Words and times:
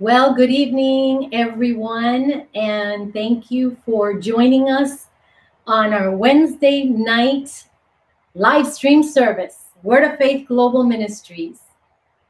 Well, 0.00 0.34
good 0.34 0.50
evening, 0.50 1.32
everyone, 1.32 2.48
and 2.56 3.12
thank 3.12 3.48
you 3.52 3.76
for 3.86 4.18
joining 4.18 4.68
us 4.68 5.06
on 5.68 5.92
our 5.92 6.10
Wednesday 6.10 6.82
night 6.82 7.68
live 8.34 8.66
stream 8.66 9.04
service, 9.04 9.66
Word 9.84 10.02
of 10.02 10.18
Faith 10.18 10.48
Global 10.48 10.82
Ministries. 10.82 11.60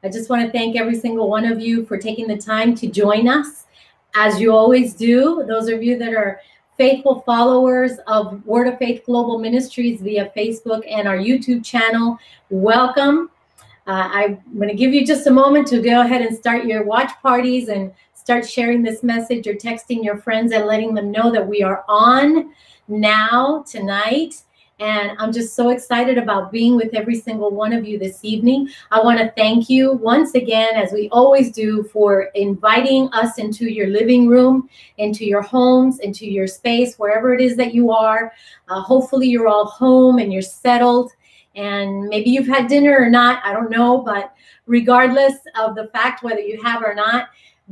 I 0.03 0.09
just 0.09 0.29
want 0.29 0.45
to 0.45 0.51
thank 0.51 0.75
every 0.75 0.93
single 0.93 1.27
one 1.27 1.43
of 1.43 1.59
you 1.59 1.87
for 1.87 1.97
taking 1.97 2.27
the 2.27 2.37
time 2.37 2.75
to 2.75 2.87
join 2.87 3.27
us, 3.27 3.65
as 4.13 4.39
you 4.39 4.53
always 4.53 4.93
do. 4.93 5.43
Those 5.47 5.67
of 5.67 5.81
you 5.81 5.97
that 5.97 6.13
are 6.13 6.41
faithful 6.77 7.21
followers 7.21 7.93
of 8.05 8.45
Word 8.45 8.67
of 8.67 8.77
Faith 8.77 9.01
Global 9.07 9.39
Ministries 9.39 10.01
via 10.01 10.31
Facebook 10.37 10.83
and 10.87 11.07
our 11.07 11.17
YouTube 11.17 11.65
channel, 11.65 12.19
welcome. 12.51 13.31
Uh, 13.87 14.09
I'm 14.11 14.43
going 14.55 14.69
to 14.69 14.75
give 14.75 14.93
you 14.93 15.05
just 15.05 15.27
a 15.27 15.31
moment 15.31 15.67
to 15.67 15.81
go 15.81 16.01
ahead 16.01 16.21
and 16.21 16.35
start 16.35 16.65
your 16.65 16.83
watch 16.83 17.11
parties 17.21 17.69
and 17.69 17.93
start 18.13 18.49
sharing 18.49 18.81
this 18.81 19.03
message 19.03 19.45
or 19.47 19.53
texting 19.53 20.03
your 20.03 20.17
friends 20.17 20.51
and 20.51 20.65
letting 20.65 20.95
them 20.95 21.11
know 21.11 21.31
that 21.31 21.47
we 21.47 21.61
are 21.61 21.85
on 21.87 22.51
now 22.87 23.63
tonight. 23.69 24.41
And 24.79 25.11
I'm 25.19 25.31
just 25.31 25.55
so 25.55 25.69
excited 25.69 26.17
about 26.17 26.51
being 26.51 26.75
with 26.75 26.93
every 26.93 27.15
single 27.15 27.51
one 27.51 27.71
of 27.71 27.87
you 27.87 27.97
this 27.97 28.25
evening. 28.25 28.69
I 28.91 29.01
want 29.01 29.19
to 29.19 29.31
thank 29.37 29.69
you 29.69 29.93
once 29.93 30.35
again, 30.35 30.75
as 30.75 30.91
we 30.91 31.07
always 31.09 31.51
do, 31.51 31.83
for 31.83 32.23
inviting 32.35 33.07
us 33.13 33.37
into 33.37 33.71
your 33.71 33.87
living 33.87 34.27
room, 34.27 34.67
into 34.97 35.23
your 35.23 35.43
homes, 35.43 35.99
into 35.99 36.25
your 36.25 36.47
space, 36.47 36.95
wherever 36.97 37.33
it 37.33 37.39
is 37.39 37.55
that 37.55 37.73
you 37.73 37.91
are. 37.91 38.33
Uh, 38.67 38.81
hopefully, 38.81 39.27
you're 39.27 39.47
all 39.47 39.65
home 39.65 40.17
and 40.17 40.33
you're 40.33 40.41
settled 40.41 41.11
and 41.55 42.07
maybe 42.07 42.29
you've 42.29 42.47
had 42.47 42.67
dinner 42.67 42.97
or 42.97 43.09
not 43.09 43.41
i 43.45 43.53
don't 43.53 43.69
know 43.69 43.99
but 43.99 44.33
regardless 44.65 45.35
of 45.57 45.75
the 45.75 45.87
fact 45.87 46.23
whether 46.23 46.39
you 46.39 46.61
have 46.61 46.83
or 46.83 46.93
not 46.93 47.29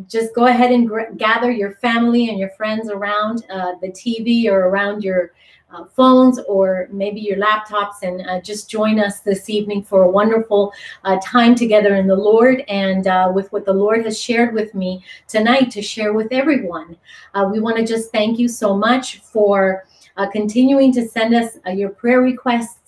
just 0.08 0.34
go 0.34 0.48
ahead 0.48 0.72
and 0.72 0.88
gr- 0.88 1.12
gather 1.18 1.52
your 1.52 1.76
family 1.76 2.30
and 2.30 2.40
your 2.40 2.50
friends 2.52 2.90
around 2.90 3.45
uh, 3.52 3.73
the 3.81 3.90
tv 3.90 4.48
or 4.48 4.67
around 4.67 5.03
your 5.03 5.31
uh, 5.73 5.86
phones 5.86 6.40
or 6.48 6.88
maybe 6.92 7.20
your 7.20 7.38
laptops 7.38 8.03
and 8.03 8.22
uh, 8.28 8.40
just 8.42 8.70
join 8.70 9.00
us 9.00 9.22
this 9.22 9.50
evening 9.50 9.81
for 9.81 10.03
a 10.03 10.09
wonderful 10.09 10.72
uh, 11.03 11.20
time 11.23 11.56
together 11.56 11.95
in 11.95 12.06
the 12.06 12.16
lord 12.16 12.64
and 12.68 13.08
uh, 13.08 13.31
with 13.34 13.52
what 13.52 13.66
the 13.66 13.73
lord 13.73 14.06
has 14.06 14.20
shared 14.20 14.53
with 14.53 14.75
me 14.75 15.03
tonight 15.28 15.72
to 15.72 15.81
share 15.81 16.14
with 16.14 16.28
everyone. 16.31 16.95
Uh, 17.34 17.50
we 17.52 17.59
want 17.59 17.75
to 17.75 17.86
just 17.86 18.12
thank 18.12 18.38
you 18.38 18.47
so 18.47 18.75
much 18.75 19.20
for 19.20 19.86
continuing 20.31 20.92
to 20.92 21.08
send 21.08 21.34
us 21.34 21.58
your 21.73 21.90
prayer 21.90 22.22
requests 22.22 22.83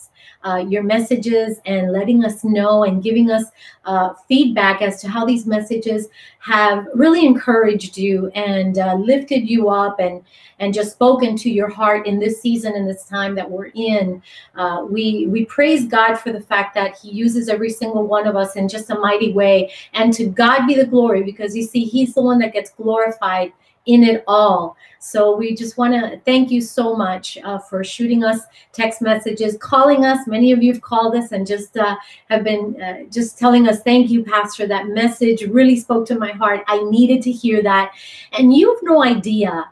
uh, 0.46 0.58
your 0.58 0.84
messages 0.84 1.60
and 1.66 1.92
letting 1.92 2.24
us 2.24 2.44
know 2.44 2.84
and 2.84 3.02
giving 3.02 3.32
us 3.32 3.46
uh, 3.86 4.14
feedback 4.28 4.82
as 4.82 5.02
to 5.02 5.10
how 5.10 5.26
these 5.26 5.46
messages 5.46 6.08
have 6.40 6.88
really 6.94 7.26
encouraged 7.26 7.98
you 7.98 8.28
and 8.36 8.78
uh, 8.78 8.94
lifted 8.96 9.50
you 9.50 9.70
up 9.70 10.00
and 10.00 10.24
and 10.60 10.74
just 10.74 10.92
spoken 10.92 11.36
to 11.36 11.50
your 11.50 11.68
heart 11.68 12.08
in 12.08 12.18
this 12.20 12.42
season 12.42 12.74
and 12.76 12.88
this 12.88 13.04
time 13.06 13.36
that 13.36 13.50
we're 13.50 13.72
in. 13.76 14.22
Uh, 14.56 14.86
we 14.90 15.28
we 15.28 15.46
praise 15.46 15.86
God 15.86 16.16
for 16.16 16.32
the 16.32 16.40
fact 16.40 16.76
that 16.76 16.96
He 16.98 17.12
uses 17.12 17.50
every 17.50 17.70
single 17.70 18.08
one 18.08 18.28
of 18.28 18.36
us 18.36 18.56
in 18.56 18.70
just 18.70 18.90
a 18.90 19.00
mighty 19.00 19.34
way, 19.34 19.72
and 19.94 20.14
to 20.14 20.28
God 20.28 20.68
be 20.68 20.76
the 20.76 20.86
glory 20.86 21.24
because 21.24 21.56
you 21.56 21.64
see 21.64 21.84
He's 21.84 22.14
the 22.14 22.22
one 22.22 22.40
that 22.40 22.54
gets 22.54 22.70
glorified 22.72 23.52
in 23.86 24.04
it 24.04 24.24
all. 24.28 24.78
So 25.00 25.36
we 25.36 25.56
just 25.56 25.78
want 25.78 25.94
to 25.94 26.20
thank 26.26 26.50
you 26.50 26.62
so 26.62 26.96
much 26.96 27.38
uh, 27.44 27.60
for 27.60 27.84
shooting 27.84 28.24
us 28.24 28.42
text 28.72 29.02
messages, 29.02 29.56
calling 29.60 30.04
us. 30.04 30.26
Many 30.28 30.52
of 30.52 30.64
you 30.64 30.74
have 30.74 30.82
called 30.82 31.16
us 31.16 31.32
and 31.32 31.46
just 31.46 31.78
uh, 31.78 31.96
have 32.30 32.44
been 32.44 32.82
uh, 32.82 33.04
just 33.12 33.38
telling 33.38 33.68
us, 33.68 33.84
thank 33.84 34.10
you, 34.10 34.24
Pastor. 34.24 34.66
That 34.66 34.88
message 34.88 35.44
really 35.44 35.78
spoke 35.78 36.08
to 36.08 36.18
my 36.18 36.32
heart. 36.32 36.64
I 36.68 36.84
needed 36.86 37.22
to 37.24 37.32
hear 37.32 37.62
that. 37.62 37.92
And 38.38 38.56
you 38.56 38.74
have 38.74 38.82
no 38.82 39.04
idea. 39.04 39.70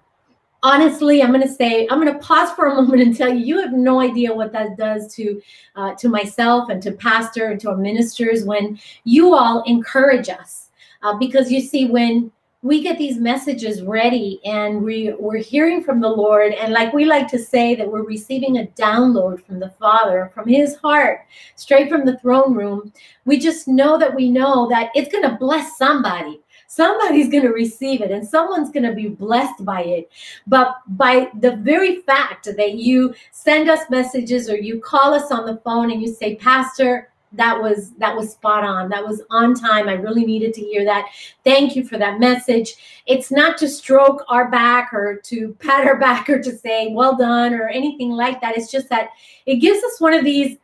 Honestly, 0.62 1.24
I'm 1.24 1.32
going 1.32 1.42
to 1.42 1.54
say, 1.54 1.88
I'm 1.90 2.00
going 2.00 2.14
to 2.14 2.20
pause 2.20 2.52
for 2.52 2.68
a 2.68 2.76
moment 2.82 3.02
and 3.02 3.18
tell 3.18 3.34
you, 3.34 3.44
you 3.44 3.60
have 3.60 3.74
no 3.74 4.00
idea 4.02 4.34
what 4.34 4.52
that 4.54 4.78
does 4.78 5.14
to, 5.16 5.42
uh, 5.76 5.96
to 5.96 6.10
myself 6.10 6.70
and 6.70 6.82
to 6.84 6.92
Pastor 6.92 7.50
and 7.50 7.60
to 7.62 7.72
our 7.72 7.78
ministers 7.78 8.46
when 8.46 8.80
you 9.04 9.34
all 9.34 9.64
encourage 9.64 10.30
us. 10.30 10.70
Uh, 11.02 11.18
because 11.18 11.52
you 11.52 11.60
see, 11.60 11.88
when 11.88 12.32
we 12.64 12.82
get 12.82 12.98
these 12.98 13.18
messages 13.18 13.82
ready 13.82 14.40
and 14.46 14.82
we, 14.82 15.14
we're 15.20 15.38
hearing 15.38 15.84
from 15.84 16.00
the 16.00 16.08
Lord. 16.08 16.54
And 16.54 16.72
like 16.72 16.94
we 16.94 17.04
like 17.04 17.28
to 17.28 17.38
say, 17.38 17.76
that 17.76 17.92
we're 17.92 18.06
receiving 18.06 18.58
a 18.58 18.68
download 18.68 19.46
from 19.46 19.60
the 19.60 19.72
Father, 19.72 20.32
from 20.34 20.48
His 20.48 20.78
heart, 20.78 21.26
straight 21.56 21.90
from 21.90 22.06
the 22.06 22.18
throne 22.20 22.56
room. 22.56 22.94
We 23.26 23.38
just 23.38 23.68
know 23.68 23.98
that 24.00 24.16
we 24.16 24.30
know 24.30 24.70
that 24.70 24.92
it's 24.96 25.12
going 25.12 25.30
to 25.30 25.36
bless 25.36 25.78
somebody. 25.78 26.40
Somebody's 26.68 27.30
going 27.30 27.44
to 27.44 27.50
receive 27.50 28.02
it 28.02 28.12
and 28.12 28.28
someone's 28.28 28.72
going 28.72 28.90
to 28.90 28.96
be 28.96 29.10
blessed 29.10 29.64
by 29.66 29.84
it. 29.84 30.10
But 30.48 30.78
by 30.88 31.30
the 31.42 31.58
very 31.58 31.98
fact 32.02 32.46
that 32.46 32.74
you 32.76 33.14
send 33.32 33.70
us 33.70 33.90
messages 33.90 34.50
or 34.50 34.56
you 34.56 34.80
call 34.80 35.14
us 35.14 35.32
on 35.32 35.46
the 35.46 35.58
phone 35.58 35.92
and 35.92 36.02
you 36.02 36.14
say, 36.14 36.36
Pastor, 36.38 37.10
that 37.34 37.60
was 37.60 37.92
that 37.98 38.16
was 38.16 38.32
spot 38.32 38.64
on. 38.64 38.90
That 38.90 39.06
was 39.06 39.22
on 39.30 39.54
time. 39.56 39.90
I 39.90 39.94
really 39.94 40.26
needed 40.26 40.54
to 40.56 40.62
hear 40.62 40.86
that. 40.86 41.08
Thank 41.44 41.76
you 41.76 41.86
for 41.86 41.98
that 41.98 42.20
message. 42.20 42.76
It's 43.06 43.32
not 43.32 43.58
to 43.58 43.68
stroke 43.68 44.24
our 44.30 44.50
back 44.50 44.94
or 44.94 45.20
to 45.24 45.56
pat 45.60 45.86
our 45.86 45.98
back 45.98 46.30
or 46.30 46.42
to 46.42 46.58
say 46.58 46.90
well 46.92 47.18
done 47.18 47.54
or 47.54 47.68
anything 47.68 48.12
like 48.12 48.40
that. 48.42 48.58
It's 48.58 48.72
just 48.72 48.90
that 48.90 49.10
it 49.46 49.58
gives 49.58 49.84
us 49.84 50.00
one 50.00 50.14
of 50.14 50.24
these 50.24 50.58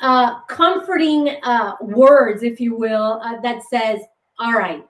uh, 0.00 0.40
comforting 0.42 1.36
uh, 1.42 1.74
words 1.80 2.42
if 2.42 2.60
you 2.60 2.74
will 2.74 3.20
uh, 3.22 3.40
that 3.40 3.62
says 3.62 4.00
all 4.38 4.52
right 4.52 4.84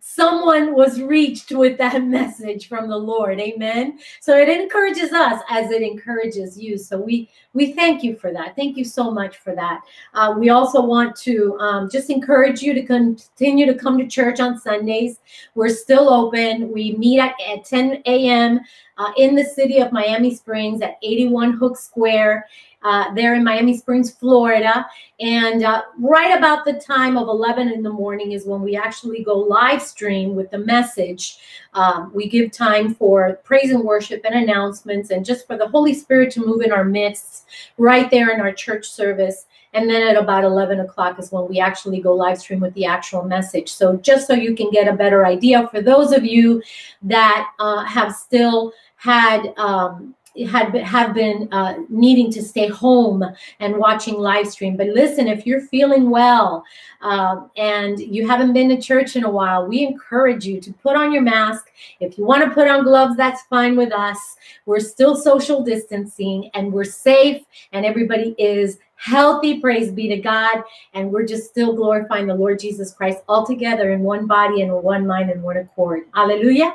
someone 0.00 0.74
was 0.74 1.00
reached 1.00 1.52
with 1.52 1.78
that 1.78 2.02
message 2.04 2.68
from 2.68 2.88
the 2.88 2.96
Lord. 2.96 3.40
Amen. 3.40 3.98
So 4.20 4.36
it 4.36 4.48
encourages 4.48 5.12
us 5.12 5.42
as 5.48 5.70
it 5.70 5.82
encourages 5.82 6.58
you. 6.58 6.78
So 6.78 6.98
we 6.98 7.30
we 7.54 7.72
thank 7.72 8.02
you 8.02 8.16
for 8.16 8.32
that. 8.32 8.54
Thank 8.56 8.76
you 8.76 8.84
so 8.84 9.10
much 9.10 9.38
for 9.38 9.54
that. 9.54 9.80
Uh, 10.14 10.34
we 10.38 10.50
also 10.50 10.80
want 10.84 11.16
to 11.16 11.58
um, 11.58 11.90
just 11.90 12.10
encourage 12.10 12.62
you 12.62 12.74
to 12.74 12.84
continue 12.84 13.66
to 13.66 13.74
come 13.74 13.98
to 13.98 14.06
church 14.06 14.40
on 14.40 14.58
Sundays. 14.58 15.18
We're 15.54 15.68
still 15.68 16.08
open. 16.08 16.70
We 16.70 16.92
meet 16.92 17.20
at, 17.20 17.34
at 17.48 17.64
10 17.64 18.02
a.m. 18.06 18.60
Uh, 18.98 19.12
in 19.16 19.34
the 19.34 19.44
city 19.44 19.78
of 19.78 19.92
Miami 19.92 20.34
Springs 20.34 20.82
at 20.82 20.98
81 21.02 21.52
Hook 21.52 21.76
Square 21.76 22.46
uh, 22.82 23.12
there 23.14 23.34
in 23.34 23.42
Miami 23.42 23.76
Springs, 23.76 24.12
Florida. 24.12 24.86
And 25.20 25.64
uh, 25.64 25.82
right 25.98 26.36
about 26.36 26.64
the 26.64 26.74
time 26.74 27.16
of 27.16 27.28
11 27.28 27.72
in 27.72 27.82
the 27.82 27.90
morning 27.90 28.32
is 28.32 28.46
when 28.46 28.62
we 28.62 28.76
actually 28.76 29.24
go 29.24 29.36
live 29.36 29.82
stream 29.82 30.36
with 30.36 30.50
the 30.50 30.58
message. 30.58 31.38
Um, 31.74 32.12
we 32.14 32.28
give 32.28 32.52
time 32.52 32.94
for 32.94 33.40
praise 33.42 33.70
and 33.70 33.82
worship 33.82 34.24
and 34.24 34.34
announcements 34.34 35.10
and 35.10 35.24
just 35.24 35.46
for 35.46 35.56
the 35.56 35.68
Holy 35.68 35.92
Spirit 35.92 36.30
to 36.32 36.44
move 36.44 36.62
in 36.62 36.72
our 36.72 36.84
midst 36.84 37.46
right 37.78 38.10
there 38.10 38.30
in 38.30 38.40
our 38.40 38.52
church 38.52 38.88
service. 38.88 39.46
And 39.74 39.90
then 39.90 40.02
at 40.02 40.16
about 40.16 40.44
11 40.44 40.80
o'clock 40.80 41.18
is 41.18 41.30
when 41.30 41.48
we 41.48 41.60
actually 41.60 42.00
go 42.00 42.14
live 42.14 42.38
stream 42.38 42.60
with 42.60 42.74
the 42.74 42.86
actual 42.86 43.24
message. 43.24 43.70
So 43.70 43.96
just 43.96 44.26
so 44.26 44.34
you 44.34 44.54
can 44.54 44.70
get 44.70 44.88
a 44.88 44.94
better 44.94 45.26
idea, 45.26 45.68
for 45.68 45.82
those 45.82 46.12
of 46.12 46.24
you 46.24 46.62
that 47.02 47.50
uh, 47.58 47.84
have 47.84 48.14
still 48.14 48.72
had 48.96 49.52
um, 49.56 50.14
had 50.46 50.74
have 50.76 51.14
been 51.14 51.48
uh, 51.52 51.78
needing 51.88 52.30
to 52.32 52.42
stay 52.42 52.68
home 52.68 53.24
and 53.60 53.76
watching 53.76 54.14
live 54.14 54.48
stream. 54.48 54.76
But 54.76 54.88
listen, 54.88 55.26
if 55.26 55.46
you're 55.46 55.60
feeling 55.60 56.10
well 56.10 56.64
uh, 57.00 57.42
and 57.56 57.98
you 57.98 58.26
haven't 58.26 58.52
been 58.52 58.68
to 58.68 58.80
church 58.80 59.16
in 59.16 59.24
a 59.24 59.30
while, 59.30 59.66
we 59.66 59.82
encourage 59.84 60.46
you 60.46 60.60
to 60.60 60.72
put 60.74 60.96
on 60.96 61.12
your 61.12 61.22
mask. 61.22 61.70
If 62.00 62.18
you 62.18 62.24
want 62.24 62.44
to 62.44 62.50
put 62.50 62.68
on 62.68 62.84
gloves, 62.84 63.16
that's 63.16 63.42
fine 63.42 63.76
with 63.76 63.92
us. 63.92 64.36
We're 64.66 64.80
still 64.80 65.16
social 65.16 65.62
distancing 65.62 66.50
and 66.54 66.72
we're 66.72 66.84
safe, 66.84 67.42
and 67.72 67.84
everybody 67.84 68.34
is 68.38 68.78
healthy. 68.98 69.60
Praise 69.60 69.90
be 69.90 70.08
to 70.08 70.18
God. 70.18 70.62
And 70.94 71.10
we're 71.10 71.26
just 71.26 71.48
still 71.48 71.74
glorifying 71.74 72.26
the 72.26 72.34
Lord 72.34 72.58
Jesus 72.58 72.92
Christ 72.92 73.20
all 73.28 73.46
together 73.46 73.92
in 73.92 74.00
one 74.00 74.26
body 74.26 74.62
and 74.62 74.72
one 74.72 75.06
mind 75.06 75.30
and 75.30 75.42
one 75.42 75.56
accord. 75.56 76.02
Hallelujah. 76.14 76.74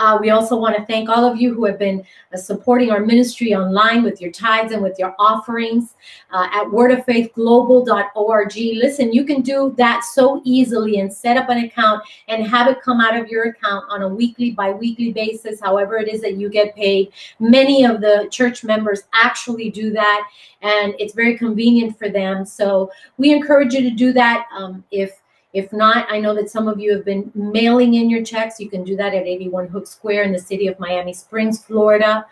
Uh, 0.00 0.16
we 0.18 0.30
also 0.30 0.56
want 0.56 0.74
to 0.74 0.84
thank 0.86 1.10
all 1.10 1.26
of 1.26 1.38
you 1.38 1.52
who 1.52 1.66
have 1.66 1.78
been 1.78 2.02
uh, 2.32 2.36
supporting 2.38 2.90
our 2.90 3.00
ministry 3.00 3.54
online 3.54 4.02
with 4.02 4.18
your 4.18 4.30
tithes 4.30 4.72
and 4.72 4.82
with 4.82 4.98
your 4.98 5.14
offerings 5.18 5.94
uh, 6.32 6.48
at 6.52 6.64
wordoffaithglobal.org. 6.68 8.56
Listen, 8.56 9.12
you 9.12 9.24
can 9.24 9.42
do 9.42 9.74
that 9.76 10.02
so 10.02 10.40
easily 10.42 11.00
and 11.00 11.12
set 11.12 11.36
up 11.36 11.50
an 11.50 11.64
account 11.64 12.02
and 12.28 12.46
have 12.46 12.66
it 12.66 12.80
come 12.80 12.98
out 12.98 13.14
of 13.14 13.28
your 13.28 13.50
account 13.50 13.84
on 13.90 14.00
a 14.00 14.08
weekly, 14.08 14.52
bi 14.52 14.70
weekly 14.70 15.12
basis, 15.12 15.60
however 15.60 15.98
it 15.98 16.08
is 16.08 16.22
that 16.22 16.38
you 16.38 16.48
get 16.48 16.74
paid. 16.74 17.12
Many 17.38 17.84
of 17.84 18.00
the 18.00 18.26
church 18.30 18.64
members 18.64 19.02
actually 19.12 19.68
do 19.68 19.92
that, 19.92 20.26
and 20.62 20.94
it's 20.98 21.12
very 21.12 21.36
convenient 21.36 21.98
for 21.98 22.08
them. 22.08 22.46
So 22.46 22.90
we 23.18 23.34
encourage 23.34 23.74
you 23.74 23.82
to 23.82 23.90
do 23.90 24.14
that 24.14 24.46
um, 24.56 24.82
if 24.90 25.20
If 25.52 25.72
not, 25.72 26.06
I 26.08 26.20
know 26.20 26.32
that 26.36 26.48
some 26.48 26.68
of 26.68 26.78
you 26.78 26.94
have 26.94 27.04
been 27.04 27.32
mailing 27.34 27.94
in 27.94 28.08
your 28.08 28.24
checks. 28.24 28.60
You 28.60 28.70
can 28.70 28.84
do 28.84 28.94
that 28.96 29.14
at 29.14 29.26
81 29.26 29.66
Hook 29.68 29.88
Square 29.88 30.22
in 30.22 30.32
the 30.32 30.38
city 30.38 30.68
of 30.68 30.78
Miami 30.78 31.12
Springs, 31.12 31.64
Florida. 31.64 32.24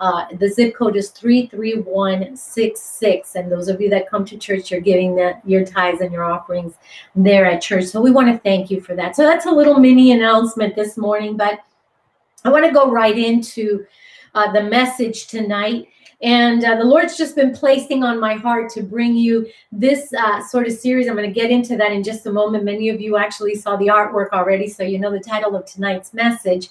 Uh, 0.00 0.24
the 0.40 0.48
zip 0.48 0.74
code 0.74 0.96
is 0.96 1.10
33166. 1.10 3.36
And 3.36 3.52
those 3.52 3.68
of 3.68 3.80
you 3.80 3.88
that 3.90 4.10
come 4.10 4.24
to 4.24 4.36
church, 4.36 4.72
you're 4.72 4.80
giving 4.80 5.14
that 5.16 5.40
your 5.46 5.64
tithes 5.64 6.00
and 6.00 6.12
your 6.12 6.24
offerings 6.24 6.74
there 7.14 7.46
at 7.46 7.62
church. 7.62 7.84
So 7.84 8.00
we 8.00 8.10
want 8.10 8.26
to 8.32 8.38
thank 8.38 8.72
you 8.72 8.80
for 8.80 8.96
that. 8.96 9.14
So 9.14 9.22
that's 9.22 9.46
a 9.46 9.52
little 9.52 9.78
mini 9.78 10.10
announcement 10.10 10.74
this 10.74 10.96
morning, 10.96 11.36
but 11.36 11.60
I 12.44 12.50
want 12.50 12.64
to 12.64 12.72
go 12.72 12.90
right 12.90 13.16
into 13.16 13.86
uh, 14.34 14.50
the 14.50 14.64
message 14.64 15.28
tonight. 15.28 15.86
And 16.22 16.64
uh, 16.64 16.76
the 16.76 16.84
Lord's 16.84 17.16
just 17.16 17.36
been 17.36 17.54
placing 17.54 18.02
on 18.02 18.20
my 18.20 18.34
heart 18.34 18.70
to 18.72 18.82
bring 18.82 19.16
you 19.16 19.46
this 19.72 20.12
uh, 20.14 20.42
sort 20.42 20.66
of 20.66 20.72
series. 20.72 21.08
I'm 21.08 21.16
going 21.16 21.28
to 21.28 21.40
get 21.40 21.50
into 21.50 21.76
that 21.76 21.92
in 21.92 22.02
just 22.02 22.26
a 22.26 22.32
moment. 22.32 22.64
Many 22.64 22.88
of 22.88 23.00
you 23.00 23.16
actually 23.16 23.54
saw 23.56 23.76
the 23.76 23.88
artwork 23.88 24.30
already, 24.30 24.68
so 24.68 24.82
you 24.82 24.98
know 24.98 25.10
the 25.10 25.20
title 25.20 25.56
of 25.56 25.66
tonight's 25.66 26.14
message. 26.14 26.68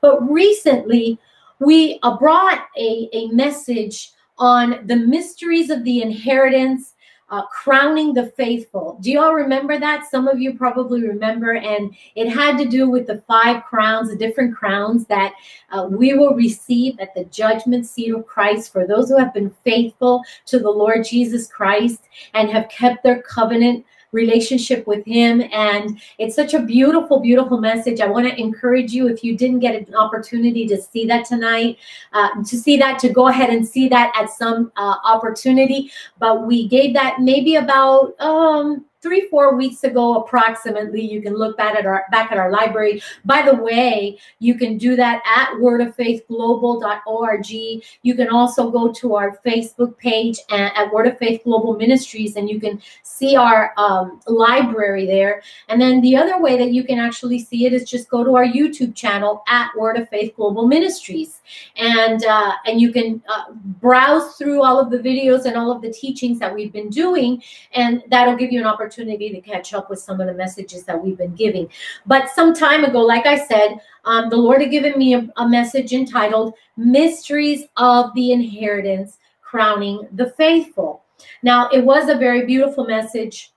But 0.00 0.20
recently, 0.30 1.18
we 1.58 1.98
uh, 2.02 2.16
brought 2.18 2.66
a, 2.76 3.08
a 3.12 3.28
message 3.28 4.12
on 4.38 4.86
the 4.86 4.96
mysteries 4.96 5.70
of 5.70 5.84
the 5.84 6.02
inheritance 6.02 6.94
uh, 7.32 7.46
crowning 7.46 8.12
the 8.12 8.26
faithful. 8.36 8.98
Do 9.00 9.10
you 9.10 9.18
all 9.18 9.32
remember 9.32 9.80
that? 9.80 10.08
Some 10.10 10.28
of 10.28 10.38
you 10.38 10.52
probably 10.52 11.02
remember, 11.08 11.54
and 11.54 11.94
it 12.14 12.28
had 12.28 12.58
to 12.58 12.66
do 12.66 12.90
with 12.90 13.06
the 13.06 13.22
five 13.26 13.64
crowns, 13.64 14.10
the 14.10 14.16
different 14.16 14.54
crowns 14.54 15.06
that 15.06 15.32
uh, 15.70 15.88
we 15.90 16.12
will 16.12 16.34
receive 16.34 17.00
at 17.00 17.14
the 17.14 17.24
judgment 17.24 17.86
seat 17.86 18.14
of 18.14 18.26
Christ 18.26 18.70
for 18.70 18.86
those 18.86 19.08
who 19.08 19.16
have 19.16 19.32
been 19.32 19.54
faithful 19.64 20.22
to 20.44 20.58
the 20.58 20.70
Lord 20.70 21.06
Jesus 21.06 21.46
Christ 21.46 22.02
and 22.34 22.50
have 22.50 22.68
kept 22.68 23.02
their 23.02 23.22
covenant 23.22 23.86
relationship 24.12 24.86
with 24.86 25.04
him. 25.04 25.42
And 25.52 26.00
it's 26.18 26.36
such 26.36 26.54
a 26.54 26.60
beautiful 26.60 27.20
beautiful 27.20 27.58
message. 27.58 28.00
I 28.00 28.06
want 28.06 28.28
to 28.28 28.40
encourage 28.40 28.92
you 28.92 29.08
if 29.08 29.24
you 29.24 29.36
didn't 29.36 29.60
get 29.60 29.74
an 29.74 29.94
opportunity 29.94 30.66
to 30.68 30.80
see 30.80 31.06
that 31.06 31.24
tonight 31.24 31.78
uh, 32.12 32.30
to 32.42 32.56
see 32.56 32.76
that 32.76 32.98
to 33.00 33.08
go 33.08 33.28
ahead 33.28 33.50
and 33.50 33.66
see 33.66 33.88
that 33.88 34.12
at 34.18 34.30
some 34.30 34.72
uh, 34.76 34.96
opportunity. 35.04 35.90
But 36.18 36.46
we 36.46 36.68
gave 36.68 36.94
that 36.94 37.20
maybe 37.20 37.56
about 37.56 38.14
um 38.20 38.84
three, 39.02 39.28
four 39.28 39.56
weeks 39.56 39.82
ago, 39.84 40.22
approximately. 40.22 41.02
You 41.02 41.20
can 41.20 41.34
look 41.34 41.56
back 41.56 41.74
at 41.74 41.84
our 41.84 42.06
back 42.10 42.30
at 42.30 42.38
our 42.38 42.50
library. 42.50 43.02
By 43.24 43.42
the 43.42 43.54
way, 43.54 44.18
you 44.38 44.54
can 44.54 44.78
do 44.78 44.94
that 44.96 45.22
at 45.26 45.58
wordoffaithglobal.org. 45.58 47.50
You 47.50 48.14
can 48.14 48.28
also 48.28 48.70
go 48.70 48.92
to 48.92 49.14
our 49.16 49.38
Facebook 49.44 49.98
page 49.98 50.38
at, 50.50 50.72
at 50.76 50.92
Word 50.92 51.08
of 51.08 51.18
Faith 51.18 51.42
Global 51.44 51.76
Ministries, 51.76 52.36
and 52.36 52.48
you 52.48 52.60
can 52.60 52.80
see 53.02 53.34
our 53.36 53.72
um, 53.76 54.20
library 54.26 55.04
there. 55.06 55.42
And 55.68 55.80
then 55.80 56.00
the 56.00 56.16
other 56.16 56.40
way 56.40 56.56
that 56.56 56.72
you 56.72 56.84
can 56.84 57.00
actually 57.00 57.40
see 57.40 57.66
it 57.66 57.72
is 57.72 57.90
just 57.90 58.08
go 58.08 58.22
to 58.22 58.36
our 58.36 58.46
YouTube 58.46 58.94
channel 58.94 59.42
at 59.48 59.70
Word 59.76 59.96
of 59.98 60.08
Faith 60.08 60.36
Global 60.36 60.68
Ministries, 60.68 61.40
and 61.76 62.24
uh, 62.24 62.52
and 62.66 62.80
you 62.80 62.92
can 62.92 63.20
uh, 63.28 63.52
browse 63.80 64.36
through 64.36 64.62
all 64.62 64.78
of 64.78 64.90
the 64.90 64.98
videos 64.98 65.44
and 65.44 65.56
all 65.56 65.72
of 65.72 65.82
the 65.82 65.92
teachings 65.92 66.38
that 66.38 66.54
we've 66.54 66.72
been 66.72 66.88
doing, 66.88 67.42
and 67.72 68.04
that'll 68.08 68.36
give 68.36 68.52
you 68.52 68.60
an 68.60 68.66
opportunity 68.66 68.91
opportunity 68.92 69.30
to 69.30 69.40
catch 69.40 69.72
up 69.74 69.88
with 69.88 69.98
some 69.98 70.20
of 70.20 70.26
the 70.26 70.34
messages 70.34 70.84
that 70.84 71.02
we've 71.02 71.16
been 71.16 71.34
giving. 71.34 71.68
But 72.06 72.30
some 72.30 72.54
time 72.54 72.84
ago, 72.84 73.00
like 73.00 73.26
I 73.26 73.46
said, 73.46 73.80
um, 74.04 74.28
the 74.28 74.36
Lord 74.36 74.60
had 74.60 74.70
given 74.70 74.98
me 74.98 75.14
a, 75.14 75.28
a 75.36 75.48
message 75.48 75.92
entitled 75.92 76.54
Mysteries 76.76 77.64
of 77.76 78.14
the 78.14 78.32
Inheritance 78.32 79.18
Crowning 79.40 80.08
the 80.12 80.30
Faithful. 80.30 81.02
Now, 81.42 81.68
it 81.70 81.84
was 81.84 82.08
a 82.08 82.16
very 82.16 82.44
beautiful 82.44 82.84
message, 82.84 83.52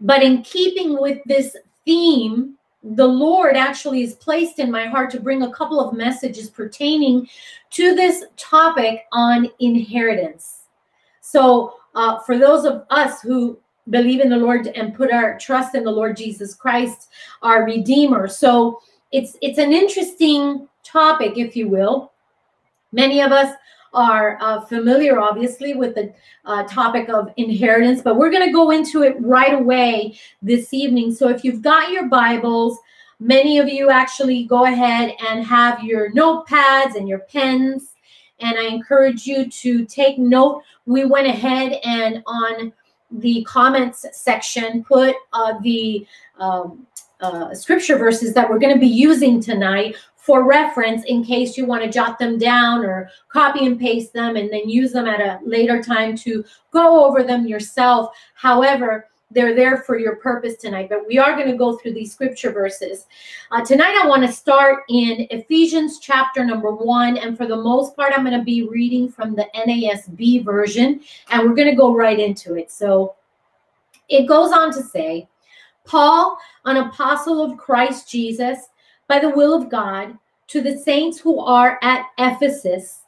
but 0.00 0.22
in 0.22 0.42
keeping 0.42 1.00
with 1.00 1.18
this 1.26 1.56
theme, 1.84 2.54
the 2.82 3.06
Lord 3.06 3.56
actually 3.56 4.02
is 4.02 4.14
placed 4.14 4.58
in 4.58 4.70
my 4.70 4.86
heart 4.86 5.10
to 5.10 5.20
bring 5.20 5.42
a 5.42 5.52
couple 5.52 5.80
of 5.80 5.94
messages 5.94 6.50
pertaining 6.50 7.28
to 7.70 7.94
this 7.94 8.24
topic 8.36 9.04
on 9.12 9.48
inheritance. 9.60 10.62
So, 11.20 11.74
uh, 11.94 12.20
for 12.20 12.38
those 12.38 12.64
of 12.64 12.84
us 12.90 13.20
who 13.20 13.58
believe 13.90 14.20
in 14.20 14.30
the 14.30 14.36
Lord 14.36 14.68
and 14.68 14.94
put 14.94 15.12
our 15.12 15.38
trust 15.38 15.74
in 15.74 15.84
the 15.84 15.90
Lord 15.90 16.16
Jesus 16.16 16.54
Christ, 16.54 17.08
our 17.42 17.64
Redeemer. 17.64 18.28
So 18.28 18.80
it's 19.10 19.36
it's 19.42 19.58
an 19.58 19.72
interesting 19.72 20.68
topic, 20.84 21.36
if 21.36 21.56
you 21.56 21.68
will. 21.68 22.12
Many 22.92 23.20
of 23.20 23.32
us 23.32 23.54
are 23.94 24.38
uh, 24.40 24.60
familiar, 24.62 25.18
obviously, 25.18 25.74
with 25.74 25.94
the 25.94 26.12
uh, 26.44 26.62
topic 26.64 27.08
of 27.08 27.32
inheritance, 27.36 28.00
but 28.02 28.16
we're 28.16 28.30
going 28.30 28.46
to 28.46 28.52
go 28.52 28.70
into 28.70 29.02
it 29.02 29.16
right 29.20 29.54
away 29.54 30.18
this 30.40 30.72
evening. 30.72 31.14
So 31.14 31.28
if 31.28 31.44
you've 31.44 31.62
got 31.62 31.90
your 31.90 32.08
Bibles, 32.08 32.78
many 33.20 33.58
of 33.58 33.68
you 33.68 33.90
actually 33.90 34.44
go 34.44 34.64
ahead 34.64 35.14
and 35.28 35.44
have 35.44 35.82
your 35.82 36.10
notepads 36.12 36.96
and 36.96 37.08
your 37.08 37.20
pens. 37.20 37.90
And 38.40 38.58
I 38.58 38.64
encourage 38.64 39.26
you 39.26 39.48
to 39.48 39.84
take 39.84 40.18
note. 40.18 40.62
We 40.86 41.04
went 41.04 41.28
ahead 41.28 41.78
and 41.84 42.22
on 42.26 42.72
the 43.18 43.44
comments 43.44 44.06
section, 44.12 44.84
put 44.84 45.14
uh, 45.32 45.54
the 45.62 46.06
um, 46.38 46.86
uh, 47.20 47.54
scripture 47.54 47.96
verses 47.96 48.34
that 48.34 48.48
we're 48.48 48.58
going 48.58 48.74
to 48.74 48.80
be 48.80 48.86
using 48.86 49.40
tonight 49.40 49.96
for 50.16 50.46
reference 50.46 51.04
in 51.04 51.24
case 51.24 51.56
you 51.56 51.66
want 51.66 51.82
to 51.82 51.90
jot 51.90 52.18
them 52.18 52.38
down 52.38 52.84
or 52.84 53.10
copy 53.28 53.66
and 53.66 53.78
paste 53.78 54.12
them 54.12 54.36
and 54.36 54.52
then 54.52 54.68
use 54.68 54.92
them 54.92 55.06
at 55.06 55.20
a 55.20 55.40
later 55.44 55.82
time 55.82 56.16
to 56.16 56.44
go 56.70 57.04
over 57.04 57.24
them 57.24 57.46
yourself. 57.46 58.14
However, 58.34 59.08
they're 59.32 59.54
there 59.54 59.78
for 59.78 59.98
your 59.98 60.16
purpose 60.16 60.56
tonight. 60.56 60.88
But 60.88 61.06
we 61.06 61.18
are 61.18 61.34
going 61.34 61.50
to 61.50 61.56
go 61.56 61.76
through 61.76 61.94
these 61.94 62.12
scripture 62.12 62.52
verses. 62.52 63.06
Uh, 63.50 63.64
tonight, 63.64 63.98
I 64.02 64.06
want 64.06 64.22
to 64.22 64.32
start 64.32 64.84
in 64.88 65.26
Ephesians 65.30 65.98
chapter 66.00 66.44
number 66.44 66.72
one. 66.72 67.16
And 67.16 67.36
for 67.36 67.46
the 67.46 67.56
most 67.56 67.96
part, 67.96 68.12
I'm 68.16 68.24
going 68.24 68.38
to 68.38 68.44
be 68.44 68.62
reading 68.68 69.08
from 69.08 69.34
the 69.34 69.46
NASB 69.54 70.44
version, 70.44 71.00
and 71.30 71.48
we're 71.48 71.56
going 71.56 71.70
to 71.70 71.76
go 71.76 71.94
right 71.94 72.18
into 72.18 72.54
it. 72.54 72.70
So 72.70 73.14
it 74.08 74.26
goes 74.26 74.52
on 74.52 74.72
to 74.74 74.82
say, 74.82 75.28
Paul, 75.84 76.38
an 76.64 76.76
apostle 76.76 77.42
of 77.42 77.58
Christ 77.58 78.10
Jesus, 78.10 78.58
by 79.08 79.18
the 79.18 79.30
will 79.30 79.54
of 79.54 79.68
God, 79.70 80.16
to 80.48 80.60
the 80.60 80.76
saints 80.76 81.18
who 81.18 81.40
are 81.40 81.78
at 81.82 82.06
Ephesus 82.18 83.00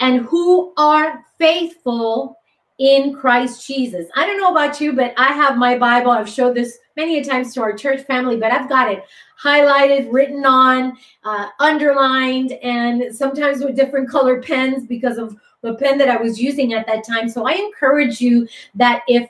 and 0.00 0.22
who 0.22 0.72
are 0.76 1.24
faithful 1.38 2.37
in 2.78 3.12
Christ 3.12 3.66
Jesus. 3.66 4.06
I 4.14 4.24
don't 4.24 4.38
know 4.38 4.52
about 4.52 4.80
you, 4.80 4.92
but 4.92 5.12
I 5.16 5.32
have 5.32 5.56
my 5.56 5.76
Bible. 5.76 6.10
I've 6.10 6.28
showed 6.28 6.54
this 6.54 6.78
many 6.96 7.18
a 7.18 7.24
times 7.24 7.52
to 7.54 7.62
our 7.62 7.76
church 7.76 8.02
family, 8.06 8.36
but 8.36 8.52
I've 8.52 8.68
got 8.68 8.90
it 8.90 9.02
highlighted, 9.40 10.12
written 10.12 10.44
on, 10.44 10.96
uh, 11.24 11.48
underlined, 11.60 12.52
and 12.52 13.14
sometimes 13.14 13.62
with 13.62 13.76
different 13.76 14.08
color 14.08 14.42
pens 14.42 14.86
because 14.86 15.18
of 15.18 15.36
the 15.62 15.74
pen 15.74 15.98
that 15.98 16.08
I 16.08 16.16
was 16.16 16.40
using 16.40 16.72
at 16.72 16.86
that 16.86 17.04
time. 17.04 17.28
So 17.28 17.46
I 17.46 17.52
encourage 17.52 18.20
you 18.20 18.46
that 18.74 19.02
if 19.08 19.28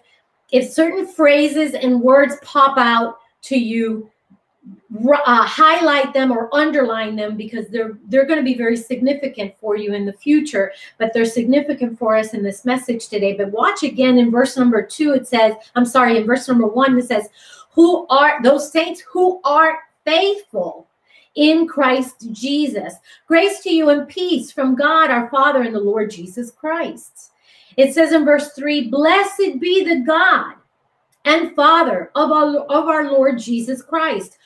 if 0.51 0.71
certain 0.71 1.07
phrases 1.07 1.75
and 1.75 2.01
words 2.01 2.37
pop 2.43 2.79
out 2.79 3.19
to 3.43 3.59
you, 3.59 4.11
uh, 5.27 5.45
highlight 5.45 6.15
them 6.15 6.33
or 6.33 6.55
underline 6.55 7.15
them 7.15 7.37
because 7.37 7.69
they're 7.69 7.99
they're 8.09 8.27
going 8.27 8.39
to 8.39 8.45
be 8.45 8.57
very 8.57 8.77
significant 8.77 9.55
for 9.59 9.77
you 9.77 9.93
in 9.93 10.07
the 10.07 10.13
future 10.13 10.73
but 10.97 11.13
they're 11.13 11.25
significant 11.25 11.99
for 11.99 12.17
us 12.17 12.33
in 12.33 12.43
this 12.43 12.65
message 12.65 13.09
today. 13.09 13.35
But 13.35 13.51
watch 13.53 13.83
again 13.83 14.19
in 14.19 14.31
verse 14.31 14.57
number 14.57 14.83
two 14.83 15.13
it 15.13 15.27
says 15.27 15.55
i'm 15.75 15.87
sorry 15.87 16.17
in 16.17 16.27
verse 16.27 16.49
number 16.49 16.67
one 16.67 16.99
it 16.99 17.07
says 17.07 17.29
who 17.73 18.07
are 18.09 18.43
those 18.43 18.73
saints 18.73 19.03
who 19.03 19.41
are 19.45 19.79
faithful 20.05 20.87
in 21.35 21.69
christ 21.69 22.33
jesus. 22.33 22.95
Grace 23.27 23.61
to 23.61 23.71
you 23.71 23.91
and 23.91 24.09
peace 24.09 24.51
from 24.51 24.75
god 24.75 25.11
our 25.11 25.29
father 25.31 25.63
and 25.63 25.75
the 25.75 25.81
lord 25.81 26.11
jesus 26.11 26.51
christ. 26.51 27.33
It 27.77 27.95
says 27.95 28.13
in 28.13 28.25
verse 28.25 28.53
three 28.53 28.89
blessed 28.89 29.61
be 29.61 29.85
the 29.85 30.03
god 30.07 30.55
and 31.25 31.55
father 31.55 32.11
of 32.15 32.33
our, 32.33 32.57
of 32.57 32.89
our 32.89 33.11
lord 33.11 33.39
jesus 33.39 33.83
christ 33.83 34.39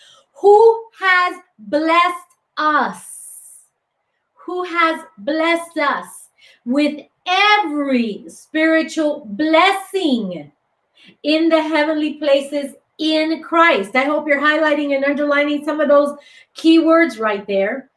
who 0.43 0.85
has 0.99 1.37
blessed 1.57 2.35
us, 2.57 3.69
who 4.35 4.65
has 4.65 5.01
blessed 5.19 5.79
us 5.79 6.09
with 6.65 7.01
every 7.27 8.25
spiritual 8.27 9.25
blessing 9.25 10.51
in 11.23 11.49
the 11.49 11.63
heavenly 11.63 12.15
places 12.15 12.75
in 12.99 13.41
Christ. 13.41 13.95
I 13.95 14.03
hope 14.03 14.27
you're 14.27 14.41
highlighting 14.41 14.97
and 14.97 15.05
underlining 15.05 15.65
some 15.65 15.79
of 15.79 15.89
those 15.89 16.19
keywords 16.57 17.21
right 17.21 17.47
there. 17.47 17.91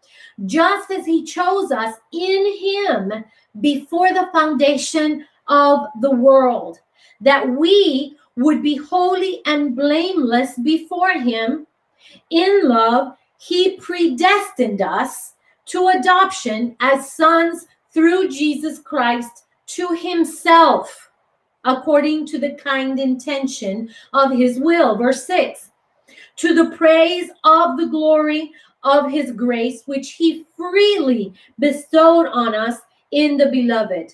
Just 0.46 0.92
as 0.92 1.04
he 1.04 1.24
chose 1.24 1.72
us 1.72 1.96
in 2.14 2.60
him 2.60 3.26
before 3.60 4.14
the 4.14 4.30
foundation 4.32 5.26
of 5.48 5.88
the 6.00 6.12
world, 6.12 6.78
that 7.22 7.50
we 7.50 8.16
would 8.36 8.62
be 8.62 8.76
holy 8.76 9.42
and 9.48 9.76
blameless 9.76 10.60
before 10.60 11.14
him 11.14 11.66
in 12.30 12.68
love, 12.68 13.16
he 13.38 13.78
predestined 13.78 14.82
us 14.82 15.34
to 15.68 15.88
adoption 15.88 16.76
as 16.80 17.12
sons 17.14 17.68
through 17.92 18.30
Jesus 18.30 18.80
Christ 18.80 19.46
to 19.68 19.90
himself. 19.90 21.10
according 21.66 22.28
to 22.28 22.38
the 22.38 22.54
kind 22.54 23.00
intention 23.00 23.90
of 24.14 24.32
his 24.32 24.60
will. 24.60 24.96
Verse 24.96 25.26
6 25.26 25.72
To 26.38 26.54
the 26.54 26.76
praise 26.78 27.32
of 27.44 27.78
the 27.78 27.88
glory 27.88 28.52
of 28.84 29.10
his 29.12 29.32
grace, 29.32 29.82
which 29.88 30.12
he 30.12 30.46
freely 30.56 31.34
bestowed 31.58 32.28
on 32.28 32.54
us 32.54 32.78
in 33.12 33.36
the 33.36 33.48
beloved. 33.48 34.14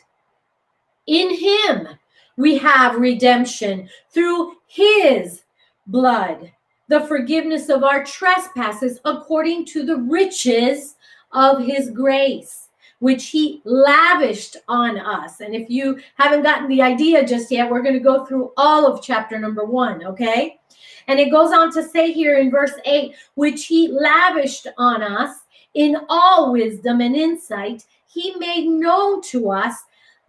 In 1.07 1.35
him 1.35 1.89
we 2.37 2.57
have 2.57 2.95
redemption 2.95 3.89
through 4.09 4.55
his 4.67 5.43
blood, 5.87 6.51
the 6.91 7.07
forgiveness 7.07 7.69
of 7.69 7.85
our 7.85 8.03
trespasses 8.03 8.99
according 9.05 9.63
to 9.63 9.83
the 9.83 9.95
riches 9.95 10.97
of 11.31 11.63
his 11.63 11.89
grace 11.89 12.67
which 12.99 13.29
he 13.29 13.61
lavished 13.63 14.57
on 14.67 14.99
us. 14.99 15.39
And 15.39 15.55
if 15.55 15.69
you 15.69 15.99
haven't 16.15 16.43
gotten 16.43 16.67
the 16.67 16.83
idea 16.83 17.25
just 17.25 17.49
yet, 17.49 17.71
we're 17.71 17.81
going 17.81 17.95
to 17.95 17.99
go 17.99 18.25
through 18.25 18.51
all 18.57 18.85
of 18.85 19.01
chapter 19.01 19.39
number 19.39 19.65
one, 19.65 20.05
okay? 20.05 20.59
And 21.07 21.19
it 21.19 21.31
goes 21.31 21.51
on 21.51 21.71
to 21.73 21.81
say 21.81 22.11
here 22.11 22.37
in 22.37 22.51
verse 22.51 22.73
8, 22.85 23.15
which 23.33 23.65
he 23.65 23.87
lavished 23.87 24.67
on 24.77 25.01
us 25.01 25.35
in 25.73 25.95
all 26.09 26.51
wisdom 26.51 26.99
and 27.01 27.15
insight, 27.15 27.85
he 28.05 28.35
made 28.35 28.67
known 28.67 29.23
to 29.23 29.49
us 29.49 29.73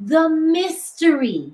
the 0.00 0.30
mystery 0.30 1.52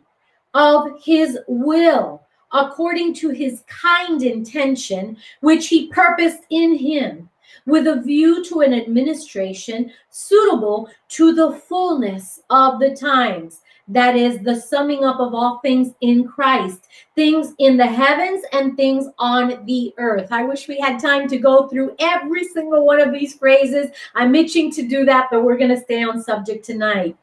of 0.55 1.03
his 1.03 1.37
will 1.49 2.23
according 2.53 3.15
to 3.15 3.31
his 3.31 3.63
kind 3.67 4.23
intention, 4.23 5.17
which 5.41 5.69
he 5.69 5.89
purposed 5.89 6.43
in 6.51 6.77
him 6.77 7.29
with 7.67 7.87
a 7.87 8.01
view 8.01 8.45
to 8.45 8.61
an 8.61 8.73
administration 8.73 9.93
suitable 10.11 10.89
to 11.09 11.35
the 11.35 11.53
fullness 11.53 12.41
of 12.51 12.81
the 12.81 12.97
times. 12.97 13.61
That 13.91 14.17
is 14.17 14.41
the 14.41 14.55
summing 14.55 15.05
up 15.05 15.19
of 15.19 15.35
all 15.35 15.61
things 15.61 15.95
in 16.03 16.29
Christ, 16.29 16.89
things 17.15 17.55
in 17.59 17.79
the 17.79 17.87
heavens 17.87 18.45
and 18.53 18.77
things 18.77 19.07
on 19.19 19.65
the 19.65 19.95
earth. 19.97 20.29
I 20.31 20.45
wish 20.45 20.69
we 20.69 20.79
had 20.79 21.01
time 21.01 21.27
to 21.29 21.39
go 21.39 21.69
through 21.69 21.97
every 21.99 22.45
single 22.45 22.85
one 22.85 23.01
of 23.01 23.13
these 23.13 23.35
phrases. 23.35 23.91
I'm 24.15 24.35
itching 24.35 24.71
to 24.73 24.87
do 24.87 25.07
that, 25.07 25.29
but 25.31 25.43
we're 25.43 25.57
going 25.57 25.75
to 25.75 25.81
stay 25.81 26.03
on 26.03 26.23
subject 26.23 26.67
tonight. 26.67 27.17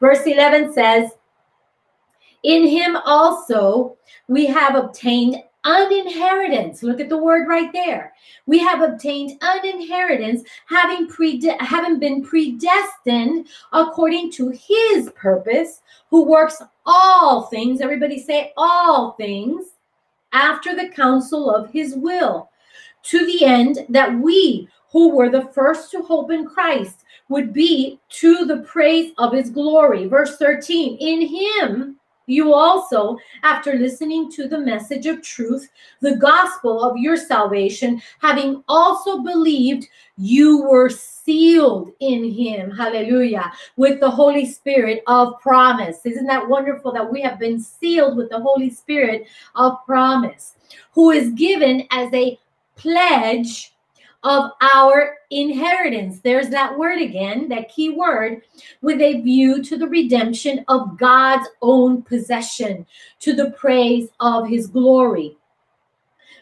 Verse 0.00 0.26
11 0.26 0.72
says, 0.72 1.10
In 2.42 2.66
him 2.66 2.96
also 3.04 3.96
we 4.28 4.46
have 4.46 4.74
obtained 4.74 5.42
an 5.66 5.92
inheritance. 5.92 6.82
Look 6.82 7.00
at 7.00 7.08
the 7.08 7.18
word 7.18 7.48
right 7.48 7.72
there. 7.72 8.14
We 8.46 8.58
have 8.60 8.82
obtained 8.82 9.32
an 9.42 9.66
inheritance, 9.66 10.42
having 10.66 11.08
prede- 11.08 11.60
having 11.60 11.98
been 11.98 12.22
predestined 12.22 13.48
according 13.72 14.30
to 14.32 14.50
His 14.50 15.10
purpose, 15.10 15.82
who 16.08 16.24
works 16.24 16.62
all 16.86 17.42
things. 17.42 17.80
Everybody 17.80 18.20
say 18.20 18.52
all 18.56 19.12
things 19.12 19.74
after 20.32 20.74
the 20.74 20.88
counsel 20.88 21.52
of 21.52 21.70
His 21.72 21.96
will, 21.96 22.48
to 23.04 23.26
the 23.26 23.44
end 23.44 23.86
that 23.88 24.14
we 24.14 24.68
who 24.92 25.16
were 25.16 25.28
the 25.28 25.46
first 25.46 25.90
to 25.90 26.02
hope 26.02 26.30
in 26.30 26.46
Christ 26.46 27.04
would 27.28 27.52
be 27.52 27.98
to 28.08 28.44
the 28.44 28.58
praise 28.58 29.12
of 29.18 29.32
His 29.32 29.50
glory. 29.50 30.06
Verse 30.06 30.36
13. 30.36 30.96
In 30.98 31.26
Him 31.26 31.95
you 32.26 32.52
also, 32.52 33.16
after 33.42 33.74
listening 33.74 34.30
to 34.32 34.48
the 34.48 34.58
message 34.58 35.06
of 35.06 35.22
truth, 35.22 35.68
the 36.00 36.16
gospel 36.16 36.82
of 36.82 36.96
your 36.96 37.16
salvation, 37.16 38.02
having 38.20 38.62
also 38.68 39.22
believed, 39.22 39.86
you 40.18 40.62
were 40.62 40.88
sealed 40.90 41.92
in 42.00 42.30
him. 42.30 42.70
Hallelujah. 42.70 43.52
With 43.76 44.00
the 44.00 44.10
Holy 44.10 44.46
Spirit 44.46 45.02
of 45.06 45.38
promise. 45.40 46.04
Isn't 46.04 46.26
that 46.26 46.48
wonderful 46.48 46.92
that 46.92 47.10
we 47.10 47.20
have 47.22 47.38
been 47.38 47.60
sealed 47.60 48.16
with 48.16 48.30
the 48.30 48.40
Holy 48.40 48.70
Spirit 48.70 49.26
of 49.54 49.84
promise, 49.86 50.54
who 50.92 51.10
is 51.10 51.30
given 51.32 51.86
as 51.90 52.12
a 52.12 52.38
pledge 52.76 53.75
of 54.26 54.50
our 54.60 55.18
inheritance. 55.30 56.18
There's 56.18 56.48
that 56.48 56.76
word 56.76 57.00
again, 57.00 57.48
that 57.48 57.68
key 57.68 57.90
word, 57.90 58.42
with 58.82 59.00
a 59.00 59.20
view 59.20 59.62
to 59.62 59.78
the 59.78 59.86
redemption 59.86 60.64
of 60.66 60.98
God's 60.98 61.48
own 61.62 62.02
possession, 62.02 62.84
to 63.20 63.34
the 63.34 63.52
praise 63.52 64.08
of 64.18 64.48
his 64.48 64.66
glory. 64.66 65.36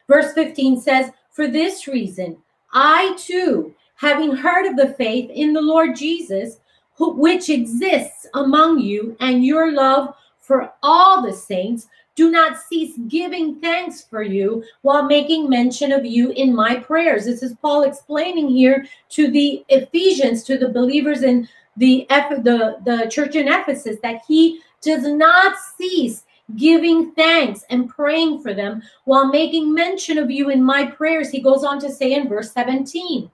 Verse 0.09 0.33
15 0.33 0.81
says, 0.81 1.11
For 1.31 1.47
this 1.47 1.87
reason, 1.87 2.39
I 2.73 3.15
too, 3.19 3.75
having 3.97 4.35
heard 4.35 4.65
of 4.65 4.77
the 4.77 4.95
faith 4.95 5.31
in 5.31 5.53
the 5.53 5.61
Lord 5.61 5.95
Jesus, 5.95 6.61
who, 6.95 7.11
which 7.11 7.51
exists 7.51 8.27
among 8.33 8.79
you, 8.79 9.15
and 9.21 9.45
your 9.45 9.73
love 9.73 10.15
for 10.41 10.73
all 10.83 11.21
the 11.21 11.35
saints, 11.35 11.87
do 12.15 12.31
not 12.31 12.59
cease 12.59 12.97
giving 13.09 13.57
thanks 13.57 14.03
for 14.03 14.23
you 14.23 14.65
while 14.83 15.05
making 15.05 15.49
mention 15.49 15.93
of 15.93 16.05
you 16.05 16.31
in 16.31 16.55
my 16.55 16.77
prayers. 16.77 17.25
This 17.25 17.43
is 17.43 17.55
Paul 17.61 17.83
explaining 17.83 18.49
here 18.49 18.87
to 19.11 19.31
the 19.31 19.65
Ephesians, 19.69 20.45
to 20.45 20.57
the 20.57 20.69
believers 20.69 21.23
in 21.23 21.49
the, 21.77 22.07
the, 22.09 22.77
the 22.85 23.09
church 23.11 23.35
in 23.35 23.49
Ephesus, 23.49 23.97
that 24.03 24.23
he 24.29 24.61
does 24.81 25.07
not 25.07 25.57
cease 25.77 26.25
giving 26.57 27.13
thanks 27.13 27.65
and 27.71 27.89
praying 27.89 28.43
for 28.43 28.53
them 28.53 28.83
while 29.05 29.27
making 29.27 29.73
mention 29.73 30.19
of 30.19 30.31
you 30.31 30.51
in 30.51 30.63
my 30.63 30.87
prayers. 30.87 31.31
He 31.31 31.41
goes 31.41 31.65
on 31.65 31.81
to 31.81 31.91
say 31.91 32.13
in 32.13 32.29
verse 32.29 32.53
17 32.53 33.31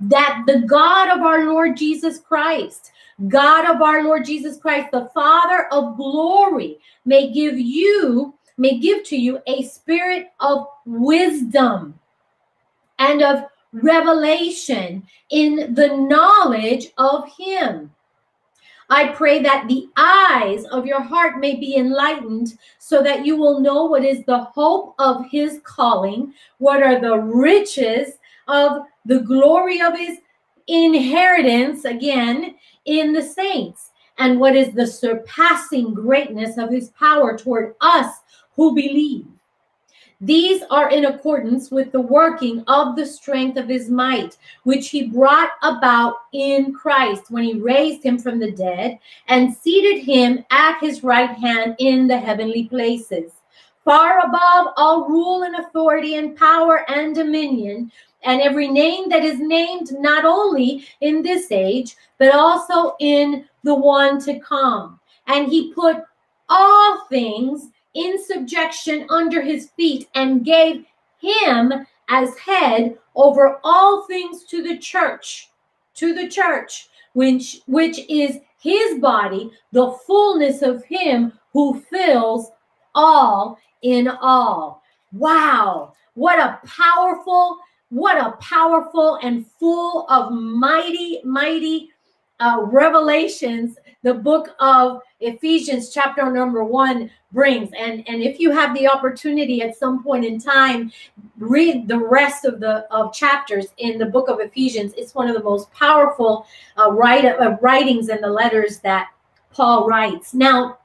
that 0.00 0.44
the 0.46 0.60
God 0.60 1.10
of 1.10 1.24
our 1.24 1.44
Lord 1.44 1.76
Jesus 1.76 2.18
Christ, 2.18 2.90
God 3.28 3.72
of 3.72 3.80
our 3.82 4.02
Lord 4.02 4.24
Jesus 4.24 4.56
Christ, 4.58 4.88
the 4.92 5.10
Father 5.14 5.66
of 5.70 5.96
glory, 5.96 6.78
may 7.04 7.32
give 7.32 7.58
you, 7.58 8.34
may 8.56 8.78
give 8.78 9.04
to 9.04 9.16
you 9.16 9.40
a 9.46 9.62
spirit 9.62 10.32
of 10.40 10.66
wisdom 10.84 11.98
and 12.98 13.22
of 13.22 13.44
revelation 13.72 15.06
in 15.30 15.74
the 15.74 15.96
knowledge 15.96 16.88
of 16.98 17.28
Him. 17.36 17.90
I 18.90 19.08
pray 19.08 19.42
that 19.42 19.66
the 19.66 19.88
eyes 19.96 20.64
of 20.66 20.86
your 20.86 21.00
heart 21.00 21.38
may 21.38 21.56
be 21.56 21.76
enlightened 21.76 22.58
so 22.78 23.02
that 23.02 23.24
you 23.24 23.36
will 23.36 23.60
know 23.60 23.86
what 23.86 24.04
is 24.04 24.24
the 24.24 24.40
hope 24.40 24.94
of 24.98 25.26
his 25.30 25.60
calling, 25.64 26.34
what 26.58 26.82
are 26.82 27.00
the 27.00 27.18
riches 27.18 28.18
of 28.46 28.82
the 29.06 29.20
glory 29.20 29.80
of 29.80 29.96
his 29.96 30.18
inheritance, 30.66 31.84
again, 31.84 32.54
in 32.84 33.12
the 33.12 33.22
saints. 33.22 33.90
And 34.18 34.38
what 34.38 34.54
is 34.54 34.72
the 34.72 34.86
surpassing 34.86 35.92
greatness 35.94 36.56
of 36.58 36.70
his 36.70 36.90
power 36.90 37.36
toward 37.36 37.74
us 37.80 38.14
who 38.54 38.74
believe? 38.74 39.26
These 40.20 40.62
are 40.70 40.90
in 40.90 41.06
accordance 41.06 41.70
with 41.70 41.92
the 41.92 42.00
working 42.00 42.64
of 42.68 42.96
the 42.96 43.04
strength 43.04 43.58
of 43.58 43.68
his 43.68 43.90
might, 43.90 44.38
which 44.62 44.88
he 44.88 45.08
brought 45.08 45.50
about 45.62 46.14
in 46.32 46.72
Christ 46.72 47.30
when 47.30 47.44
he 47.44 47.60
raised 47.60 48.02
him 48.02 48.18
from 48.18 48.38
the 48.38 48.52
dead 48.52 48.98
and 49.28 49.54
seated 49.54 50.02
him 50.02 50.44
at 50.50 50.78
his 50.80 51.02
right 51.02 51.30
hand 51.30 51.74
in 51.78 52.06
the 52.06 52.16
heavenly 52.16 52.64
places, 52.64 53.32
far 53.84 54.20
above 54.20 54.72
all 54.76 55.08
rule 55.08 55.42
and 55.42 55.56
authority 55.56 56.14
and 56.14 56.36
power 56.38 56.88
and 56.90 57.14
dominion 57.14 57.92
and 58.24 58.40
every 58.40 58.68
name 58.68 59.08
that 59.08 59.24
is 59.24 59.38
named 59.38 59.92
not 59.98 60.24
only 60.24 60.86
in 61.00 61.22
this 61.22 61.52
age, 61.52 61.96
but 62.18 62.34
also 62.34 62.96
in 63.00 63.44
the 63.62 63.74
one 63.74 64.20
to 64.24 64.40
come. 64.40 64.98
And 65.26 65.48
he 65.48 65.72
put 65.72 66.02
all 66.48 67.06
things 67.08 67.68
in 67.94 68.22
subjection 68.22 69.06
under 69.10 69.40
his 69.40 69.70
feet 69.76 70.08
and 70.14 70.44
gave 70.44 70.84
him 71.20 71.86
as 72.08 72.36
head 72.38 72.98
over 73.14 73.60
all 73.64 74.04
things 74.06 74.44
to 74.44 74.62
the 74.62 74.76
church, 74.78 75.50
to 75.94 76.14
the 76.14 76.28
church, 76.28 76.88
which, 77.12 77.60
which 77.66 78.00
is 78.08 78.38
his 78.60 78.98
body, 78.98 79.50
the 79.72 79.92
fullness 80.06 80.62
of 80.62 80.84
him 80.84 81.32
who 81.52 81.80
fills 81.80 82.50
all 82.94 83.58
in 83.82 84.08
all. 84.08 84.82
Wow, 85.12 85.92
what 86.14 86.38
a 86.38 86.58
powerful 86.66 87.58
what 87.90 88.18
a 88.18 88.32
powerful 88.38 89.18
and 89.22 89.46
full 89.58 90.06
of 90.08 90.32
mighty, 90.32 91.20
mighty 91.24 91.90
uh, 92.40 92.58
revelations 92.62 93.76
the 94.04 94.14
book 94.14 94.50
of 94.60 95.00
Ephesians, 95.20 95.88
chapter 95.88 96.30
number 96.30 96.62
one, 96.62 97.10
brings. 97.32 97.70
And, 97.76 98.06
and 98.06 98.22
if 98.22 98.38
you 98.38 98.50
have 98.50 98.74
the 98.74 98.86
opportunity 98.86 99.62
at 99.62 99.76
some 99.76 100.04
point 100.04 100.26
in 100.26 100.38
time, 100.38 100.92
read 101.38 101.88
the 101.88 101.98
rest 101.98 102.44
of 102.44 102.60
the 102.60 102.86
of 102.92 103.14
chapters 103.14 103.68
in 103.78 103.96
the 103.96 104.04
book 104.04 104.28
of 104.28 104.40
Ephesians. 104.40 104.92
It's 104.98 105.14
one 105.14 105.28
of 105.28 105.34
the 105.34 105.42
most 105.42 105.72
powerful 105.72 106.46
uh, 106.76 106.92
write, 106.92 107.24
uh, 107.24 107.56
writings 107.62 108.10
and 108.10 108.22
the 108.22 108.28
letters 108.28 108.78
that 108.80 109.08
Paul 109.50 109.88
writes. 109.88 110.34
Now, 110.34 110.78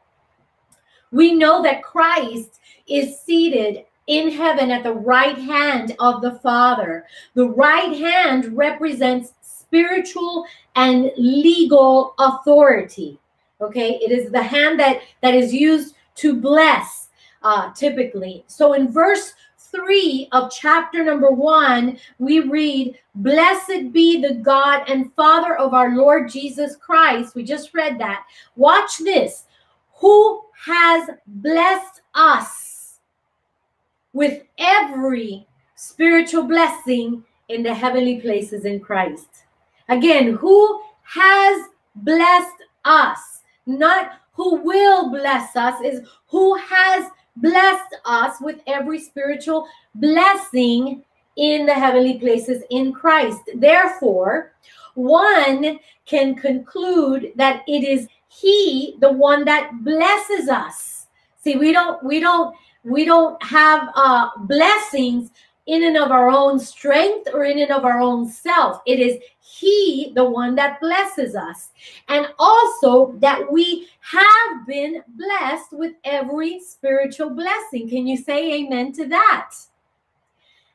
we 1.12 1.34
know 1.34 1.62
that 1.62 1.84
Christ 1.84 2.62
is 2.88 3.20
seated 3.20 3.84
in 4.10 4.32
heaven 4.32 4.72
at 4.72 4.84
the 4.84 4.94
right 4.94 5.38
hand 5.38 5.96
of 6.00 6.22
the 6.22 6.34
Father. 6.40 7.06
The 7.36 7.48
right 7.48 7.96
hand 7.96 8.58
represents 8.58 9.34
spiritual 9.42 10.46
and 10.76 11.12
legal 11.16 12.16
authority. 12.20 13.20
Okay, 13.62 14.00
it 14.02 14.12
is 14.12 14.32
the 14.32 14.42
hand 14.42 14.80
that 14.80 15.02
that 15.22 15.36
is 15.36 15.54
used 15.54 15.96
to 16.16 16.36
bless, 16.36 17.10
uh, 17.44 17.72
typically. 17.74 18.44
So 18.48 18.74
in 18.74 18.92
verse 18.92 19.34
3 19.58 20.30
of 20.32 20.52
chapter 20.52 21.04
number 21.04 21.30
1, 21.30 22.00
we 22.18 22.40
read, 22.40 22.98
Blessed 23.16 23.92
be 23.92 24.20
the 24.20 24.36
God 24.36 24.90
and 24.90 25.14
Father 25.14 25.56
of 25.58 25.76
our 25.76 25.96
Lord 25.96 26.32
Jesus 26.32 26.76
Christ. 26.76 27.36
We 27.36 27.44
just 27.44 27.76
read 27.76 28.00
that. 28.00 28.26
Watch 28.56 28.98
this. 29.00 29.44
Who 30.00 30.42
has 30.66 31.10
blessed 31.28 32.02
us 32.16 32.69
with 34.14 34.44
every 34.58 35.46
spiritual 35.76 36.44
blessing 36.44 37.24
in 37.50 37.64
the 37.64 37.74
heavenly 37.74 38.20
places 38.22 38.66
in 38.66 38.80
Christ. 38.80 39.30
Again, 39.88 40.34
who 40.34 40.82
has 41.04 41.68
blessed 41.96 42.64
us? 42.86 43.42
Not 43.66 44.12
who 44.34 44.56
will 44.56 45.10
bless 45.10 45.56
us, 45.56 45.82
is 45.84 46.08
who 46.28 46.56
has 46.56 47.10
blessed 47.36 47.96
us 48.06 48.40
with 48.42 48.62
every 48.68 49.00
spiritual 49.00 49.68
blessing 49.96 51.04
in 51.36 51.66
the 51.66 51.74
heavenly 51.74 52.20
places 52.20 52.64
in 52.70 52.94
Christ. 52.94 53.42
Therefore, 53.56 54.54
one 54.96 55.80
can 56.06 56.36
conclude 56.36 57.32
that 57.36 57.64
it 57.68 57.84
is 57.84 58.08
he 58.28 58.96
the 59.00 59.12
one 59.12 59.46
that 59.46 59.72
blesses 59.84 60.50
us. 60.50 61.08
See, 61.42 61.56
we 61.56 61.72
don't 61.72 62.04
we 62.04 62.20
don't 62.20 62.56
we 62.84 63.06
don't 63.06 63.42
have 63.44 63.90
uh 63.96 64.30
blessings 64.40 65.32
in 65.70 65.84
and 65.84 65.98
of 65.98 66.10
our 66.10 66.30
own 66.30 66.60
strength 66.60 67.30
or 67.32 67.44
in 67.44 67.60
and 67.60 67.72
of 67.72 67.86
our 67.86 68.00
own 68.00 68.28
self. 68.28 68.82
It 68.88 69.00
is 69.00 69.20
He, 69.40 70.12
the 70.16 70.24
one 70.24 70.56
that 70.56 70.80
blesses 70.82 71.36
us. 71.36 71.70
And 72.08 72.28
also 72.40 73.14
that 73.20 73.52
we 73.52 73.88
have 74.00 74.66
been 74.66 75.04
blessed 75.10 75.74
with 75.74 75.94
every 76.04 76.60
spiritual 76.60 77.30
blessing. 77.30 77.88
Can 77.88 78.08
you 78.08 78.18
say 78.18 78.64
amen 78.64 78.94
to 78.94 79.06
that? 79.08 79.52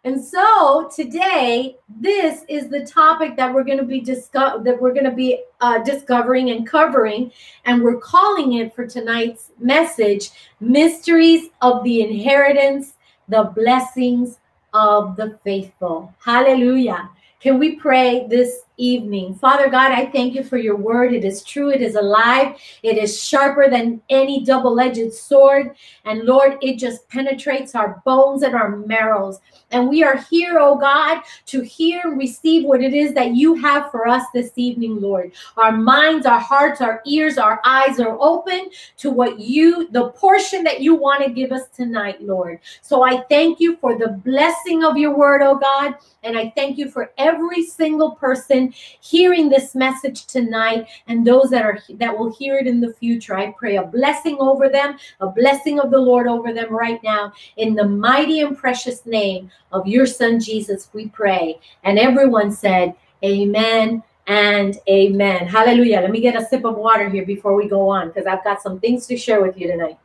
And 0.04 0.22
so 0.22 0.90
today, 0.94 1.76
this 1.88 2.44
is 2.46 2.68
the 2.68 2.84
topic 2.84 3.36
that 3.36 3.52
we're 3.52 3.64
going 3.64 3.78
to 3.78 3.84
be 3.84 4.00
discuss 4.02 4.62
that 4.62 4.78
we're 4.78 4.92
going 4.92 5.06
to 5.06 5.10
be 5.10 5.42
uh, 5.62 5.82
discovering 5.82 6.50
and 6.50 6.66
covering, 6.66 7.32
and 7.64 7.82
we're 7.82 8.00
calling 8.00 8.54
it 8.54 8.74
for 8.74 8.86
tonight's 8.86 9.52
message: 9.58 10.30
"Mysteries 10.60 11.48
of 11.62 11.82
the 11.84 12.02
Inheritance, 12.02 12.94
the 13.28 13.44
Blessings 13.54 14.40
of 14.74 15.16
the 15.16 15.38
faithful. 15.42 16.12
Hallelujah. 16.22 17.08
Can 17.40 17.58
we 17.58 17.76
pray 17.76 18.26
this 18.28 18.63
evening? 18.76 19.34
Father 19.34 19.68
God, 19.68 19.92
I 19.92 20.06
thank 20.06 20.34
you 20.34 20.42
for 20.42 20.58
your 20.58 20.76
word. 20.76 21.12
It 21.12 21.24
is 21.24 21.42
true, 21.44 21.70
it 21.70 21.80
is 21.80 21.94
alive, 21.94 22.56
it 22.82 22.98
is 22.98 23.22
sharper 23.22 23.68
than 23.70 24.00
any 24.08 24.44
double 24.44 24.78
edged 24.80 25.12
sword. 25.12 25.76
And 26.04 26.22
Lord, 26.22 26.58
it 26.62 26.78
just 26.78 27.08
penetrates 27.08 27.74
our 27.74 28.02
bones 28.04 28.42
and 28.42 28.54
our 28.54 28.76
marrows. 28.76 29.40
And 29.70 29.88
we 29.88 30.02
are 30.04 30.18
here, 30.30 30.58
oh 30.60 30.76
God, 30.76 31.22
to 31.46 31.60
hear 31.62 32.02
and 32.04 32.18
receive 32.18 32.64
what 32.64 32.82
it 32.82 32.94
is 32.94 33.12
that 33.14 33.34
you 33.34 33.54
have 33.56 33.90
for 33.90 34.06
us 34.06 34.24
this 34.32 34.52
evening, 34.56 35.00
Lord. 35.00 35.32
Our 35.56 35.72
minds, 35.72 36.26
our 36.26 36.38
hearts, 36.38 36.80
our 36.80 37.02
ears, 37.06 37.38
our 37.38 37.60
eyes 37.64 37.98
are 37.98 38.16
open 38.20 38.70
to 38.98 39.10
what 39.10 39.40
you, 39.40 39.88
the 39.90 40.10
portion 40.10 40.62
that 40.64 40.80
you 40.80 40.94
want 40.94 41.24
to 41.24 41.30
give 41.30 41.50
us 41.52 41.68
tonight, 41.68 42.22
Lord. 42.22 42.60
So 42.82 43.02
I 43.02 43.22
thank 43.28 43.60
you 43.60 43.76
for 43.76 43.98
the 43.98 44.08
blessing 44.08 44.84
of 44.84 44.96
your 44.96 45.16
word, 45.16 45.42
oh 45.42 45.56
God. 45.58 45.94
And 46.22 46.38
I 46.38 46.52
thank 46.56 46.78
you 46.78 46.90
for 46.90 47.12
every 47.18 47.64
single 47.64 48.12
person 48.12 48.63
hearing 48.72 49.48
this 49.48 49.74
message 49.74 50.26
tonight 50.26 50.86
and 51.06 51.26
those 51.26 51.50
that 51.50 51.64
are 51.64 51.78
that 51.94 52.16
will 52.16 52.32
hear 52.32 52.56
it 52.56 52.66
in 52.66 52.80
the 52.80 52.92
future. 52.94 53.36
I 53.36 53.52
pray 53.52 53.76
a 53.76 53.84
blessing 53.84 54.36
over 54.40 54.68
them, 54.68 54.98
a 55.20 55.28
blessing 55.28 55.80
of 55.80 55.90
the 55.90 55.98
Lord 55.98 56.26
over 56.26 56.52
them 56.52 56.72
right 56.72 57.02
now 57.02 57.32
in 57.56 57.74
the 57.74 57.86
mighty 57.86 58.40
and 58.40 58.56
precious 58.56 59.04
name 59.06 59.50
of 59.72 59.86
your 59.86 60.06
son 60.06 60.40
Jesus, 60.40 60.88
we 60.92 61.08
pray. 61.08 61.58
And 61.82 61.98
everyone 61.98 62.52
said, 62.52 62.94
Amen 63.24 64.02
and 64.26 64.78
amen. 64.88 65.46
Hallelujah. 65.46 66.00
Let 66.00 66.10
me 66.10 66.20
get 66.20 66.40
a 66.40 66.44
sip 66.44 66.64
of 66.64 66.76
water 66.76 67.08
here 67.08 67.26
before 67.26 67.54
we 67.54 67.68
go 67.68 67.88
on 67.88 68.08
because 68.08 68.26
I've 68.26 68.44
got 68.44 68.62
some 68.62 68.80
things 68.80 69.06
to 69.06 69.16
share 69.16 69.42
with 69.42 69.58
you 69.58 69.66
tonight. 69.66 69.98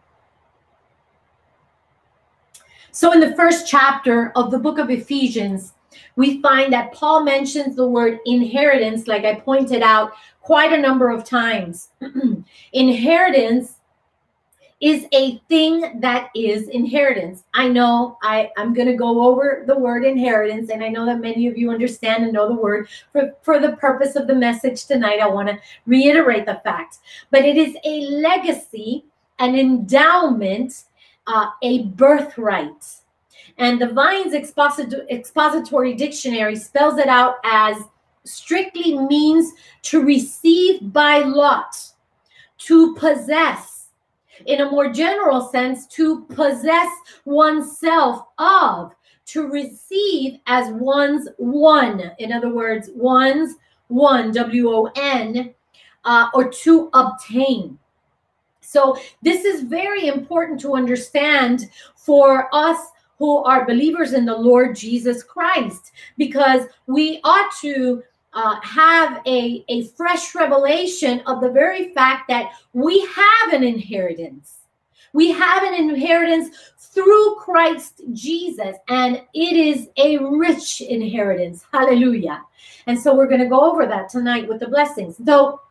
So, 2.91 3.13
in 3.13 3.19
the 3.19 3.35
first 3.35 3.67
chapter 3.67 4.31
of 4.35 4.51
the 4.51 4.59
book 4.59 4.77
of 4.77 4.89
Ephesians, 4.89 5.73
we 6.15 6.41
find 6.41 6.73
that 6.73 6.93
Paul 6.93 7.23
mentions 7.23 7.75
the 7.75 7.87
word 7.87 8.19
inheritance, 8.25 9.07
like 9.07 9.25
I 9.25 9.35
pointed 9.35 9.81
out, 9.81 10.13
quite 10.41 10.73
a 10.73 10.81
number 10.81 11.09
of 11.09 11.23
times. 11.23 11.89
inheritance 12.73 13.79
is 14.81 15.05
a 15.11 15.37
thing 15.49 15.99
that 15.99 16.29
is 16.33 16.69
inheritance. 16.69 17.43
I 17.53 17.67
know 17.67 18.17
I, 18.23 18.49
I'm 18.57 18.73
going 18.73 18.87
to 18.87 18.95
go 18.95 19.27
over 19.27 19.63
the 19.67 19.77
word 19.77 20.05
inheritance, 20.05 20.69
and 20.69 20.83
I 20.83 20.87
know 20.87 21.05
that 21.05 21.19
many 21.19 21.47
of 21.47 21.57
you 21.57 21.69
understand 21.69 22.23
and 22.23 22.33
know 22.33 22.47
the 22.47 22.55
word. 22.55 22.87
For, 23.11 23.33
for 23.41 23.59
the 23.59 23.73
purpose 23.73 24.15
of 24.15 24.27
the 24.27 24.35
message 24.35 24.85
tonight, 24.85 25.19
I 25.19 25.27
want 25.27 25.49
to 25.49 25.59
reiterate 25.85 26.45
the 26.45 26.61
fact. 26.63 26.99
But 27.29 27.43
it 27.43 27.57
is 27.57 27.75
a 27.83 28.01
legacy, 28.07 29.05
an 29.39 29.55
endowment, 29.55 30.85
uh, 31.27 31.47
a 31.61 31.83
birthright. 31.83 32.85
And 33.59 33.79
the 33.79 33.89
Vine's 33.89 34.33
exposit- 34.33 35.05
expository 35.09 35.93
dictionary 35.93 36.55
spells 36.55 36.97
it 36.97 37.07
out 37.07 37.35
as 37.43 37.77
strictly 38.23 38.97
means 38.97 39.53
to 39.83 40.01
receive 40.01 40.91
by 40.93 41.19
lot, 41.19 41.75
to 42.59 42.95
possess 42.95 43.89
in 44.45 44.61
a 44.61 44.71
more 44.71 44.91
general 44.91 45.41
sense, 45.41 45.85
to 45.87 46.21
possess 46.25 46.87
oneself 47.25 48.23
of, 48.37 48.93
to 49.25 49.47
receive 49.47 50.39
as 50.47 50.71
one's 50.73 51.27
one. 51.37 52.11
In 52.19 52.31
other 52.31 52.49
words, 52.49 52.89
one's 52.95 53.55
one, 53.87 54.31
W 54.31 54.69
O 54.69 54.91
N, 54.95 55.53
uh, 56.05 56.29
or 56.33 56.49
to 56.49 56.89
obtain. 56.93 57.77
So, 58.61 58.97
this 59.21 59.45
is 59.45 59.63
very 59.63 60.07
important 60.07 60.59
to 60.61 60.75
understand 60.75 61.69
for 61.95 62.47
us 62.53 62.77
who 63.19 63.43
are 63.43 63.67
believers 63.67 64.13
in 64.13 64.25
the 64.25 64.35
Lord 64.35 64.75
Jesus 64.75 65.21
Christ, 65.21 65.91
because 66.17 66.65
we 66.87 67.19
ought 67.23 67.51
to 67.61 68.01
uh, 68.33 68.59
have 68.61 69.21
a, 69.27 69.63
a 69.67 69.87
fresh 69.87 70.33
revelation 70.33 71.21
of 71.27 71.41
the 71.41 71.51
very 71.51 71.93
fact 71.93 72.29
that 72.29 72.51
we 72.73 73.01
have 73.05 73.53
an 73.53 73.63
inheritance. 73.63 74.55
We 75.11 75.31
have 75.31 75.63
an 75.63 75.73
inheritance 75.73 76.55
through 76.77 77.35
Christ 77.35 78.01
Jesus, 78.13 78.77
and 78.87 79.21
it 79.33 79.57
is 79.57 79.89
a 79.97 80.17
rich 80.17 80.81
inheritance. 80.81 81.65
Hallelujah. 81.73 82.43
And 82.87 82.99
so 82.99 83.15
we're 83.15 83.27
going 83.27 83.41
to 83.41 83.47
go 83.47 83.69
over 83.71 83.85
that 83.85 84.09
tonight 84.09 84.47
with 84.47 84.59
the 84.59 84.67
blessings. 84.67 85.17
Though 85.17 85.61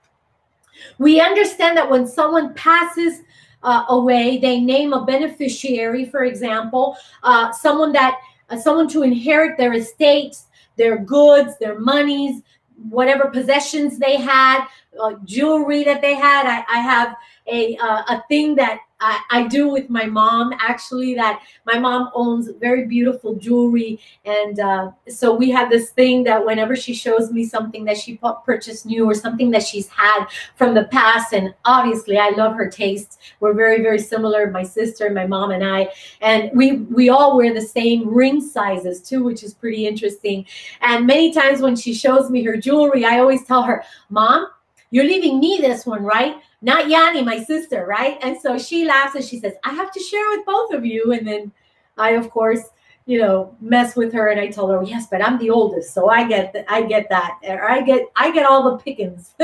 we 0.99 1.21
understand 1.21 1.77
that 1.77 1.89
when 1.89 2.07
someone 2.07 2.55
passes 2.55 3.23
uh, 3.63 3.85
away, 3.89 4.39
they 4.39 4.61
name 4.61 4.93
a 4.93 5.05
beneficiary, 5.05 6.05
for 6.05 6.25
example, 6.25 6.97
uh, 7.23 7.53
someone 7.53 7.93
that 7.93 8.19
uh, 8.51 8.57
someone 8.57 8.89
to 8.89 9.03
inherit 9.03 9.59
their 9.59 9.73
estates 9.75 10.47
their 10.79 10.97
goods, 10.97 11.59
their 11.59 11.79
monies, 11.79 12.43
whatever 12.89 13.29
possessions 13.29 13.99
they 13.99 14.17
had, 14.17 14.67
uh, 14.99 15.15
jewelry 15.25 15.85
that 15.85 16.01
they 16.01 16.15
had. 16.15 16.47
I, 16.47 16.65
I 16.73 16.81
have 16.81 17.17
a 17.47 17.77
uh, 17.77 18.03
a 18.09 18.25
thing 18.29 18.55
that 18.55 18.79
I, 19.01 19.21
I, 19.31 19.47
do 19.47 19.69
with 19.69 19.89
my 19.89 20.07
mom 20.07 20.53
actually 20.59 21.15
that 21.15 21.43
my 21.65 21.79
mom 21.79 22.11
owns 22.15 22.51
very 22.59 22.87
beautiful 22.87 23.37
jewelry. 23.37 24.01
And 24.25 24.59
uh, 24.59 24.91
so 25.09 25.35
we 25.35 25.51
have 25.51 25.71
this 25.71 25.91
thing 25.91 26.25
that 26.25 26.45
whenever 26.45 26.75
she 26.75 26.95
shows 26.95 27.31
me 27.31 27.45
something 27.45 27.85
that 27.85 27.97
she 27.97 28.19
purchased 28.45 28.87
new 28.87 29.09
or 29.09 29.15
something 29.15 29.51
that 29.53 29.63
she's 29.63 29.89
had 29.89 30.27
from 30.57 30.75
the 30.75 30.85
past 30.85 31.33
and 31.33 31.55
obviously 31.65 32.19
i 32.19 32.31
love 32.31 32.55
her 32.55 32.69
taste 32.69 33.21
we're 33.41 33.55
very 33.55 33.83
very 33.83 33.99
similar 33.99 34.51
my 34.51 34.63
sister 34.63 35.11
my 35.11 35.27
mom 35.27 35.51
and 35.51 35.65
i. 35.65 35.89
And 36.21 36.51
we 36.55 36.73
we 36.73 37.09
all 37.09 37.37
wear 37.37 37.55
the 37.55 37.61
same 37.61 38.09
ring 38.09 38.41
sizes 38.41 39.01
too 39.01 39.23
which 39.23 39.43
is 39.43 39.55
pretty 39.55 39.87
interesting. 39.87 40.47
And 40.81 41.07
many 41.07 41.33
times 41.33 41.61
when 41.61 41.77
she 41.77 41.95
shows 41.95 42.31
me 42.31 42.43
her 42.45 42.57
jewelry 42.57 43.05
i 43.05 43.19
always 43.19 43.45
tell 43.45 43.63
her 43.63 43.85
mom 44.11 44.49
you're 44.91 45.05
leaving 45.05 45.41
me 45.41 45.59
this 45.61 45.87
one 45.87 46.03
right 46.03 46.37
not 46.61 46.89
Yanni, 46.89 47.23
my 47.23 47.43
sister, 47.43 47.87
right? 47.87 48.19
And 48.23 48.37
so 48.41 48.59
she 48.59 48.85
laughs 48.85 49.15
and 49.15 49.25
she 49.25 49.39
says, 49.39 49.55
I 49.65 49.71
have 49.71 49.93
to 49.93 50.01
share 50.01 50.29
with 50.31 50.45
both 50.45 50.73
of 50.73 50.85
you. 50.85 51.13
And 51.13 51.27
then 51.27 51.53
I, 51.97 52.11
of 52.11 52.31
course, 52.31 52.63
you 53.07 53.19
know, 53.21 53.57
mess 53.61 53.97
with 53.97 54.13
her 54.13 54.29
and 54.29 54.41
I 54.41 54.49
told 54.49 54.71
her, 54.71 54.83
yes, 54.83 55.07
but 55.11 55.23
I'm 55.23 55.39
the 55.39 55.51
oldest, 55.51 55.95
so 55.95 56.11
I 56.11 56.29
get 56.29 56.53
th- 56.53 56.67
I 56.69 56.83
get 56.83 57.09
that, 57.09 57.39
or 57.43 57.71
I 57.71 57.81
get 57.81 58.03
I 58.17 58.31
get 58.31 58.45
all 58.45 58.71
the 58.71 58.77
pickings. 58.77 59.35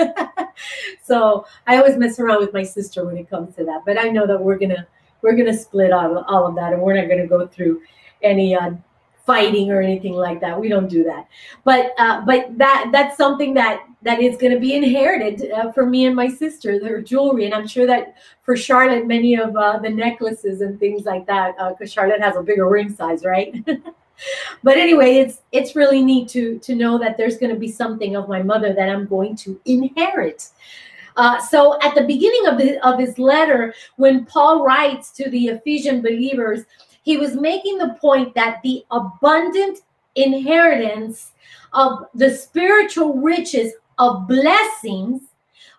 so 1.02 1.46
I 1.66 1.78
always 1.78 1.96
mess 1.96 2.20
around 2.20 2.40
with 2.40 2.52
my 2.52 2.62
sister 2.62 3.06
when 3.06 3.16
it 3.16 3.30
comes 3.30 3.56
to 3.56 3.64
that. 3.64 3.80
But 3.86 3.98
I 3.98 4.10
know 4.10 4.26
that 4.26 4.38
we're 4.38 4.58
gonna 4.58 4.86
we're 5.22 5.34
gonna 5.34 5.56
split 5.56 5.92
all, 5.92 6.18
all 6.24 6.46
of 6.46 6.54
that, 6.56 6.74
and 6.74 6.82
we're 6.82 7.00
not 7.00 7.08
gonna 7.08 7.26
go 7.26 7.46
through 7.46 7.80
any 8.22 8.54
uh, 8.54 8.72
fighting 9.26 9.70
or 9.70 9.80
anything 9.80 10.12
like 10.12 10.40
that. 10.40 10.58
We 10.58 10.68
don't 10.68 10.88
do 10.88 11.02
that. 11.04 11.26
But 11.64 11.92
uh, 11.98 12.22
but 12.26 12.56
that 12.58 12.90
that's 12.92 13.16
something 13.16 13.54
that 13.54 13.86
that 14.02 14.20
is 14.20 14.36
going 14.36 14.52
to 14.52 14.60
be 14.60 14.74
inherited 14.74 15.50
uh, 15.50 15.72
for 15.72 15.86
me 15.86 16.06
and 16.06 16.14
my 16.14 16.28
sister, 16.28 16.78
their 16.78 17.00
jewelry, 17.00 17.46
and 17.46 17.54
I'm 17.54 17.66
sure 17.66 17.86
that 17.86 18.16
for 18.42 18.56
Charlotte, 18.56 19.06
many 19.06 19.34
of 19.36 19.56
uh, 19.56 19.78
the 19.78 19.88
necklaces 19.88 20.60
and 20.60 20.78
things 20.78 21.04
like 21.04 21.26
that, 21.26 21.56
because 21.56 21.90
uh, 21.90 21.92
Charlotte 21.92 22.20
has 22.20 22.36
a 22.36 22.42
bigger 22.42 22.68
ring 22.68 22.94
size, 22.94 23.24
right? 23.24 23.54
but 24.62 24.76
anyway, 24.76 25.16
it's 25.16 25.42
it's 25.52 25.74
really 25.74 26.04
neat 26.04 26.28
to 26.28 26.58
to 26.58 26.74
know 26.74 26.98
that 26.98 27.16
there's 27.16 27.38
going 27.38 27.52
to 27.52 27.58
be 27.58 27.70
something 27.70 28.16
of 28.16 28.28
my 28.28 28.42
mother 28.42 28.74
that 28.74 28.88
I'm 28.88 29.06
going 29.06 29.36
to 29.36 29.60
inherit. 29.64 30.50
Uh, 31.16 31.40
so 31.40 31.78
at 31.80 31.94
the 31.94 32.02
beginning 32.02 32.46
of, 32.46 32.58
the, 32.58 32.84
of 32.84 32.98
his 32.98 33.18
letter, 33.18 33.72
when 33.96 34.24
Paul 34.26 34.64
writes 34.64 35.10
to 35.12 35.30
the 35.30 35.46
Ephesian 35.46 36.02
believers, 36.02 36.64
he 37.04 37.18
was 37.18 37.36
making 37.36 37.78
the 37.78 37.96
point 38.00 38.34
that 38.34 38.60
the 38.62 38.84
abundant 38.90 39.80
inheritance 40.16 41.32
of 41.72 42.06
the 42.14 42.30
spiritual 42.30 43.14
riches 43.14 43.72
of 43.98 44.26
blessings 44.26 45.22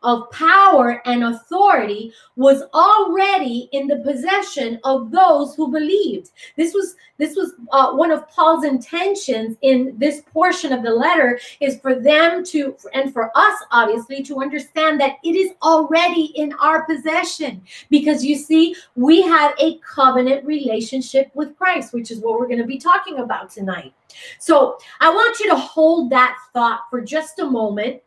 of 0.05 0.29
power 0.29 1.01
and 1.05 1.23
authority 1.23 2.13
was 2.35 2.61
already 2.75 3.67
in 3.71 3.87
the 3.87 3.97
possession 3.97 4.79
of 4.83 5.09
those 5.09 5.55
who 5.55 5.71
believed. 5.71 6.29
This 6.55 6.73
was 6.73 6.95
this 7.17 7.35
was 7.35 7.53
uh, 7.71 7.93
one 7.93 8.11
of 8.11 8.29
paul's 8.29 8.65
intentions 8.65 9.57
in 9.61 9.95
this 9.97 10.21
portion 10.31 10.71
of 10.71 10.83
the 10.83 10.91
letter 10.91 11.39
is 11.59 11.79
for 11.79 11.95
them 11.95 12.43
to 12.45 12.77
and 12.93 13.11
for 13.11 13.31
us 13.35 13.57
obviously 13.71 14.21
to 14.23 14.41
understand 14.41 14.99
that 15.01 15.17
it 15.23 15.35
is 15.35 15.51
already 15.63 16.25
in 16.35 16.53
our 16.61 16.85
possession. 16.85 17.63
Because 17.89 18.23
you 18.23 18.35
see 18.35 18.75
we 18.95 19.23
have 19.23 19.55
a 19.59 19.79
covenant 19.79 20.45
relationship 20.45 21.31
with 21.33 21.57
christ 21.57 21.93
which 21.93 22.11
is 22.11 22.19
what 22.19 22.39
we're 22.39 22.47
going 22.47 22.59
to 22.59 22.65
be 22.65 22.77
talking 22.77 23.19
about 23.19 23.49
tonight. 23.49 23.91
So 24.37 24.77
i 24.99 25.09
want 25.09 25.39
you 25.39 25.49
to 25.49 25.55
hold 25.55 26.11
that 26.11 26.37
thought 26.53 26.81
for 26.91 27.01
just 27.01 27.39
a 27.39 27.45
moment 27.45 28.01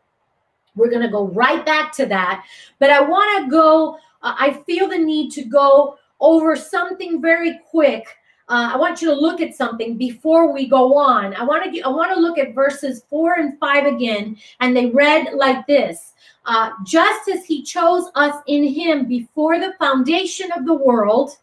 we're 0.75 0.89
going 0.89 1.01
to 1.01 1.09
go 1.09 1.27
right 1.27 1.65
back 1.65 1.91
to 1.93 2.05
that. 2.07 2.45
But 2.79 2.89
I 2.89 3.01
want 3.01 3.43
to 3.43 3.51
go, 3.51 3.95
uh, 4.21 4.35
I 4.37 4.53
feel 4.65 4.87
the 4.87 4.97
need 4.97 5.31
to 5.31 5.43
go 5.43 5.97
over 6.19 6.55
something 6.55 7.21
very 7.21 7.59
quick. 7.69 8.05
Uh, 8.49 8.71
I 8.73 8.77
want 8.77 9.01
you 9.01 9.09
to 9.09 9.13
look 9.13 9.41
at 9.41 9.55
something 9.55 9.95
before 9.95 10.51
we 10.51 10.67
go 10.67 10.97
on. 10.97 11.35
I 11.35 11.43
want 11.43 11.71
to 11.71 11.81
I 11.81 11.87
want 11.87 12.13
to 12.15 12.19
look 12.19 12.39
at 12.39 12.55
verses 12.55 13.03
four 13.07 13.35
and 13.35 13.59
five 13.59 13.85
again, 13.85 14.37
and 14.59 14.75
they 14.75 14.87
read 14.87 15.35
like 15.35 15.67
this: 15.67 16.13
uh, 16.45 16.71
Just 16.83 17.29
as 17.29 17.45
He 17.45 17.61
chose 17.61 18.09
us 18.15 18.41
in 18.47 18.63
Him 18.63 19.05
before 19.07 19.59
the 19.59 19.75
foundation 19.77 20.51
of 20.51 20.65
the 20.65 20.73
world, 20.73 21.37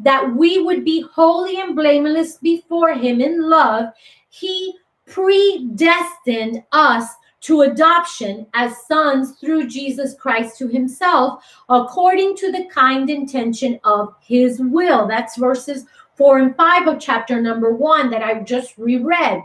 that 0.00 0.34
we 0.34 0.60
would 0.60 0.84
be 0.84 1.02
holy 1.02 1.60
and 1.60 1.76
blameless 1.76 2.38
before 2.38 2.92
Him 2.92 3.20
in 3.20 3.48
love, 3.48 3.90
He 4.28 4.74
predestined 5.06 6.64
us 6.72 7.06
to 7.42 7.62
adoption 7.62 8.46
as 8.54 8.86
sons 8.86 9.32
through 9.38 9.68
Jesus 9.68 10.14
Christ 10.14 10.58
to 10.58 10.68
himself, 10.68 11.44
according 11.68 12.36
to 12.36 12.52
the 12.52 12.66
kind 12.66 13.10
intention 13.10 13.78
of 13.84 14.14
his 14.20 14.60
will. 14.60 15.06
That's 15.06 15.36
verses 15.36 15.86
four 16.14 16.38
and 16.38 16.54
five 16.56 16.86
of 16.86 17.00
chapter 17.00 17.40
number 17.40 17.74
one 17.74 18.10
that 18.10 18.22
I've 18.22 18.44
just 18.44 18.76
reread. 18.78 19.42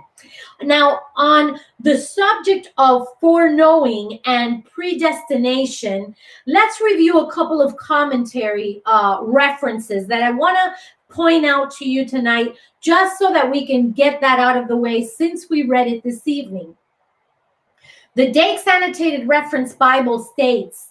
Now, 0.62 1.00
on 1.16 1.60
the 1.80 1.98
subject 1.98 2.72
of 2.78 3.08
foreknowing 3.22 4.20
and 4.26 4.66
predestination, 4.66 6.16
let's 6.46 6.82
review 6.82 7.20
a 7.20 7.32
couple 7.32 7.62
of 7.62 7.78
commentary 7.78 8.82
uh, 8.86 9.20
references 9.22 10.08
that 10.08 10.22
I 10.22 10.32
want 10.32 10.58
to 10.58 11.14
point 11.14 11.46
out 11.46 11.72
to 11.78 11.90
you 11.90 12.06
tonight, 12.06 12.56
just 12.82 13.18
so 13.18 13.32
that 13.32 13.50
we 13.50 13.66
can 13.66 13.92
get 13.92 14.20
that 14.22 14.40
out 14.40 14.58
of 14.58 14.68
the 14.68 14.78
way 14.78 15.04
since 15.04 15.50
we 15.50 15.64
read 15.64 15.88
it 15.88 16.04
this 16.04 16.28
evening. 16.28 16.76
The 18.18 18.32
Dake's 18.32 18.66
Annotated 18.66 19.28
Reference 19.28 19.76
Bible 19.76 20.18
states 20.18 20.90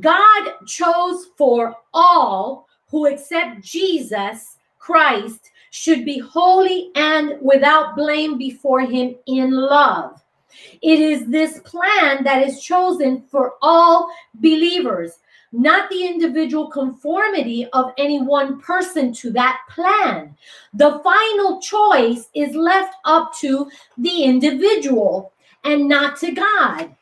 God 0.00 0.52
chose 0.66 1.28
for 1.38 1.74
all 1.94 2.68
who 2.90 3.06
accept 3.06 3.62
Jesus 3.62 4.58
Christ 4.78 5.50
should 5.70 6.04
be 6.04 6.18
holy 6.18 6.90
and 6.94 7.38
without 7.40 7.96
blame 7.96 8.36
before 8.36 8.82
him 8.82 9.16
in 9.26 9.52
love. 9.52 10.22
It 10.82 11.00
is 11.00 11.24
this 11.28 11.58
plan 11.60 12.22
that 12.24 12.46
is 12.46 12.62
chosen 12.62 13.22
for 13.30 13.54
all 13.62 14.10
believers, 14.34 15.20
not 15.52 15.88
the 15.88 16.04
individual 16.04 16.68
conformity 16.68 17.66
of 17.72 17.92
any 17.96 18.20
one 18.20 18.60
person 18.60 19.14
to 19.14 19.30
that 19.30 19.60
plan. 19.70 20.36
The 20.74 21.00
final 21.02 21.62
choice 21.62 22.28
is 22.34 22.54
left 22.54 22.94
up 23.06 23.32
to 23.36 23.70
the 23.96 24.24
individual 24.24 25.32
and 25.68 25.86
not 25.86 26.16
to 26.18 26.32
God. 26.32 26.96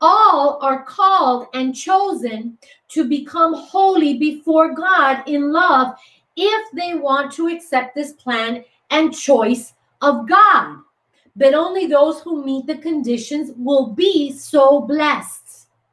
All 0.00 0.58
are 0.62 0.84
called 0.84 1.48
and 1.52 1.76
chosen 1.76 2.56
to 2.88 3.06
become 3.06 3.52
holy 3.52 4.16
before 4.16 4.74
God 4.74 5.22
in 5.26 5.52
love 5.52 5.94
if 6.34 6.72
they 6.72 6.94
want 6.94 7.30
to 7.32 7.48
accept 7.48 7.94
this 7.94 8.12
plan 8.12 8.64
and 8.90 9.14
choice 9.14 9.74
of 10.00 10.26
God. 10.26 10.78
But 11.36 11.52
only 11.52 11.86
those 11.86 12.22
who 12.22 12.42
meet 12.42 12.66
the 12.66 12.78
conditions 12.78 13.52
will 13.56 13.88
be 13.88 14.32
so 14.32 14.80
blessed. 14.80 15.49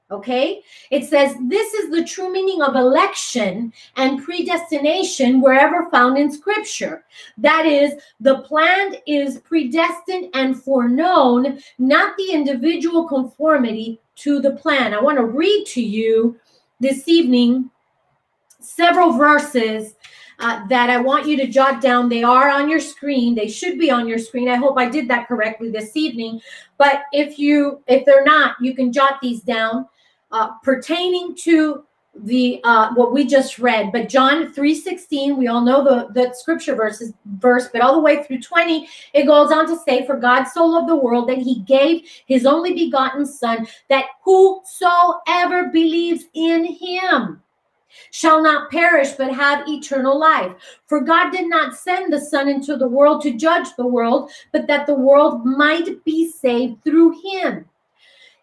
Okay, 0.10 0.62
it 0.89 1.04
says 1.04 1.36
this 1.50 1.74
is 1.74 1.91
the 1.91 2.06
true 2.06 2.32
meaning 2.32 2.62
of 2.62 2.78
election 2.78 3.74
and 3.98 4.24
predestination 4.24 5.41
wherever 5.41 5.89
found 5.89 6.17
in 6.17 6.32
scripture. 6.32 7.04
That 7.38 7.65
is, 7.65 7.93
the 8.22 8.39
plan 8.39 8.96
is 9.06 9.39
predestined 9.39 10.30
and 10.34 10.63
foreknown, 10.63 11.60
not 11.78 12.15
the 12.15 12.32
individual 12.32 13.06
conformity 13.06 14.00
to 14.17 14.39
the 14.39 14.52
plan. 14.52 14.93
I 14.93 15.02
want 15.02 15.17
to 15.17 15.26
read 15.26 15.65
to 15.67 15.82
you 15.82 16.39
this 16.80 17.10
evening 17.10 17.70
several 18.62 19.12
verses 19.12 19.96
uh, 20.39 20.65
that 20.67 20.89
I 20.89 21.00
want 21.00 21.28
you 21.28 21.36
to 21.36 21.48
jot 21.48 21.82
down. 21.82 22.08
They 22.08 22.24
are 22.24 22.50
on 22.50 22.70
your 22.70 22.80
screen. 22.80 23.36
They 23.36 23.50
should 23.50 23.78
be 23.78 23.91
on 23.91 24.08
your 24.08 24.20
screen. 24.20 24.48
I 24.48 24.56
hope 24.56 24.78
I 24.78 24.88
did 24.88 25.10
that 25.10 25.28
correctly 25.28 25.70
this 25.70 25.98
evening. 25.98 26.39
But 26.78 27.02
if 27.12 27.38
you 27.38 27.84
if 27.88 28.06
they're 28.06 28.24
not, 28.24 28.56
you 28.62 28.74
can 28.74 28.93
jot 28.93 29.20
these 29.22 29.41
down 29.41 29.88
uh, 30.32 30.52
pertaining 30.63 31.36
to 31.36 31.84
the 32.24 32.60
uh, 32.63 32.94
what 32.96 33.13
we 33.13 33.26
just 33.26 33.60
read. 33.60 33.92
But 33.92 34.10
john 34.10 34.54
3.16 34.54 35.38
we 35.38 35.48
all 35.48 35.62
know 35.62 35.84
the, 35.84 36.12
the 36.13 36.34
scripture 36.34 36.76
verses 36.76 37.13
verse 37.38 37.70
but 37.72 37.82
all 37.82 37.94
the 37.94 38.02
way 38.02 38.24
through 38.24 38.42
20 38.42 38.88
it 39.13 39.26
goes 39.26 39.52
on 39.52 39.68
to 39.68 39.78
say 39.78 40.06
for 40.06 40.16
god 40.16 40.46
so 40.46 40.66
loved 40.66 40.90
the 40.90 40.96
world 40.96 41.30
that 41.30 41.38
he 41.38 41.60
gave 41.60 42.04
his 42.26 42.46
only 42.46 42.74
begotten 42.74 43.26
son 43.26 43.68
that 43.90 44.06
whosoever 44.24 45.70
believes 45.72 46.26
in 46.34 46.66
him 46.66 47.42
shall 48.12 48.42
not 48.42 48.70
perish 48.70 49.12
but 49.12 49.34
have 49.34 49.68
eternal 49.68 50.20
life. 50.20 50.52
For 50.88 51.02
god 51.02 51.32
did 51.32 51.50
not 51.50 51.76
send 51.76 52.12
the 52.12 52.20
son 52.20 52.48
into 52.48 52.78
the 52.78 52.88
world 52.88 53.22
to 53.24 53.38
judge 53.38 53.68
the 53.76 53.88
world 53.88 54.32
but 54.52 54.68
that 54.68 54.88
the 54.88 54.96
world 54.96 55.46
might 55.46 56.04
be 56.04 56.30
saved 56.30 56.84
through 56.84 57.20
him 57.22 57.66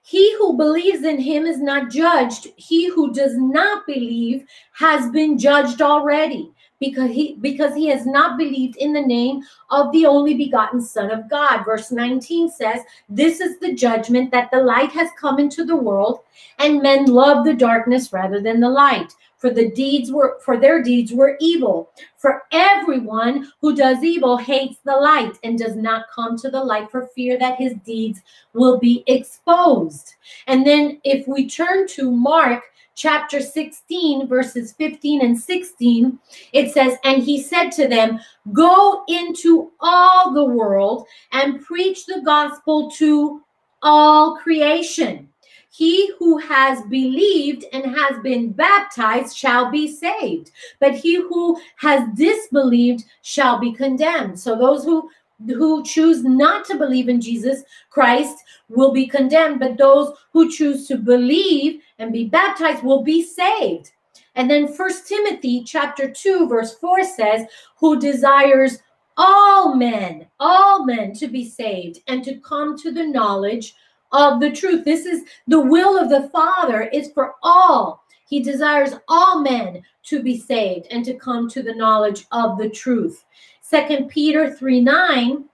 he 0.06 0.36
who 0.36 0.54
believes 0.54 1.02
in 1.02 1.18
him 1.18 1.46
is 1.46 1.62
not 1.62 1.90
judged. 1.90 2.48
He 2.56 2.90
who 2.90 3.14
does 3.14 3.38
not 3.38 3.86
believe 3.86 4.44
has 4.72 5.10
been 5.10 5.38
judged 5.38 5.80
already 5.80 6.52
because 6.78 7.10
he 7.10 7.36
because 7.40 7.74
he 7.74 7.86
has 7.88 8.04
not 8.04 8.36
believed 8.36 8.76
in 8.76 8.92
the 8.92 9.00
name 9.00 9.40
of 9.70 9.90
the 9.92 10.04
only 10.04 10.34
begotten 10.34 10.82
son 10.82 11.10
of 11.10 11.30
God. 11.30 11.64
Verse 11.64 11.90
19 11.90 12.50
says, 12.50 12.82
"This 13.08 13.40
is 13.40 13.58
the 13.60 13.72
judgment 13.72 14.30
that 14.30 14.50
the 14.50 14.62
light 14.62 14.90
has 14.90 15.08
come 15.18 15.38
into 15.38 15.64
the 15.64 15.76
world 15.76 16.20
and 16.58 16.82
men 16.82 17.06
love 17.06 17.46
the 17.46 17.54
darkness 17.54 18.12
rather 18.12 18.42
than 18.42 18.60
the 18.60 18.68
light 18.68 19.14
for 19.44 19.50
the 19.50 19.70
deeds 19.72 20.10
were 20.10 20.38
for 20.40 20.56
their 20.56 20.82
deeds 20.82 21.12
were 21.12 21.36
evil. 21.38 21.90
For 22.16 22.44
everyone 22.50 23.52
who 23.60 23.76
does 23.76 24.02
evil 24.02 24.38
hates 24.38 24.78
the 24.86 24.96
light 24.96 25.38
and 25.44 25.58
does 25.58 25.76
not 25.76 26.06
come 26.10 26.38
to 26.38 26.50
the 26.50 26.64
light 26.64 26.90
for 26.90 27.08
fear 27.08 27.38
that 27.38 27.58
his 27.58 27.74
deeds 27.84 28.22
will 28.54 28.78
be 28.78 29.04
exposed. 29.06 30.14
And 30.46 30.66
then 30.66 30.98
if 31.04 31.28
we 31.28 31.46
turn 31.46 31.86
to 31.88 32.10
mark 32.10 32.62
chapter 32.94 33.42
16 33.42 34.28
verses 34.28 34.72
15 34.72 35.20
and 35.20 35.38
16 35.38 36.18
it 36.52 36.72
says 36.72 36.96
and 37.02 37.24
he 37.24 37.42
said 37.42 37.70
to 37.70 37.88
them 37.88 38.20
go 38.52 39.02
into 39.08 39.72
all 39.80 40.32
the 40.32 40.44
world 40.44 41.04
and 41.32 41.60
preach 41.60 42.06
the 42.06 42.22
gospel 42.24 42.88
to 42.92 43.42
all 43.82 44.36
creation 44.36 45.28
he 45.76 46.12
who 46.20 46.38
has 46.38 46.82
believed 46.82 47.64
and 47.72 47.84
has 47.84 48.20
been 48.22 48.52
baptized 48.52 49.36
shall 49.36 49.72
be 49.72 49.88
saved, 49.88 50.52
but 50.78 50.94
he 50.94 51.16
who 51.16 51.60
has 51.74 52.08
disbelieved 52.14 53.02
shall 53.22 53.58
be 53.58 53.72
condemned. 53.72 54.38
So 54.38 54.56
those 54.56 54.84
who 54.84 55.10
who 55.44 55.82
choose 55.82 56.22
not 56.22 56.64
to 56.66 56.76
believe 56.76 57.08
in 57.08 57.20
Jesus 57.20 57.64
Christ 57.90 58.36
will 58.68 58.92
be 58.92 59.08
condemned, 59.08 59.58
but 59.58 59.76
those 59.76 60.16
who 60.32 60.48
choose 60.48 60.86
to 60.86 60.96
believe 60.96 61.82
and 61.98 62.12
be 62.12 62.26
baptized 62.26 62.84
will 62.84 63.02
be 63.02 63.20
saved. 63.24 63.90
And 64.36 64.48
then 64.48 64.72
First 64.72 65.08
Timothy 65.08 65.64
chapter 65.64 66.08
2 66.08 66.46
verse 66.46 66.78
4 66.78 67.02
says, 67.02 67.46
"Who 67.78 67.98
desires 67.98 68.78
all 69.16 69.74
men, 69.74 70.26
all 70.38 70.84
men 70.84 71.14
to 71.14 71.26
be 71.26 71.48
saved 71.48 71.98
and 72.06 72.22
to 72.22 72.36
come 72.36 72.76
to 72.78 72.92
the 72.92 73.06
knowledge 73.06 73.74
of 74.14 74.40
the 74.40 74.50
truth. 74.50 74.84
This 74.84 75.04
is 75.04 75.24
the 75.46 75.60
will 75.60 75.98
of 75.98 76.08
the 76.08 76.30
Father 76.30 76.82
is 76.82 77.10
for 77.12 77.34
all. 77.42 78.04
He 78.26 78.40
desires 78.42 78.94
all 79.08 79.42
men 79.42 79.82
to 80.04 80.22
be 80.22 80.38
saved 80.38 80.86
and 80.90 81.04
to 81.04 81.14
come 81.14 81.50
to 81.50 81.62
the 81.62 81.74
knowledge 81.74 82.24
of 82.32 82.56
the 82.56 82.70
truth. 82.70 83.24
Second 83.60 84.08
Peter 84.08 84.54
3 84.54 84.80
9 84.80 85.44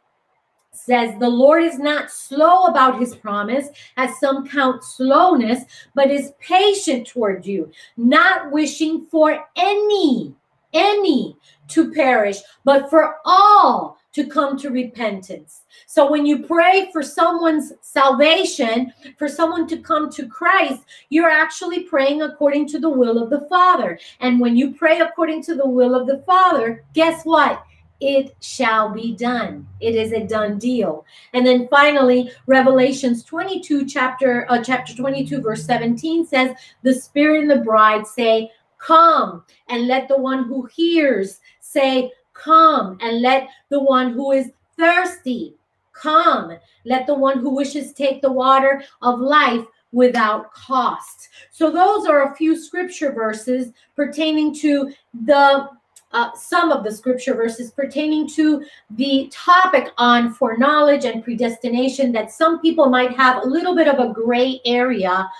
says, 0.72 1.18
The 1.18 1.28
Lord 1.28 1.64
is 1.64 1.78
not 1.78 2.10
slow 2.10 2.66
about 2.66 3.00
his 3.00 3.14
promise, 3.16 3.68
as 3.96 4.18
some 4.20 4.46
count 4.46 4.84
slowness, 4.84 5.64
but 5.94 6.10
is 6.10 6.32
patient 6.40 7.06
toward 7.06 7.46
you, 7.46 7.70
not 7.96 8.50
wishing 8.50 9.06
for 9.06 9.44
any, 9.56 10.34
any 10.72 11.36
to 11.68 11.92
perish, 11.92 12.38
but 12.64 12.90
for 12.90 13.16
all 13.24 13.99
to 14.12 14.26
come 14.26 14.58
to 14.58 14.70
repentance. 14.70 15.62
So 15.86 16.10
when 16.10 16.26
you 16.26 16.44
pray 16.44 16.90
for 16.92 17.02
someone's 17.02 17.72
salvation, 17.80 18.92
for 19.16 19.28
someone 19.28 19.66
to 19.68 19.78
come 19.78 20.10
to 20.10 20.26
Christ, 20.26 20.82
you're 21.10 21.30
actually 21.30 21.84
praying 21.84 22.22
according 22.22 22.68
to 22.68 22.78
the 22.78 22.90
will 22.90 23.22
of 23.22 23.30
the 23.30 23.46
Father. 23.48 23.98
And 24.20 24.40
when 24.40 24.56
you 24.56 24.72
pray 24.72 25.00
according 25.00 25.42
to 25.44 25.54
the 25.54 25.68
will 25.68 25.94
of 25.94 26.06
the 26.06 26.18
Father, 26.26 26.84
guess 26.92 27.24
what? 27.24 27.64
It 28.00 28.34
shall 28.40 28.88
be 28.88 29.14
done. 29.14 29.68
It 29.78 29.94
is 29.94 30.12
a 30.12 30.26
done 30.26 30.58
deal. 30.58 31.04
And 31.34 31.46
then 31.46 31.68
finally, 31.68 32.30
Revelations 32.46 33.22
22, 33.24 33.86
chapter 33.86 34.46
uh, 34.50 34.64
chapter 34.64 34.96
22, 34.96 35.42
verse 35.42 35.66
17 35.66 36.26
says, 36.26 36.56
"The 36.82 36.94
Spirit 36.94 37.42
and 37.42 37.50
the 37.50 37.56
bride 37.56 38.06
say, 38.06 38.50
Come, 38.78 39.44
and 39.68 39.86
let 39.86 40.08
the 40.08 40.18
one 40.18 40.44
who 40.44 40.64
hears 40.64 41.40
say, 41.60 42.10
Come, 42.42 42.98
and 43.00 43.20
let 43.20 43.48
the 43.68 43.80
one 43.80 44.12
who 44.12 44.32
is 44.32 44.50
thirsty 44.78 45.54
come. 45.92 46.56
Let 46.84 47.06
the 47.06 47.14
one 47.14 47.38
who 47.38 47.54
wishes 47.54 47.92
take 47.92 48.22
the 48.22 48.32
water 48.32 48.82
of 49.02 49.20
life 49.20 49.64
without 49.92 50.52
cost. 50.54 51.28
So, 51.50 51.70
those 51.70 52.06
are 52.06 52.32
a 52.32 52.36
few 52.36 52.56
scripture 52.56 53.12
verses 53.12 53.72
pertaining 53.96 54.54
to 54.56 54.92
the 55.26 55.68
uh, 56.12 56.32
some 56.34 56.72
of 56.72 56.82
the 56.82 56.90
scripture 56.90 57.34
verses 57.34 57.70
pertaining 57.70 58.28
to 58.28 58.64
the 58.90 59.30
topic 59.32 59.92
on 59.96 60.32
foreknowledge 60.34 61.04
and 61.04 61.22
predestination 61.22 62.10
that 62.10 62.32
some 62.32 62.60
people 62.60 62.88
might 62.88 63.16
have 63.16 63.42
a 63.42 63.46
little 63.46 63.76
bit 63.76 63.86
of 63.86 64.00
a 64.00 64.12
gray 64.12 64.60
area 64.64 65.30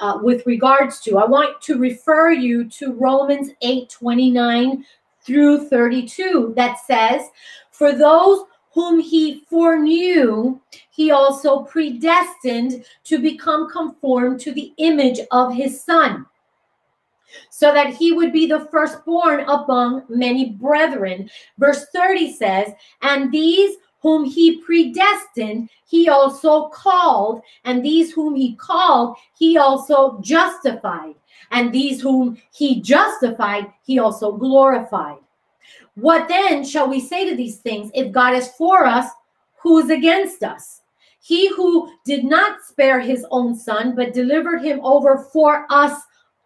uh, 0.00 0.18
with 0.22 0.44
regards 0.46 1.00
to. 1.00 1.18
I 1.18 1.26
want 1.26 1.60
to 1.62 1.78
refer 1.78 2.30
you 2.30 2.68
to 2.70 2.92
Romans 2.92 3.50
8 3.62 3.88
29 3.88 4.84
through 5.28 5.68
32 5.68 6.54
that 6.56 6.78
says, 6.86 7.28
For 7.70 7.92
those 7.92 8.44
whom 8.72 8.98
he 8.98 9.44
foreknew, 9.48 10.58
he 10.90 11.10
also 11.10 11.64
predestined 11.64 12.84
to 13.04 13.18
become 13.18 13.70
conformed 13.70 14.40
to 14.40 14.52
the 14.52 14.72
image 14.78 15.20
of 15.30 15.52
his 15.52 15.84
son, 15.84 16.24
so 17.50 17.74
that 17.74 17.94
he 17.94 18.12
would 18.12 18.32
be 18.32 18.46
the 18.46 18.66
firstborn 18.72 19.40
among 19.40 20.04
many 20.08 20.50
brethren. 20.52 21.28
Verse 21.58 21.86
30 21.94 22.32
says, 22.32 22.72
And 23.02 23.30
these 23.30 23.76
whom 24.00 24.24
he 24.24 24.62
predestined, 24.62 25.68
he 25.84 26.08
also 26.08 26.68
called, 26.68 27.42
and 27.64 27.84
these 27.84 28.12
whom 28.12 28.34
he 28.34 28.54
called, 28.54 29.16
he 29.36 29.58
also 29.58 30.18
justified, 30.22 31.14
and 31.50 31.72
these 31.72 32.00
whom 32.00 32.38
he 32.52 32.80
justified, 32.80 33.72
he 33.84 33.98
also 33.98 34.32
glorified. 34.32 35.18
What 35.94 36.28
then 36.28 36.64
shall 36.64 36.88
we 36.88 37.00
say 37.00 37.28
to 37.28 37.36
these 37.36 37.58
things? 37.58 37.90
If 37.94 38.12
God 38.12 38.34
is 38.34 38.48
for 38.48 38.86
us, 38.86 39.10
who 39.60 39.78
is 39.78 39.90
against 39.90 40.42
us? 40.42 40.82
He 41.20 41.48
who 41.54 41.92
did 42.04 42.24
not 42.24 42.62
spare 42.62 43.00
his 43.00 43.26
own 43.30 43.54
son, 43.54 43.94
but 43.94 44.14
delivered 44.14 44.62
him 44.62 44.80
over 44.82 45.18
for 45.18 45.66
us 45.68 46.00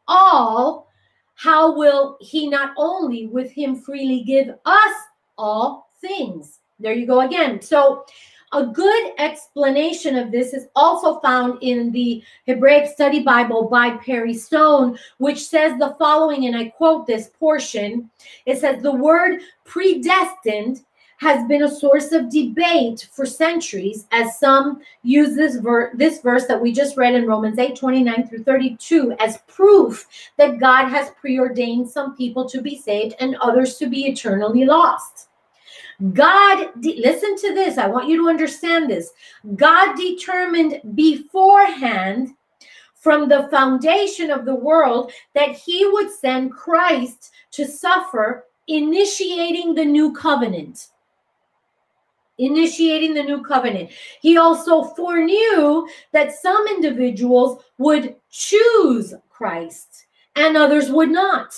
all, 0.08 0.88
how 1.34 1.76
will 1.76 2.16
he 2.20 2.48
not 2.48 2.72
only 2.76 3.26
with 3.26 3.50
him 3.50 3.76
freely 3.76 4.22
give 4.22 4.48
us 4.64 4.94
all 5.36 5.90
things? 6.00 6.60
There 6.80 6.94
you 6.94 7.06
go 7.06 7.20
again. 7.20 7.60
So, 7.60 8.04
a 8.52 8.66
good 8.66 9.12
explanation 9.18 10.16
of 10.16 10.30
this 10.30 10.52
is 10.52 10.68
also 10.76 11.20
found 11.20 11.58
in 11.62 11.90
the 11.90 12.22
Hebraic 12.46 12.90
Study 12.90 13.22
Bible 13.22 13.68
by 13.68 13.96
Perry 13.96 14.34
Stone, 14.34 14.98
which 15.18 15.46
says 15.46 15.78
the 15.78 15.96
following, 15.98 16.46
and 16.46 16.56
I 16.56 16.68
quote 16.68 17.06
this 17.06 17.28
portion 17.38 18.10
it 18.46 18.58
says, 18.58 18.82
The 18.82 18.92
word 18.92 19.40
predestined 19.64 20.84
has 21.18 21.46
been 21.46 21.62
a 21.62 21.70
source 21.70 22.10
of 22.10 22.28
debate 22.30 23.08
for 23.12 23.24
centuries 23.24 24.06
as 24.10 24.40
some 24.40 24.80
use 25.04 25.36
this, 25.36 25.56
ver- 25.56 25.92
this 25.94 26.20
verse 26.20 26.46
that 26.46 26.60
we 26.60 26.72
just 26.72 26.96
read 26.96 27.14
in 27.14 27.26
Romans 27.26 27.58
8 27.58 27.76
29 27.76 28.28
through 28.28 28.42
32 28.42 29.14
as 29.20 29.38
proof 29.46 30.08
that 30.36 30.58
God 30.58 30.88
has 30.88 31.10
preordained 31.20 31.88
some 31.88 32.16
people 32.16 32.48
to 32.48 32.60
be 32.60 32.76
saved 32.76 33.14
and 33.20 33.36
others 33.36 33.76
to 33.76 33.86
be 33.86 34.06
eternally 34.06 34.64
lost. 34.64 35.28
God, 36.10 36.68
de- 36.80 37.00
listen 37.00 37.36
to 37.36 37.54
this. 37.54 37.78
I 37.78 37.86
want 37.86 38.08
you 38.08 38.16
to 38.22 38.28
understand 38.28 38.90
this. 38.90 39.12
God 39.54 39.94
determined 39.96 40.80
beforehand 40.94 42.34
from 42.94 43.28
the 43.28 43.48
foundation 43.50 44.30
of 44.30 44.44
the 44.44 44.54
world 44.54 45.12
that 45.34 45.50
he 45.50 45.86
would 45.86 46.10
send 46.10 46.52
Christ 46.52 47.32
to 47.52 47.66
suffer, 47.66 48.46
initiating 48.66 49.74
the 49.74 49.84
new 49.84 50.12
covenant. 50.12 50.88
Initiating 52.38 53.14
the 53.14 53.22
new 53.22 53.42
covenant. 53.42 53.90
He 54.20 54.36
also 54.38 54.84
foreknew 54.84 55.86
that 56.12 56.32
some 56.32 56.66
individuals 56.68 57.62
would 57.78 58.16
choose 58.30 59.14
Christ 59.28 60.06
and 60.34 60.56
others 60.56 60.90
would 60.90 61.10
not. 61.10 61.54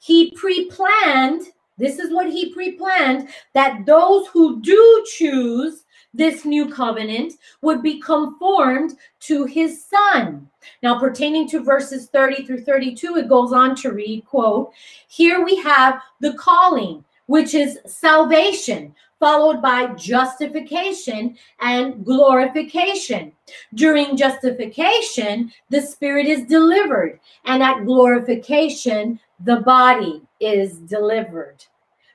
He 0.00 0.32
pre 0.32 0.66
planned 0.66 1.42
this 1.76 1.98
is 1.98 2.12
what 2.12 2.30
he 2.30 2.52
pre 2.52 2.72
planned 2.72 3.28
that 3.52 3.84
those 3.86 4.28
who 4.28 4.60
do 4.60 5.06
choose 5.16 5.84
this 6.14 6.44
new 6.44 6.68
covenant 6.68 7.34
would 7.60 7.82
be 7.82 8.00
conformed 8.00 8.94
to 9.20 9.44
his 9.44 9.84
son. 9.84 10.48
Now, 10.82 10.98
pertaining 10.98 11.48
to 11.48 11.62
verses 11.62 12.06
30 12.06 12.44
through 12.44 12.62
32, 12.62 13.16
it 13.16 13.28
goes 13.28 13.52
on 13.52 13.74
to 13.76 13.92
read, 13.92 14.24
quote, 14.24 14.72
Here 15.08 15.44
we 15.44 15.56
have 15.56 16.00
the 16.20 16.34
calling, 16.34 17.04
which 17.26 17.54
is 17.54 17.78
salvation, 17.84 18.94
followed 19.18 19.60
by 19.60 19.86
justification 19.94 21.36
and 21.60 22.04
glorification. 22.04 23.32
During 23.74 24.16
justification, 24.16 25.52
the 25.70 25.80
spirit 25.80 26.26
is 26.26 26.44
delivered, 26.44 27.18
and 27.44 27.62
at 27.62 27.84
glorification, 27.84 29.18
the 29.40 29.56
body 29.56 30.22
is 30.46 30.78
delivered. 30.78 31.64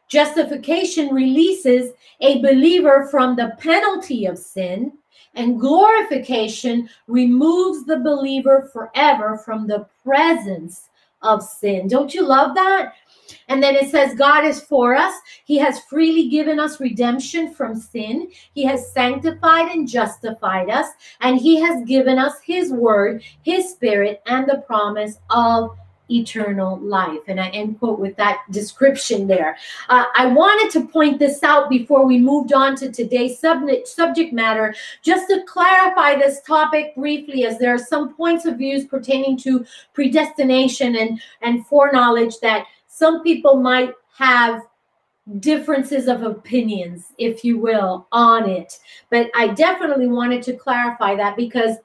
Justification 0.09 1.13
releases 1.13 1.91
a 2.21 2.41
believer 2.41 3.07
from 3.11 3.35
the 3.35 3.55
penalty 3.59 4.25
of 4.25 4.39
sin, 4.39 4.93
and 5.35 5.59
glorification 5.59 6.89
removes 7.07 7.85
the 7.85 7.99
believer 7.99 8.69
forever 8.73 9.37
from 9.37 9.67
the 9.67 9.85
presence 10.03 10.89
of 11.21 11.43
sin. 11.43 11.87
Don't 11.87 12.13
you 12.13 12.25
love 12.25 12.55
that? 12.55 12.93
And 13.47 13.61
then 13.61 13.75
it 13.75 13.91
says, 13.91 14.15
God 14.15 14.45
is 14.45 14.59
for 14.59 14.95
us. 14.95 15.13
He 15.45 15.57
has 15.57 15.81
freely 15.81 16.29
given 16.29 16.59
us 16.59 16.79
redemption 16.79 17.53
from 17.53 17.75
sin. 17.75 18.31
He 18.55 18.63
has 18.63 18.91
sanctified 18.91 19.71
and 19.71 19.87
justified 19.87 20.69
us. 20.69 20.87
And 21.21 21.37
He 21.37 21.59
has 21.59 21.85
given 21.85 22.17
us 22.17 22.33
His 22.43 22.71
word, 22.71 23.23
His 23.43 23.69
spirit, 23.69 24.23
and 24.25 24.47
the 24.47 24.63
promise 24.65 25.19
of 25.29 25.77
eternal 26.11 26.79
life. 26.79 27.19
And 27.27 27.39
I 27.39 27.49
end 27.49 27.79
quote 27.79 27.99
with 27.99 28.15
that 28.17 28.39
description 28.51 29.27
there. 29.27 29.57
Uh, 29.89 30.05
I 30.15 30.25
wanted 30.27 30.71
to 30.73 30.87
point 30.87 31.19
this 31.19 31.43
out 31.43 31.69
before 31.69 32.05
we 32.05 32.19
moved 32.19 32.53
on 32.53 32.75
to 32.77 32.91
today's 32.91 33.39
subject, 33.39 33.87
subject 33.87 34.33
matter, 34.33 34.73
just 35.03 35.27
to 35.29 35.43
clarify 35.45 36.15
this 36.15 36.41
topic 36.41 36.95
briefly, 36.95 37.45
as 37.45 37.57
there 37.57 37.73
are 37.73 37.77
some 37.77 38.13
points 38.13 38.45
of 38.45 38.57
views 38.57 38.85
pertaining 38.85 39.37
to 39.37 39.65
predestination 39.93 40.95
and, 40.95 41.21
and 41.41 41.65
foreknowledge 41.67 42.39
that 42.39 42.65
some 42.87 43.23
people 43.23 43.55
might 43.55 43.93
have 44.17 44.61
differences 45.39 46.07
of 46.07 46.23
opinions, 46.23 47.13
if 47.17 47.43
you 47.43 47.59
will, 47.59 48.07
on 48.11 48.49
it. 48.49 48.79
But 49.09 49.29
I 49.35 49.49
definitely 49.49 50.07
wanted 50.07 50.41
to 50.43 50.53
clarify 50.53 51.15
that 51.15 51.37
because 51.37 51.77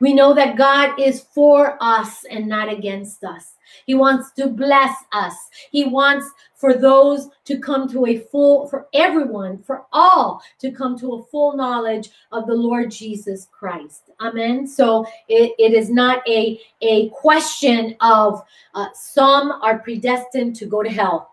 we 0.00 0.14
know 0.14 0.34
that 0.34 0.56
God 0.56 1.00
is 1.00 1.20
for 1.20 1.78
us 1.80 2.24
and 2.30 2.46
not 2.46 2.68
against 2.72 3.24
us. 3.24 3.52
He 3.86 3.94
wants 3.94 4.32
to 4.32 4.48
bless 4.48 4.94
us. 5.12 5.34
He 5.72 5.84
wants 5.84 6.30
for 6.54 6.74
those 6.74 7.28
to 7.46 7.58
come 7.58 7.88
to 7.90 8.06
a 8.06 8.18
full, 8.18 8.68
for 8.68 8.86
everyone, 8.94 9.58
for 9.58 9.84
all 9.92 10.42
to 10.60 10.70
come 10.70 10.98
to 10.98 11.14
a 11.14 11.22
full 11.24 11.56
knowledge 11.56 12.10
of 12.32 12.46
the 12.46 12.54
Lord 12.54 12.90
Jesus 12.90 13.48
Christ. 13.52 14.10
Amen. 14.20 14.66
So 14.66 15.06
it, 15.28 15.52
it 15.58 15.74
is 15.74 15.90
not 15.90 16.26
a, 16.28 16.60
a 16.82 17.08
question 17.10 17.96
of 18.00 18.42
uh, 18.74 18.88
some 18.94 19.52
are 19.62 19.78
predestined 19.78 20.56
to 20.56 20.66
go 20.66 20.82
to 20.82 20.90
hell 20.90 21.30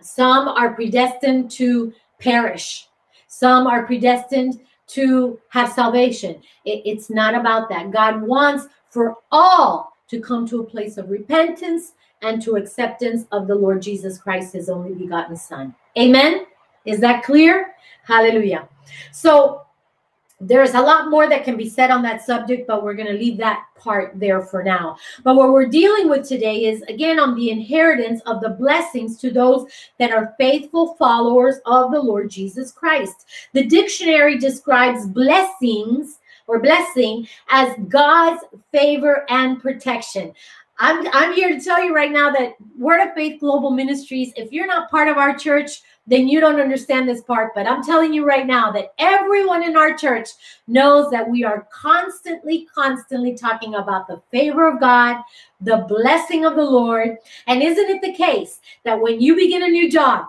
Some 0.00 0.48
are 0.48 0.74
predestined 0.74 1.50
to 1.52 1.92
perish. 2.20 2.88
Some 3.26 3.66
are 3.66 3.84
predestined 3.86 4.60
to 4.88 5.40
have 5.48 5.72
salvation. 5.72 6.40
It, 6.64 6.82
it's 6.84 7.10
not 7.10 7.34
about 7.34 7.68
that. 7.70 7.90
God 7.90 8.22
wants 8.22 8.66
for 8.90 9.16
all 9.32 9.92
to 10.08 10.20
come 10.20 10.46
to 10.48 10.60
a 10.60 10.64
place 10.64 10.96
of 10.96 11.10
repentance 11.10 11.92
and 12.22 12.40
to 12.42 12.56
acceptance 12.56 13.26
of 13.32 13.46
the 13.46 13.54
Lord 13.54 13.82
Jesus 13.82 14.18
Christ, 14.18 14.52
his 14.52 14.68
only 14.68 14.94
begotten 14.94 15.36
Son. 15.36 15.74
Amen. 15.98 16.46
Is 16.84 17.00
that 17.00 17.24
clear? 17.24 17.74
Hallelujah. 18.04 18.68
So 19.12 19.63
there's 20.40 20.74
a 20.74 20.80
lot 20.80 21.10
more 21.10 21.28
that 21.28 21.44
can 21.44 21.56
be 21.56 21.68
said 21.68 21.90
on 21.90 22.02
that 22.02 22.24
subject, 22.24 22.66
but 22.66 22.82
we're 22.82 22.94
going 22.94 23.12
to 23.12 23.18
leave 23.18 23.38
that 23.38 23.64
part 23.76 24.18
there 24.18 24.42
for 24.42 24.62
now. 24.62 24.96
But 25.22 25.36
what 25.36 25.52
we're 25.52 25.68
dealing 25.68 26.08
with 26.08 26.28
today 26.28 26.64
is 26.64 26.82
again 26.82 27.18
on 27.18 27.34
the 27.34 27.50
inheritance 27.50 28.20
of 28.26 28.40
the 28.40 28.50
blessings 28.50 29.18
to 29.18 29.30
those 29.30 29.66
that 29.98 30.10
are 30.10 30.34
faithful 30.38 30.94
followers 30.94 31.56
of 31.66 31.92
the 31.92 32.00
Lord 32.00 32.30
Jesus 32.30 32.72
Christ. 32.72 33.26
The 33.52 33.66
dictionary 33.66 34.38
describes 34.38 35.06
blessings 35.06 36.18
or 36.46 36.60
blessing 36.60 37.26
as 37.48 37.74
God's 37.88 38.44
favor 38.72 39.24
and 39.28 39.62
protection. 39.62 40.34
I'm, 40.78 41.06
I'm 41.12 41.32
here 41.34 41.50
to 41.50 41.60
tell 41.60 41.82
you 41.82 41.94
right 41.94 42.10
now 42.10 42.32
that 42.32 42.56
Word 42.76 43.00
of 43.00 43.14
Faith 43.14 43.40
Global 43.40 43.70
Ministries, 43.70 44.32
if 44.36 44.52
you're 44.52 44.66
not 44.66 44.90
part 44.90 45.08
of 45.08 45.16
our 45.16 45.34
church, 45.36 45.82
then 46.06 46.28
you 46.28 46.40
don't 46.40 46.60
understand 46.60 47.08
this 47.08 47.22
part. 47.22 47.52
But 47.54 47.66
I'm 47.66 47.82
telling 47.82 48.12
you 48.12 48.26
right 48.26 48.46
now 48.46 48.70
that 48.72 48.94
everyone 48.98 49.62
in 49.62 49.76
our 49.76 49.96
church 49.96 50.28
knows 50.66 51.10
that 51.10 51.28
we 51.28 51.44
are 51.44 51.66
constantly, 51.72 52.66
constantly 52.74 53.34
talking 53.34 53.76
about 53.76 54.06
the 54.06 54.20
favor 54.30 54.68
of 54.68 54.80
God, 54.80 55.22
the 55.60 55.84
blessing 55.88 56.44
of 56.44 56.56
the 56.56 56.64
Lord. 56.64 57.16
And 57.46 57.62
isn't 57.62 57.88
it 57.88 58.02
the 58.02 58.14
case 58.14 58.60
that 58.84 59.00
when 59.00 59.20
you 59.20 59.34
begin 59.34 59.62
a 59.62 59.68
new 59.68 59.90
job, 59.90 60.26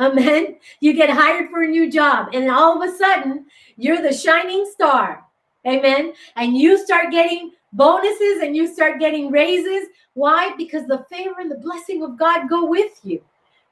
amen, 0.00 0.56
you 0.80 0.92
get 0.92 1.10
hired 1.10 1.50
for 1.50 1.62
a 1.62 1.68
new 1.68 1.90
job, 1.90 2.30
and 2.32 2.50
all 2.50 2.82
of 2.82 2.88
a 2.88 2.96
sudden 2.96 3.46
you're 3.76 4.02
the 4.02 4.12
shining 4.12 4.68
star, 4.72 5.24
amen, 5.66 6.14
and 6.36 6.56
you 6.56 6.76
start 6.84 7.12
getting 7.12 7.52
bonuses 7.72 8.40
and 8.42 8.56
you 8.56 8.72
start 8.72 9.00
getting 9.00 9.30
raises. 9.30 9.88
Why? 10.14 10.52
Because 10.56 10.86
the 10.86 11.04
favor 11.10 11.40
and 11.40 11.50
the 11.50 11.58
blessing 11.58 12.02
of 12.02 12.18
God 12.18 12.48
go 12.48 12.64
with 12.64 13.00
you. 13.02 13.20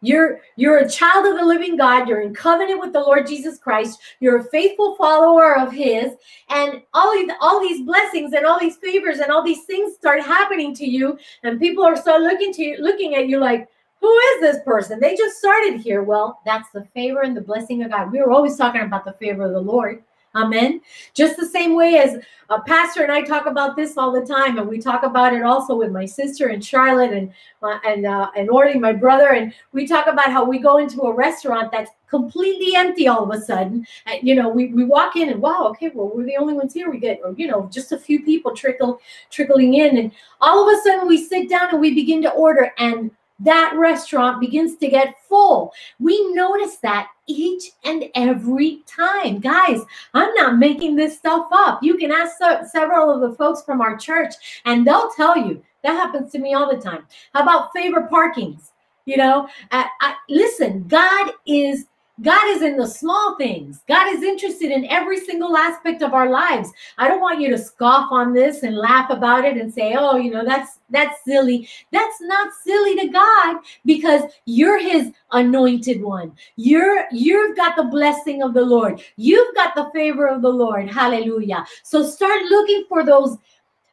You're 0.03 0.41
you're 0.57 0.79
a 0.79 0.89
child 0.89 1.27
of 1.27 1.39
the 1.39 1.45
living 1.45 1.77
God. 1.77 2.09
You're 2.09 2.23
in 2.23 2.35
covenant 2.35 2.81
with 2.81 2.93
the 2.93 3.01
Lord 3.01 3.27
Jesus 3.27 3.59
Christ. 3.59 4.01
You're 4.21 4.39
a 4.39 4.45
faithful 4.45 4.97
follower 4.97 5.57
of 5.57 5.73
His, 5.73 6.13
and 6.51 6.83
all 6.93 7.13
these 7.13 7.31
all 7.41 7.61
these 7.61 7.87
blessings 7.87 8.33
and 8.33 8.45
all 8.45 8.59
these 8.59 8.77
favors 8.77 9.21
and 9.21 9.31
all 9.31 9.45
these 9.45 9.65
things 9.65 9.95
start 9.95 10.21
happening 10.21 10.75
to 10.75 10.85
you, 10.85 11.19
and 11.45 11.61
people 11.61 11.85
are 11.85 11.97
start 11.97 12.23
looking 12.23 12.53
to 12.55 12.63
you, 12.63 12.77
looking 12.81 13.15
at 13.15 13.29
you 13.29 13.39
like, 13.39 13.69
who 14.01 14.13
is 14.13 14.41
this 14.41 14.59
person? 14.65 14.99
They 14.99 15.15
just 15.15 15.39
started 15.39 15.81
here. 15.81 16.03
Well, 16.03 16.41
that's 16.45 16.71
the 16.73 16.85
favor 16.87 17.23
and 17.23 17.37
the 17.37 17.41
blessing 17.41 17.85
of 17.85 17.93
God. 17.93 18.11
We 18.11 18.19
were 18.21 18.33
always 18.33 18.57
talking 18.57 18.81
about 18.81 19.05
the 19.05 19.13
favor 19.13 19.45
of 19.45 19.53
the 19.53 19.61
Lord. 19.61 20.03
Amen. 20.35 20.81
Just 21.13 21.37
the 21.37 21.47
same 21.47 21.75
way 21.77 21.99
as 21.99 22.17
a 22.49 22.61
pastor 22.63 23.03
and 23.03 23.13
I 23.13 23.21
talk 23.21 23.47
about 23.47 23.77
this 23.77 23.99
all 23.99 24.13
the 24.13 24.25
time, 24.25 24.59
and 24.59 24.67
we 24.69 24.79
talk 24.79 25.03
about 25.03 25.35
it 25.35 25.43
also 25.43 25.75
with 25.75 25.91
my 25.91 26.07
sister 26.07 26.49
and 26.49 26.65
Charlotte 26.65 27.13
and 27.13 27.31
uh, 27.63 27.79
and 27.87 28.07
uh, 28.07 28.31
and 28.37 28.49
Orly, 28.49 28.79
my 28.79 28.93
brother, 28.93 29.29
and 29.31 29.53
we 29.73 29.87
talk 29.87 30.07
about 30.07 30.33
how 30.33 30.45
we 30.45 30.59
go 30.59 30.79
into 30.79 31.03
a 31.03 31.15
restaurant 31.15 31.71
that's 31.71 31.91
completely 32.09 32.75
empty 32.77 33.09
all 33.09 33.25
of 33.25 33.39
a 33.39 33.43
sudden. 33.43 33.87
And, 34.07 34.27
you 34.27 34.35
know, 34.35 34.49
we, 34.49 34.67
we 34.67 34.85
walk 34.85 35.17
in 35.17 35.31
and 35.31 35.41
wow, 35.41 35.67
okay, 35.71 35.91
well 35.95 36.11
we're 36.15 36.27
the 36.27 36.37
only 36.37 36.55
ones 36.55 36.75
here. 36.75 36.91
We 36.91 36.99
get 36.99 37.21
or, 37.25 37.35
you 37.37 37.47
know 37.47 37.69
just 37.73 37.93
a 37.93 37.99
few 37.99 38.23
people 38.23 38.55
trickle 38.55 39.01
trickling 39.31 39.75
in, 39.75 39.99
and 39.99 40.13
all 40.41 40.67
of 40.67 40.75
a 40.75 40.81
sudden 40.83 41.09
we 41.09 41.23
sit 41.23 41.49
down 41.51 41.71
and 41.73 41.81
we 41.81 41.95
begin 41.95 42.23
to 42.23 42.31
order 42.31 42.73
and 42.79 43.11
that 43.45 43.75
restaurant 43.77 44.41
begins 44.41 44.77
to 44.77 44.89
get 44.89 45.17
full. 45.29 45.73
We 45.99 46.33
notice 46.33 46.77
that 46.79 47.09
each 47.27 47.71
and 47.85 48.05
every 48.15 48.83
time. 48.87 49.41
Guys, 49.41 49.81
I'm 50.15 50.33
not 50.35 50.59
making 50.59 50.97
this 50.97 51.17
stuff 51.17 51.47
up. 51.53 51.83
You 51.83 51.97
can 51.97 52.13
ask 52.13 52.37
several 52.71 53.11
of 53.11 53.21
the 53.21 53.37
folks 53.37 53.63
from 53.63 53.81
our 53.81 53.97
church, 53.97 54.35
and 54.65 54.87
they'll 54.87 55.11
tell 55.11 55.37
you 55.37 55.63
that 55.83 55.93
happens 55.93 56.33
to 56.33 56.39
me 56.39 56.55
all 56.55 56.73
the 56.73 56.81
time. 56.81 57.07
How 57.35 57.43
about 57.43 57.73
favorite 57.73 58.11
parkings? 58.11 58.71
You 59.05 59.17
know, 59.17 59.49
I, 59.73 59.89
I, 60.01 60.15
listen, 60.29 60.85
God 60.87 61.33
is 61.45 61.87
God 62.21 62.49
is 62.49 62.63
in 62.63 62.77
the 62.77 62.87
small 62.87 63.37
things. 63.37 63.81
God 63.89 64.07
is 64.15 64.23
interested 64.23 64.71
in 64.71 64.85
every 64.91 65.19
single 65.19 65.57
aspect 65.57 66.03
of 66.03 66.13
our 66.13 66.29
lives. 66.29 66.71
I 66.99 67.09
don't 67.09 67.23
want 67.23 67.41
you 67.41 67.49
to 67.51 67.59
scoff 67.59 68.13
on 68.13 68.35
this 68.35 68.63
and 68.63 68.77
laugh 68.77 69.09
about 69.09 69.47
it 69.47 69.57
and 69.57 69.73
say, 69.73 69.97
"Oh, 69.99 70.17
you 70.17 70.31
know, 70.31 70.45
that's 70.45 70.79
that's 70.91 71.25
silly." 71.25 71.69
That's 71.91 72.21
not 72.21 72.53
silly 72.63 72.97
to 72.97 73.09
God 73.09 73.57
because 73.87 74.23
you're 74.45 74.79
his 74.79 75.11
anointed 75.33 76.03
one. 76.03 76.33
You're 76.57 77.07
you've 77.13 77.57
got 77.57 77.77
the 77.77 77.85
blessing 77.85 78.43
of 78.43 78.53
the 78.53 78.65
Lord. 78.65 79.03
You've 79.17 79.55
got 79.55 79.75
the 79.75 79.91
favor 79.95 80.27
of 80.29 80.43
the 80.43 80.51
Lord. 80.51 80.91
Hallelujah. 80.91 81.65
So 81.83 82.05
start 82.05 82.43
looking 82.45 82.85
for 82.89 83.05
those 83.05 83.39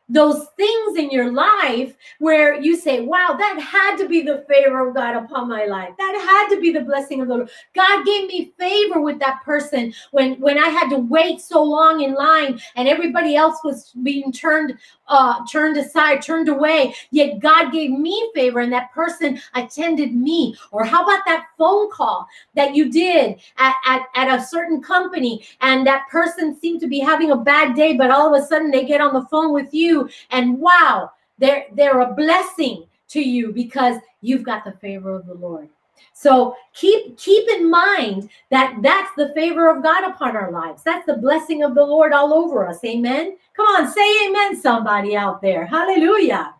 those 0.09 0.47
things 0.57 0.97
in 0.97 1.11
your 1.11 1.31
life 1.31 1.95
where 2.17 2.59
you 2.59 2.75
say, 2.75 3.01
wow, 3.01 3.35
that 3.37 3.59
had 3.59 3.95
to 3.97 4.09
be 4.09 4.21
the 4.21 4.43
favor 4.49 4.87
of 4.87 4.95
God 4.95 5.15
upon 5.15 5.47
my 5.47 5.65
life. 5.65 5.91
That 5.97 6.15
had 6.27 6.55
to 6.55 6.59
be 6.59 6.73
the 6.73 6.81
blessing 6.81 7.21
of 7.21 7.27
the 7.27 7.35
Lord. 7.35 7.49
God 7.75 8.05
gave 8.05 8.27
me 8.27 8.51
favor 8.57 9.01
with 9.01 9.19
that 9.19 9.43
person 9.45 9.93
when, 10.11 10.39
when 10.41 10.57
I 10.57 10.69
had 10.69 10.89
to 10.89 10.97
wait 10.97 11.41
so 11.41 11.63
long 11.63 12.01
in 12.01 12.15
line 12.15 12.59
and 12.75 12.87
everybody 12.87 13.35
else 13.35 13.59
was 13.63 13.91
being 14.01 14.31
turned 14.31 14.77
uh, 15.09 15.43
turned 15.47 15.75
aside, 15.75 16.21
turned 16.21 16.47
away. 16.49 16.93
Yet 17.11 17.39
God 17.39 17.71
gave 17.71 17.91
me 17.91 18.31
favor 18.33 18.59
and 18.59 18.71
that 18.71 18.93
person 18.93 19.41
attended 19.55 20.15
me. 20.15 20.55
Or 20.71 20.85
how 20.85 21.03
about 21.03 21.23
that 21.25 21.47
phone 21.57 21.89
call 21.91 22.27
that 22.55 22.75
you 22.75 22.91
did 22.91 23.39
at, 23.57 23.75
at, 23.85 24.03
at 24.15 24.39
a 24.39 24.43
certain 24.43 24.81
company 24.81 25.45
and 25.61 25.85
that 25.85 26.07
person 26.09 26.57
seemed 26.59 26.79
to 26.81 26.87
be 26.87 26.99
having 26.99 27.31
a 27.31 27.35
bad 27.35 27.75
day, 27.75 27.95
but 27.97 28.11
all 28.11 28.33
of 28.33 28.41
a 28.41 28.45
sudden 28.45 28.71
they 28.71 28.85
get 28.85 29.01
on 29.01 29.13
the 29.13 29.25
phone 29.27 29.51
with 29.51 29.73
you 29.73 29.98
and 30.31 30.59
wow, 30.59 31.11
they're 31.39 31.65
they're 31.73 32.01
a 32.01 32.13
blessing 32.13 32.85
to 33.09 33.19
you 33.19 33.51
because 33.51 33.97
you've 34.21 34.43
got 34.43 34.63
the 34.63 34.73
favor 34.73 35.15
of 35.15 35.25
the 35.25 35.33
Lord. 35.33 35.69
So 36.13 36.55
keep 36.73 37.17
keep 37.17 37.49
in 37.49 37.69
mind 37.69 38.29
that 38.51 38.77
that's 38.81 39.11
the 39.15 39.33
favor 39.33 39.69
of 39.69 39.83
God 39.83 40.03
upon 40.09 40.35
our 40.35 40.51
lives. 40.51 40.83
That's 40.83 41.05
the 41.05 41.17
blessing 41.17 41.63
of 41.63 41.75
the 41.75 41.83
Lord 41.83 42.13
all 42.13 42.33
over 42.33 42.67
us. 42.67 42.83
Amen. 42.83 43.37
Come 43.55 43.65
on, 43.67 43.91
say 43.91 44.27
amen 44.27 44.59
somebody 44.61 45.15
out 45.15 45.41
there. 45.41 45.65
Hallelujah. 45.65 46.53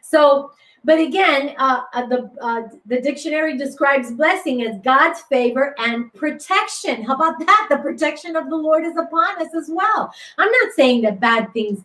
So 0.00 0.52
but 0.84 1.00
again, 1.00 1.54
uh, 1.58 1.82
uh, 1.92 2.06
the 2.06 2.30
uh, 2.40 2.62
the 2.86 3.00
dictionary 3.00 3.58
describes 3.58 4.12
blessing 4.12 4.62
as 4.62 4.80
God's 4.82 5.20
favor 5.22 5.74
and 5.78 6.12
protection. 6.14 7.02
How 7.02 7.14
about 7.14 7.38
that? 7.40 7.66
The 7.68 7.78
protection 7.78 8.36
of 8.36 8.48
the 8.48 8.56
Lord 8.56 8.84
is 8.84 8.96
upon 8.96 9.42
us 9.42 9.54
as 9.54 9.68
well. 9.68 10.12
I'm 10.38 10.50
not 10.50 10.72
saying 10.76 11.02
that 11.02 11.20
bad 11.20 11.52
things 11.52 11.84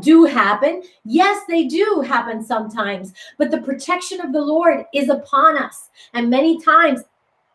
do 0.00 0.24
happen. 0.24 0.82
Yes, 1.04 1.42
they 1.48 1.64
do 1.64 2.02
happen 2.06 2.44
sometimes, 2.44 3.12
but 3.38 3.50
the 3.50 3.60
protection 3.60 4.20
of 4.20 4.32
the 4.32 4.40
Lord 4.40 4.84
is 4.94 5.08
upon 5.08 5.58
us. 5.58 5.90
And 6.14 6.30
many 6.30 6.60
times 6.60 7.02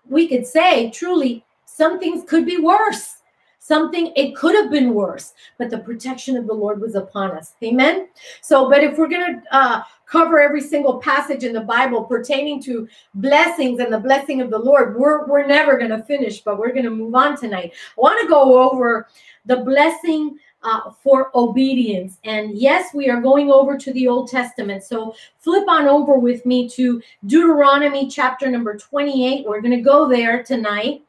we 0.08 0.28
could 0.28 0.46
say, 0.46 0.92
truly, 0.92 1.44
some 1.66 2.00
things 2.00 2.24
could 2.28 2.46
be 2.46 2.58
worse. 2.58 3.18
Something, 3.64 4.12
it 4.16 4.36
could 4.36 4.56
have 4.56 4.72
been 4.72 4.96
worse, 4.96 5.34
but 5.60 5.70
the 5.70 5.78
protection 5.78 6.36
of 6.36 6.48
the 6.48 6.54
Lord 6.54 6.82
was 6.82 6.96
upon 6.96 7.32
us. 7.32 7.54
Amen. 7.64 8.08
So, 8.42 8.68
but 8.68 8.84
if 8.84 8.98
we're 8.98 9.08
going 9.08 9.40
to 9.40 9.56
uh, 9.56 9.84
cover 10.08 10.42
every 10.42 10.62
single 10.62 10.98
passage 10.98 11.44
in 11.44 11.54
the 11.54 11.62
Bible 11.62 12.04
pertaining 12.04 12.62
to 12.64 12.88
blessings 13.14 13.80
and 13.80 13.94
the 13.94 14.00
blessing 14.00 14.42
of 14.42 14.50
the 14.50 14.58
Lord, 14.58 14.98
we're, 14.98 15.28
we're 15.28 15.46
never 15.46 15.78
going 15.78 15.92
to 15.92 16.04
finish, 16.04 16.42
but 16.42 16.58
we're 16.58 16.74
going 16.74 16.86
to 16.86 16.90
move 16.90 17.14
on 17.14 17.40
tonight. 17.40 17.72
I 17.98 18.02
want 18.02 18.20
to 18.22 18.28
go 18.28 18.70
over 18.70 19.08
the 19.46 19.58
blessing 19.58 20.40
uh, 20.64 20.92
for 20.92 21.32
obedience. 21.36 22.20
And 22.24 22.58
yes, 22.58 22.94
we 22.94 23.10
are 23.10 23.22
going 23.22 23.52
over 23.52 23.78
to 23.78 23.94
the 23.94 24.08
Old 24.08 24.30
Testament. 24.30 24.84
So 24.84 25.16
flip 25.40 25.68
on 25.68 25.88
over 25.88 26.18
with 26.18 26.46
me 26.46 26.70
to 26.70 27.02
Deuteronomy 27.26 28.10
chapter 28.10 28.50
number 28.50 28.78
28. 28.78 29.46
We're 29.48 29.62
going 29.62 29.76
to 29.76 29.82
go 29.82 30.08
there 30.08 30.44
tonight. 30.44 31.04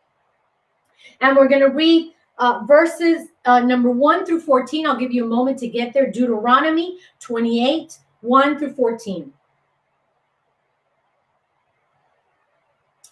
And 1.21 1.37
we're 1.37 1.49
going 1.49 1.61
to 1.61 1.69
read 1.69 2.13
uh, 2.39 2.65
verses 2.67 3.29
uh, 3.45 3.61
number 3.61 3.91
1 3.91 4.25
through 4.25 4.41
14. 4.41 4.87
I'll 4.87 4.97
give 4.97 5.13
you 5.13 5.25
a 5.25 5.29
moment 5.29 5.59
to 5.59 5.69
get 5.69 5.93
there. 5.93 6.11
Deuteronomy 6.11 6.99
28, 7.21 7.99
1 8.21 8.59
through 8.59 8.73
14. 8.75 9.33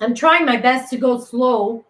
I'm 0.01 0.15
trying 0.15 0.47
my 0.47 0.57
best 0.57 0.91
to 0.91 0.97
go 0.97 1.21
slow 1.21 1.85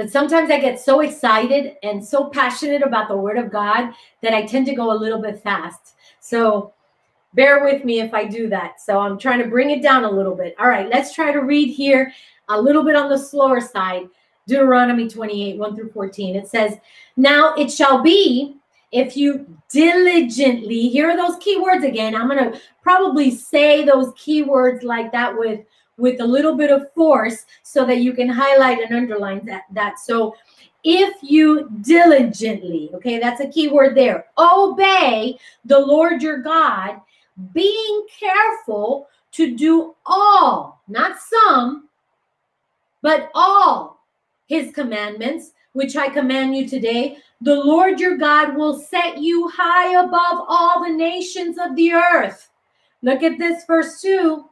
but 0.00 0.10
sometimes 0.10 0.50
I 0.50 0.58
get 0.58 0.80
so 0.80 1.00
excited 1.00 1.76
and 1.82 2.02
so 2.02 2.30
passionate 2.30 2.80
about 2.80 3.06
the 3.08 3.16
word 3.18 3.36
of 3.36 3.52
God 3.52 3.92
that 4.22 4.32
I 4.32 4.46
tend 4.46 4.64
to 4.68 4.74
go 4.74 4.92
a 4.92 4.96
little 4.96 5.20
bit 5.20 5.42
fast. 5.42 5.94
So 6.20 6.72
bear 7.34 7.62
with 7.62 7.84
me 7.84 8.00
if 8.00 8.14
I 8.14 8.24
do 8.24 8.48
that. 8.48 8.80
So 8.80 8.98
I'm 8.98 9.18
trying 9.18 9.42
to 9.42 9.50
bring 9.50 9.68
it 9.68 9.82
down 9.82 10.04
a 10.04 10.10
little 10.10 10.34
bit. 10.34 10.54
All 10.58 10.70
right, 10.70 10.88
let's 10.88 11.14
try 11.14 11.32
to 11.32 11.40
read 11.40 11.66
here 11.66 12.14
a 12.48 12.58
little 12.58 12.82
bit 12.82 12.96
on 12.96 13.10
the 13.10 13.18
slower 13.18 13.60
side. 13.60 14.08
Deuteronomy 14.46 15.06
28, 15.06 15.58
1 15.58 15.76
through 15.76 15.90
14. 15.90 16.34
It 16.34 16.48
says, 16.48 16.78
Now 17.18 17.52
it 17.56 17.70
shall 17.70 18.02
be 18.02 18.56
if 18.92 19.18
you 19.18 19.46
diligently, 19.68 20.88
here 20.88 21.10
are 21.10 21.16
those 21.16 21.36
keywords 21.36 21.86
again. 21.86 22.14
I'm 22.14 22.26
going 22.26 22.52
to 22.52 22.58
probably 22.82 23.30
say 23.30 23.84
those 23.84 24.14
keywords 24.14 24.82
like 24.82 25.12
that 25.12 25.38
with 25.38 25.60
with 26.00 26.20
a 26.20 26.26
little 26.26 26.56
bit 26.56 26.70
of 26.70 26.92
force 26.94 27.44
so 27.62 27.84
that 27.84 27.98
you 27.98 28.12
can 28.12 28.28
highlight 28.28 28.80
and 28.80 28.94
underline 28.94 29.44
that 29.46 29.64
that. 29.72 29.98
So 29.98 30.34
if 30.82 31.14
you 31.22 31.70
diligently, 31.82 32.90
okay, 32.94 33.18
that's 33.18 33.40
a 33.40 33.48
key 33.48 33.68
word 33.68 33.94
there, 33.94 34.26
obey 34.38 35.38
the 35.64 35.78
Lord 35.78 36.22
your 36.22 36.38
God, 36.38 37.00
being 37.52 38.06
careful 38.18 39.08
to 39.32 39.56
do 39.56 39.94
all, 40.06 40.82
not 40.88 41.18
some, 41.18 41.88
but 43.02 43.30
all 43.34 44.04
his 44.46 44.72
commandments, 44.72 45.52
which 45.72 45.96
I 45.96 46.08
command 46.08 46.56
you 46.56 46.68
today, 46.68 47.18
the 47.40 47.54
Lord 47.54 48.00
your 48.00 48.16
God 48.16 48.56
will 48.56 48.78
set 48.78 49.18
you 49.18 49.48
high 49.48 49.98
above 50.00 50.44
all 50.48 50.82
the 50.82 50.92
nations 50.92 51.56
of 51.58 51.76
the 51.76 51.92
earth. 51.92 52.50
Look 53.02 53.22
at 53.22 53.38
this 53.38 53.64
verse 53.64 54.00
2. 54.02 54.49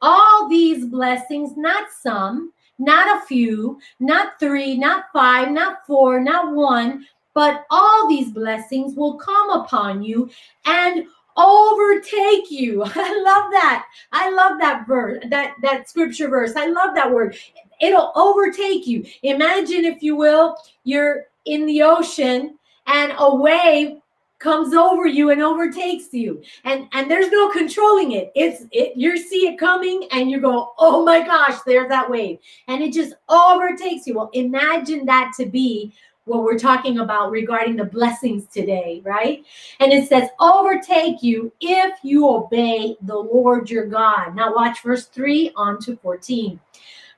All 0.00 0.48
these 0.48 0.86
blessings, 0.86 1.56
not 1.56 1.88
some, 1.90 2.52
not 2.78 3.22
a 3.22 3.26
few, 3.26 3.80
not 4.00 4.38
three, 4.38 4.76
not 4.76 5.06
five, 5.12 5.50
not 5.50 5.86
four, 5.86 6.20
not 6.20 6.54
one, 6.54 7.06
but 7.34 7.66
all 7.70 8.08
these 8.08 8.30
blessings 8.32 8.94
will 8.94 9.16
come 9.16 9.50
upon 9.50 10.02
you 10.02 10.30
and 10.66 11.04
overtake 11.36 12.50
you. 12.50 12.82
I 12.86 13.22
love 13.22 13.50
that. 13.52 13.86
I 14.12 14.30
love 14.30 14.58
that 14.60 14.86
verse, 14.86 15.22
that 15.30 15.54
that 15.62 15.88
scripture 15.88 16.28
verse. 16.28 16.54
I 16.56 16.66
love 16.66 16.94
that 16.94 17.10
word. 17.10 17.36
It'll 17.80 18.12
overtake 18.16 18.86
you. 18.86 19.04
Imagine 19.22 19.84
if 19.84 20.02
you 20.02 20.16
will, 20.16 20.56
you're 20.84 21.26
in 21.46 21.64
the 21.66 21.82
ocean 21.82 22.58
and 22.86 23.12
a 23.18 23.34
wave 23.34 23.98
comes 24.38 24.74
over 24.74 25.06
you 25.06 25.30
and 25.30 25.42
overtakes 25.42 26.12
you. 26.12 26.42
And 26.64 26.88
and 26.92 27.10
there's 27.10 27.30
no 27.30 27.50
controlling 27.50 28.12
it. 28.12 28.30
It's 28.34 28.64
it 28.72 28.96
you 28.96 29.16
see 29.18 29.48
it 29.48 29.58
coming 29.58 30.06
and 30.12 30.30
you 30.30 30.40
go 30.40 30.72
oh 30.78 31.04
my 31.04 31.24
gosh 31.24 31.60
there's 31.66 31.88
that 31.88 32.08
wave. 32.08 32.38
And 32.68 32.82
it 32.82 32.92
just 32.92 33.14
overtakes 33.28 34.06
you. 34.06 34.14
Well 34.14 34.30
imagine 34.32 35.04
that 35.06 35.32
to 35.38 35.46
be 35.46 35.94
what 36.24 36.42
we're 36.42 36.58
talking 36.58 36.98
about 36.98 37.30
regarding 37.30 37.76
the 37.76 37.84
blessings 37.84 38.46
today 38.46 39.02
right? 39.04 39.44
And 39.80 39.92
it 39.92 40.08
says 40.08 40.28
overtake 40.40 41.22
you 41.22 41.52
if 41.60 41.98
you 42.02 42.28
obey 42.28 42.96
the 43.02 43.16
lord 43.16 43.70
your 43.70 43.86
god. 43.86 44.34
Now 44.34 44.54
watch 44.54 44.82
verse 44.82 45.06
3 45.06 45.52
on 45.56 45.80
to 45.80 45.96
14 45.96 46.60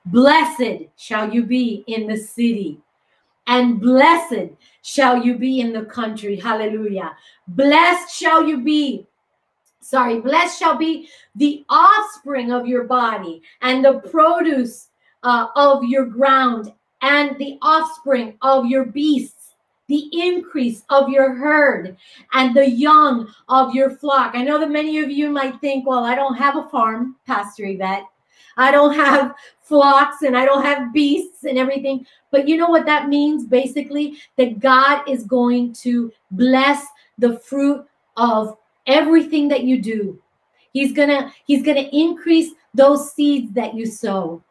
blessed 0.07 0.85
shall 0.97 1.33
you 1.33 1.43
be 1.43 1.85
in 1.87 2.07
the 2.07 2.17
city 2.17 2.79
and 3.51 3.81
blessed 3.81 4.53
shall 4.83 5.23
you 5.23 5.37
be 5.37 5.61
in 5.61 5.73
the 5.73 5.85
country. 5.85 6.37
Hallelujah. 6.37 7.17
Blessed 7.49 8.17
shall 8.17 8.47
you 8.47 8.63
be. 8.63 9.07
Sorry, 9.81 10.21
blessed 10.21 10.57
shall 10.57 10.77
be 10.77 11.09
the 11.35 11.65
offspring 11.69 12.53
of 12.53 12.69
your 12.69 12.85
body 12.85 13.43
and 13.61 13.85
the 13.85 13.99
produce 14.09 14.89
uh, 15.25 15.49
of 15.57 15.83
your 15.83 16.07
ground 16.07 16.73
and 17.03 17.37
the 17.39 17.59
offspring 17.61 18.39
of 18.41 18.67
your 18.67 18.85
beasts, 18.85 19.57
the 19.89 20.09
increase 20.13 20.85
of 20.89 21.09
your 21.09 21.35
herd 21.35 21.97
and 22.33 22.55
the 22.55 22.71
young 22.71 23.35
of 23.49 23.75
your 23.75 23.91
flock. 23.91 24.37
I 24.37 24.45
know 24.45 24.61
that 24.61 24.71
many 24.71 25.01
of 25.01 25.11
you 25.11 25.29
might 25.29 25.61
think, 25.61 25.89
well, 25.89 26.05
I 26.05 26.15
don't 26.15 26.37
have 26.37 26.57
a 26.57 26.69
farm, 26.69 27.17
Pastor 27.27 27.65
Yvette. 27.65 28.05
I 28.57 28.71
don't 28.71 28.95
have 28.95 29.35
flocks 29.63 30.23
and 30.23 30.37
I 30.37 30.45
don't 30.45 30.65
have 30.65 30.93
beasts 30.93 31.45
and 31.45 31.59
everything. 31.59 32.07
But 32.31 32.49
you 32.49 32.57
know 32.57 32.69
what 32.69 32.87
that 32.87 33.09
means 33.09 33.47
basically? 33.47 34.19
That 34.37 34.61
God 34.61 35.09
is 35.09 35.25
going 35.25 35.73
to 35.75 36.13
bless 36.31 36.87
the 37.19 37.39
fruit 37.39 37.87
of 38.17 38.57
everything 38.87 39.49
that 39.49 39.65
you 39.65 39.81
do. 39.81 40.21
He's 40.73 40.93
going 40.93 41.09
to 41.09 41.33
he's 41.47 41.63
going 41.63 41.77
to 41.77 41.97
increase 41.97 42.53
those 42.75 43.13
seeds 43.13 43.53
that 43.55 43.75
you 43.75 43.87
sow. 43.87 44.43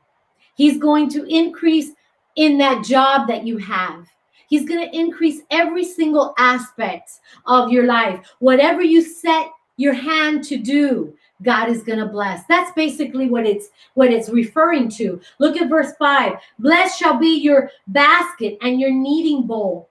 He's 0.56 0.78
going 0.78 1.10
to 1.12 1.24
increase 1.24 1.92
in 2.36 2.58
that 2.58 2.84
job 2.84 3.28
that 3.28 3.46
you 3.46 3.58
have. 3.58 4.08
He's 4.50 4.68
going 4.68 4.90
to 4.90 4.98
increase 4.98 5.42
every 5.52 5.86
single 5.86 6.34
aspect 6.38 7.12
of 7.46 7.72
your 7.72 7.86
life. 7.86 8.28
Whatever 8.40 8.82
you 8.82 9.02
set 9.02 9.48
your 9.78 9.94
hand 9.94 10.44
to 10.46 10.58
do, 10.58 11.14
God 11.42 11.70
is 11.70 11.84
going 11.84 12.00
to 12.00 12.06
bless. 12.06 12.46
That's 12.46 12.72
basically 12.74 13.30
what 13.30 13.46
it's 13.46 13.70
what 13.94 14.12
it's 14.12 14.30
referring 14.30 14.90
to. 14.92 15.22
Look 15.40 15.58
at 15.58 15.70
verse 15.70 15.94
5. 15.98 16.34
Blessed 16.60 17.00
shall 17.00 17.18
be 17.18 17.40
your 17.40 17.72
basket 17.88 18.58
and 18.62 18.80
your 18.80 18.92
kneading 18.92 19.48
bowl. 19.48 19.90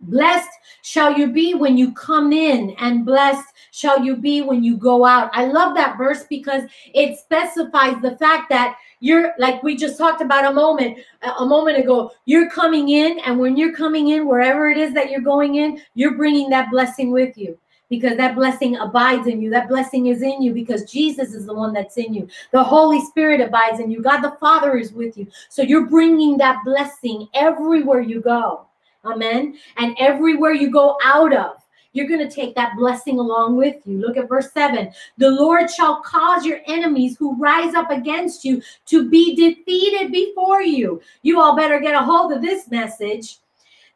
Blessed 0.00 0.50
shall 0.82 1.18
you 1.18 1.32
be 1.32 1.54
when 1.54 1.76
you 1.76 1.92
come 1.92 2.32
in, 2.32 2.76
and 2.78 3.04
blessed 3.04 3.48
shall 3.72 4.00
you 4.04 4.16
be 4.16 4.42
when 4.42 4.62
you 4.62 4.76
go 4.76 5.04
out. 5.04 5.30
I 5.32 5.46
love 5.46 5.74
that 5.74 5.98
verse 5.98 6.24
because 6.28 6.62
it 6.94 7.18
specifies 7.18 8.00
the 8.00 8.16
fact 8.16 8.48
that 8.50 8.76
you're 9.00 9.32
like 9.38 9.62
we 9.62 9.76
just 9.76 9.98
talked 9.98 10.20
about 10.20 10.44
a 10.44 10.52
moment 10.52 10.98
a 11.38 11.46
moment 11.46 11.78
ago 11.78 12.10
you're 12.24 12.50
coming 12.50 12.88
in 12.88 13.18
and 13.20 13.38
when 13.38 13.56
you're 13.56 13.74
coming 13.74 14.08
in 14.08 14.26
wherever 14.26 14.68
it 14.68 14.76
is 14.76 14.92
that 14.92 15.08
you're 15.08 15.20
going 15.20 15.54
in 15.56 15.80
you're 15.94 16.16
bringing 16.16 16.50
that 16.50 16.68
blessing 16.70 17.12
with 17.12 17.38
you 17.38 17.56
because 17.88 18.16
that 18.16 18.34
blessing 18.34 18.76
abides 18.76 19.26
in 19.26 19.40
you. 19.40 19.50
That 19.50 19.68
blessing 19.68 20.06
is 20.06 20.22
in 20.22 20.42
you 20.42 20.52
because 20.52 20.90
Jesus 20.90 21.34
is 21.34 21.46
the 21.46 21.54
one 21.54 21.72
that's 21.72 21.96
in 21.96 22.14
you. 22.14 22.28
The 22.52 22.62
Holy 22.62 23.00
Spirit 23.00 23.40
abides 23.40 23.80
in 23.80 23.90
you. 23.90 24.02
God 24.02 24.20
the 24.20 24.36
Father 24.40 24.76
is 24.76 24.92
with 24.92 25.16
you. 25.16 25.26
So 25.48 25.62
you're 25.62 25.86
bringing 25.86 26.36
that 26.38 26.62
blessing 26.64 27.28
everywhere 27.34 28.00
you 28.00 28.20
go. 28.20 28.66
Amen. 29.04 29.58
And 29.76 29.96
everywhere 29.98 30.52
you 30.52 30.70
go 30.70 30.98
out 31.04 31.34
of, 31.34 31.56
you're 31.92 32.08
going 32.08 32.26
to 32.26 32.34
take 32.34 32.54
that 32.54 32.76
blessing 32.76 33.18
along 33.18 33.56
with 33.56 33.76
you. 33.86 33.98
Look 33.98 34.16
at 34.16 34.28
verse 34.28 34.52
7. 34.52 34.90
The 35.16 35.30
Lord 35.30 35.70
shall 35.70 36.02
cause 36.02 36.44
your 36.44 36.60
enemies 36.66 37.16
who 37.16 37.36
rise 37.36 37.74
up 37.74 37.90
against 37.90 38.44
you 38.44 38.62
to 38.86 39.08
be 39.08 39.34
defeated 39.34 40.12
before 40.12 40.62
you. 40.62 41.00
You 41.22 41.40
all 41.40 41.56
better 41.56 41.80
get 41.80 41.94
a 41.94 42.04
hold 42.04 42.32
of 42.32 42.42
this 42.42 42.70
message 42.70 43.38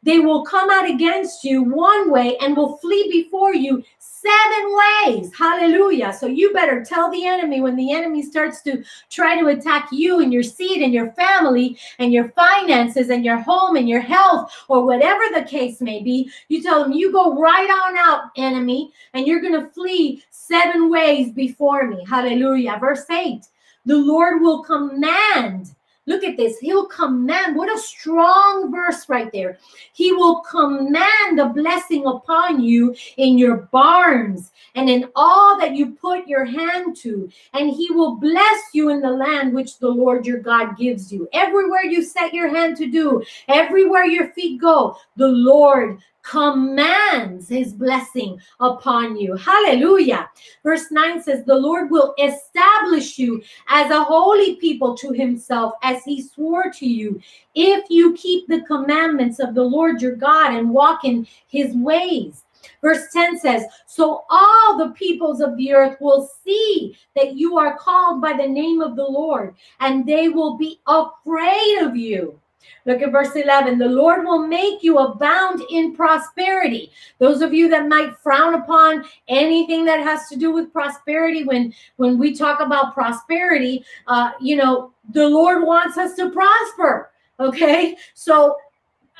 they 0.03 0.19
will 0.19 0.43
come 0.45 0.69
out 0.69 0.89
against 0.89 1.43
you 1.43 1.63
one 1.63 2.11
way 2.11 2.37
and 2.37 2.55
will 2.55 2.77
flee 2.77 3.09
before 3.11 3.55
you 3.55 3.83
seven 3.97 4.77
ways. 5.05 5.31
Hallelujah. 5.37 6.13
So 6.13 6.27
you 6.27 6.53
better 6.53 6.83
tell 6.83 7.11
the 7.11 7.25
enemy 7.25 7.59
when 7.61 7.75
the 7.75 7.91
enemy 7.91 8.21
starts 8.21 8.61
to 8.61 8.83
try 9.09 9.39
to 9.39 9.47
attack 9.47 9.89
you 9.91 10.21
and 10.21 10.31
your 10.31 10.43
seed 10.43 10.81
and 10.81 10.93
your 10.93 11.11
family 11.11 11.77
and 11.99 12.13
your 12.13 12.29
finances 12.29 13.09
and 13.09 13.25
your 13.25 13.37
home 13.37 13.75
and 13.75 13.89
your 13.89 14.01
health 14.01 14.53
or 14.69 14.85
whatever 14.85 15.23
the 15.33 15.43
case 15.43 15.81
may 15.81 16.01
be. 16.01 16.29
You 16.47 16.61
tell 16.61 16.83
them, 16.83 16.93
you 16.93 17.11
go 17.11 17.37
right 17.37 17.69
on 17.69 17.97
out, 17.97 18.31
enemy, 18.37 18.91
and 19.13 19.27
you're 19.27 19.41
going 19.41 19.59
to 19.59 19.69
flee 19.71 20.23
seven 20.29 20.89
ways 20.89 21.31
before 21.31 21.87
me. 21.87 22.05
Hallelujah. 22.07 22.77
Verse 22.79 23.05
8 23.09 23.45
the 23.85 23.97
Lord 23.97 24.41
will 24.41 24.63
command 24.63 25.75
Look 26.05 26.23
at 26.23 26.35
this. 26.35 26.59
He'll 26.59 26.87
command. 26.87 27.55
What 27.55 27.73
a 27.73 27.79
strong 27.79 28.71
verse 28.71 29.07
right 29.07 29.31
there. 29.31 29.57
He 29.93 30.11
will 30.11 30.41
command 30.41 31.39
a 31.39 31.49
blessing 31.49 32.05
upon 32.05 32.61
you 32.61 32.93
in 33.17 33.37
your 33.37 33.69
barns 33.71 34.51
and 34.75 34.89
in 34.89 35.09
all 35.15 35.57
that 35.59 35.75
you 35.75 35.91
put 35.91 36.27
your 36.27 36.43
hand 36.43 36.97
to. 36.97 37.29
And 37.53 37.71
he 37.71 37.89
will 37.91 38.15
bless 38.15 38.59
you 38.73 38.89
in 38.89 39.01
the 39.01 39.11
land 39.11 39.53
which 39.53 39.79
the 39.79 39.89
Lord 39.89 40.25
your 40.25 40.39
God 40.39 40.77
gives 40.77 41.11
you. 41.11 41.29
Everywhere 41.31 41.83
you 41.83 42.03
set 42.03 42.33
your 42.33 42.49
hand 42.49 42.75
to 42.77 42.87
do, 42.87 43.23
everywhere 43.47 44.05
your 44.05 44.29
feet 44.33 44.59
go, 44.59 44.97
the 45.15 45.27
Lord 45.27 45.99
commands 46.23 47.49
his 47.49 47.73
blessing 47.73 48.39
upon 48.59 49.17
you. 49.17 49.35
Hallelujah. 49.35 50.29
Verse 50.63 50.91
9 50.91 51.21
says, 51.21 51.43
The 51.45 51.55
Lord 51.55 51.91
will 51.91 52.15
establish 52.17 53.19
you 53.19 53.43
as 53.67 53.91
a 53.91 54.03
holy 54.03 54.55
people 54.55 54.95
to 54.97 55.11
himself, 55.11 55.73
as 55.83 56.03
he 56.03 56.21
swore 56.21 56.71
to 56.71 56.87
you, 56.87 57.21
if 57.53 57.89
you 57.89 58.13
keep 58.13 58.47
the 58.47 58.61
commandments 58.61 59.39
of 59.39 59.53
the 59.53 59.63
Lord 59.63 60.01
your 60.01 60.15
God 60.15 60.53
and 60.53 60.69
walk 60.69 61.03
in 61.03 61.27
his 61.47 61.75
ways. 61.75 62.45
Verse 62.81 63.11
10 63.11 63.39
says, 63.39 63.65
So 63.85 64.23
all 64.29 64.77
the 64.77 64.91
peoples 64.91 65.41
of 65.41 65.57
the 65.57 65.73
earth 65.73 65.97
will 65.99 66.29
see 66.43 66.97
that 67.15 67.35
you 67.35 67.57
are 67.57 67.77
called 67.77 68.21
by 68.21 68.33
the 68.33 68.47
name 68.47 68.81
of 68.81 68.95
the 68.95 69.03
Lord, 69.03 69.55
and 69.79 70.05
they 70.05 70.29
will 70.29 70.57
be 70.57 70.79
afraid 70.87 71.79
of 71.81 71.95
you. 71.95 72.39
Look 72.85 73.01
at 73.01 73.11
verse 73.11 73.35
11. 73.35 73.77
The 73.77 73.87
Lord 73.87 74.25
will 74.25 74.47
make 74.47 74.83
you 74.83 74.97
abound 74.97 75.61
in 75.69 75.95
prosperity. 75.95 76.91
Those 77.19 77.41
of 77.41 77.53
you 77.53 77.69
that 77.69 77.87
might 77.87 78.17
frown 78.17 78.55
upon 78.55 79.05
anything 79.27 79.85
that 79.85 80.01
has 80.01 80.27
to 80.29 80.35
do 80.35 80.51
with 80.51 80.73
prosperity, 80.73 81.43
when, 81.43 81.73
when 81.97 82.17
we 82.17 82.35
talk 82.35 82.59
about 82.59 82.93
prosperity, 82.93 83.83
uh, 84.07 84.31
you 84.41 84.55
know, 84.55 84.91
the 85.11 85.27
Lord 85.27 85.63
wants 85.63 85.97
us 85.97 86.15
to 86.15 86.29
prosper. 86.29 87.11
Okay. 87.39 87.97
So, 88.13 88.57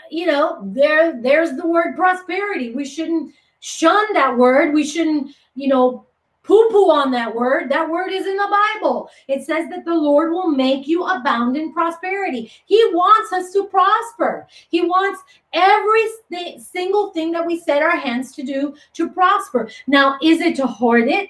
you 0.09 0.27
know, 0.27 0.59
there, 0.63 1.21
there's 1.21 1.53
the 1.53 1.67
word 1.67 1.95
prosperity. 1.95 2.73
We 2.73 2.85
shouldn't 2.85 3.33
shun 3.59 4.13
that 4.13 4.37
word. 4.37 4.73
We 4.73 4.85
shouldn't, 4.85 5.31
you 5.55 5.67
know, 5.67 6.05
poo 6.43 6.69
poo 6.69 6.91
on 6.91 7.11
that 7.11 7.33
word. 7.33 7.69
That 7.69 7.89
word 7.89 8.11
is 8.11 8.27
in 8.27 8.35
the 8.37 8.59
Bible. 8.75 9.09
It 9.27 9.45
says 9.45 9.69
that 9.69 9.85
the 9.85 9.95
Lord 9.95 10.31
will 10.31 10.49
make 10.49 10.87
you 10.87 11.05
abound 11.05 11.57
in 11.57 11.73
prosperity. 11.73 12.51
He 12.65 12.83
wants 12.93 13.33
us 13.33 13.51
to 13.53 13.65
prosper. 13.65 14.47
He 14.69 14.81
wants 14.81 15.21
every 15.53 16.03
th- 16.31 16.59
single 16.59 17.11
thing 17.11 17.31
that 17.31 17.45
we 17.45 17.59
set 17.59 17.81
our 17.81 17.97
hands 17.97 18.33
to 18.35 18.43
do 18.43 18.75
to 18.93 19.09
prosper. 19.09 19.69
Now, 19.87 20.17
is 20.21 20.41
it 20.41 20.55
to 20.57 20.67
hoard 20.67 21.07
it? 21.07 21.29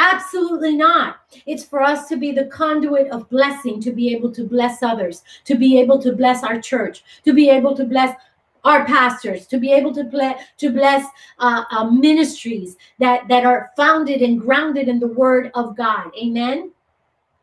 Absolutely 0.00 0.74
not. 0.76 1.16
It's 1.44 1.64
for 1.64 1.82
us 1.82 2.08
to 2.08 2.16
be 2.16 2.32
the 2.32 2.46
conduit 2.46 3.08
of 3.08 3.28
blessing, 3.28 3.82
to 3.82 3.92
be 3.92 4.14
able 4.14 4.32
to 4.32 4.44
bless 4.44 4.82
others, 4.82 5.22
to 5.44 5.56
be 5.56 5.78
able 5.78 6.00
to 6.00 6.12
bless 6.12 6.42
our 6.42 6.58
church, 6.58 7.04
to 7.24 7.34
be 7.34 7.50
able 7.50 7.76
to 7.76 7.84
bless 7.84 8.16
our 8.64 8.84
pastors 8.84 9.46
to 9.46 9.58
be 9.58 9.72
able 9.72 9.94
to 9.94 10.04
bless 10.04 10.42
to 10.58 10.70
bless 10.70 11.06
uh, 11.38 11.64
uh, 11.70 11.84
ministries 11.84 12.76
that 12.98 13.26
that 13.28 13.44
are 13.44 13.70
founded 13.76 14.22
and 14.22 14.40
grounded 14.40 14.88
in 14.88 14.98
the 14.98 15.06
word 15.06 15.50
of 15.54 15.76
god. 15.76 16.10
Amen? 16.20 16.72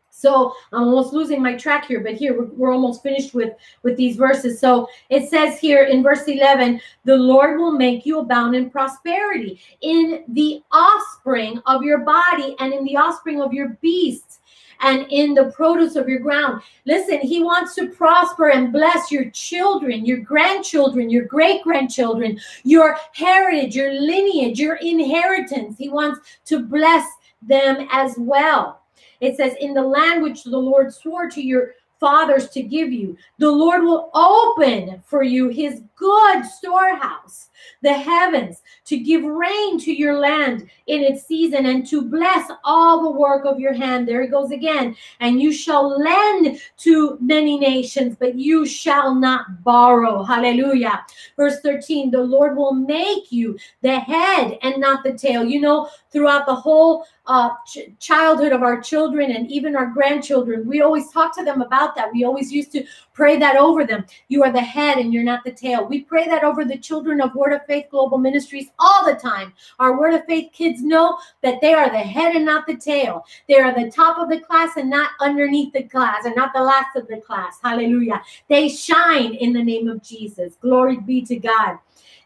So 0.09 0.53
i'm 0.74 0.84
almost 0.84 1.13
losing 1.13 1.43
my 1.43 1.55
track 1.55 1.86
here 1.86 1.99
but 1.99 2.13
here 2.13 2.36
we're, 2.36 2.47
we're 2.47 2.74
almost 2.74 3.03
finished 3.03 3.36
with 3.36 3.53
with 3.84 3.97
these 3.97 4.15
verses. 4.15 4.59
So 4.59 4.88
it 5.09 5.30
says 5.30 5.59
here 5.59 5.84
in 5.84 6.01
verse 6.01 6.28
11 6.28 6.82
the 7.05 7.15
lord 7.15 7.59
will 7.59 7.74
make 7.74 8.05
you 8.05 8.20
abound 8.20 8.55
in 8.55 8.70
prosperity 8.70 9.59
in 9.82 10.24
the 10.30 10.63
offspring 10.72 11.61
of 11.68 11.84
your 11.84 11.99
body 11.99 12.55
and 12.59 12.74
in 12.74 12.84
the 12.84 12.97
offspring 12.97 13.41
of 13.41 13.53
your 13.53 13.70
beasts 13.82 14.39
and 14.82 15.05
in 15.09 15.34
the 15.34 15.51
produce 15.55 15.95
of 15.95 16.09
your 16.09 16.19
ground. 16.19 16.61
Listen, 16.86 17.19
He 17.19 17.43
wants 17.43 17.75
to 17.75 17.89
prosper 17.89 18.49
and 18.49 18.71
bless 18.71 19.11
your 19.11 19.30
children, 19.32 20.05
your 20.05 20.19
grandchildren, 20.19 21.09
your 21.09 21.25
great 21.25 21.63
grandchildren, 21.63 22.39
your 22.63 22.97
heritage, 23.13 23.75
your 23.75 23.93
lineage, 23.93 24.59
your 24.59 24.75
inheritance. 24.75 25.78
He 25.78 25.89
wants 25.89 26.19
to 26.45 26.59
bless 26.59 27.05
them 27.41 27.88
as 27.91 28.15
well. 28.17 28.82
It 29.19 29.36
says, 29.36 29.53
In 29.59 29.73
the 29.73 29.82
land 29.82 30.23
which 30.23 30.43
the 30.43 30.57
Lord 30.57 30.93
swore 30.93 31.30
to 31.30 31.41
your 31.41 31.71
fathers 32.00 32.50
to 32.50 32.62
give 32.62 32.91
you. 32.91 33.18
The 33.38 33.50
Lord 33.50 33.84
will 33.84 34.10
open 34.14 35.02
for 35.06 35.24
you 35.24 35.50
his 35.50 35.82
good 35.95 36.45
storehouse, 36.45 37.50
the 37.82 37.93
heavens, 37.93 38.62
to 38.86 38.98
give 38.98 39.24
rain 39.24 39.80
to 39.80 39.91
your 39.91 40.20
land 40.20 40.70
in 40.86 41.02
its 41.02 41.26
season 41.26 41.66
and 41.66 41.86
to 41.88 42.02
bless 42.02 42.52
all 42.64 43.04
the 43.04 43.20
work 43.20 43.45
of 43.45 43.60
your 43.60 43.74
hand. 43.74 44.08
There 44.08 44.22
it 44.22 44.32
goes 44.32 44.52
again. 44.52 44.95
And 45.20 45.41
you 45.41 45.52
shall 45.52 46.00
lend 46.00 46.60
to 46.78 47.18
many 47.20 47.58
nations, 47.58 48.16
but 48.20 48.36
you 48.36 48.66
shall 48.66 49.16
not 49.16 49.64
borrow. 49.64 50.24
Hallelujah. 50.24 51.06
Verse 51.36 51.60
13 51.62 52.12
the 52.12 52.22
Lord 52.22 52.56
will 52.56 52.74
make 52.74 53.32
you 53.32 53.58
the 53.82 54.00
head 54.00 54.58
and 54.62 54.80
not 54.80 55.04
the 55.04 55.14
tail. 55.14 55.43
You 55.43 55.62
know, 55.62 55.89
throughout 56.12 56.45
the 56.45 56.56
whole 56.56 57.06
uh, 57.28 57.49
ch- 57.65 57.91
childhood 57.99 58.53
of 58.53 58.63
our 58.63 58.82
children 58.82 59.32
and 59.32 59.51
even 59.51 59.75
our 59.75 59.88
grandchildren, 59.88 60.65
we 60.65 60.82
always 60.82 61.11
talk 61.11 61.36
to 61.38 61.43
them 61.43 61.61
about 61.61 61.95
that. 61.95 62.11
We 62.13 62.23
always 62.23 62.51
used 62.51 62.71
to 62.71 62.86
pray 63.13 63.38
that 63.38 63.57
over 63.57 63.86
them. 63.86 64.05
You 64.30 64.43
are 64.43 64.51
the 64.51 64.61
head 64.61 64.97
and 64.97 65.13
you're 65.13 65.23
not 65.23 65.43
the 65.43 65.51
tail. 65.51 65.86
We 65.86 66.01
pray 66.01 66.28
that 66.28 66.43
over 66.43 66.63
the 66.63 66.78
children 66.78 67.19
of 67.19 67.36
Word 67.36 67.53
of 67.53 67.65
Faith 67.65 67.88
Global 67.91 68.17
Ministries 68.17 68.67
all 68.80 69.05
the 69.05 69.15
time. 69.15 69.53
Our 69.80 69.99
Word 69.99 70.13
of 70.13 70.25
Faith 70.25 70.51
kids 70.53 70.82
know 70.82 71.17
that 71.43 71.59
they 71.61 71.73
are 71.73 71.89
the 71.89 71.97
head 71.97 72.36
and 72.36 72.45
not 72.45 72.65
the 72.65 72.78
tail. 72.78 73.25
They 73.47 73.59
are 73.59 73.73
the 73.73 73.91
top 73.91 74.17
of 74.17 74.30
the 74.30 74.39
class 74.39 74.78
and 74.78 74.89
not 74.89 75.11
underneath 75.19 75.73
the 75.73 75.84
class 75.84 76.25
and 76.25 76.36
not 76.36 76.53
the 76.53 76.63
last 76.63 76.95
of 76.95 77.07
the 77.07 77.17
class. 77.17 77.59
Hallelujah. 77.61 78.21
They 78.47 78.69
shine 78.69 79.34
in 79.34 79.51
the 79.51 79.63
name 79.63 79.89
of 79.89 80.01
Jesus. 80.01 80.55
Glory 80.61 80.97
be 80.97 81.21
to 81.23 81.36
God. 81.36 81.78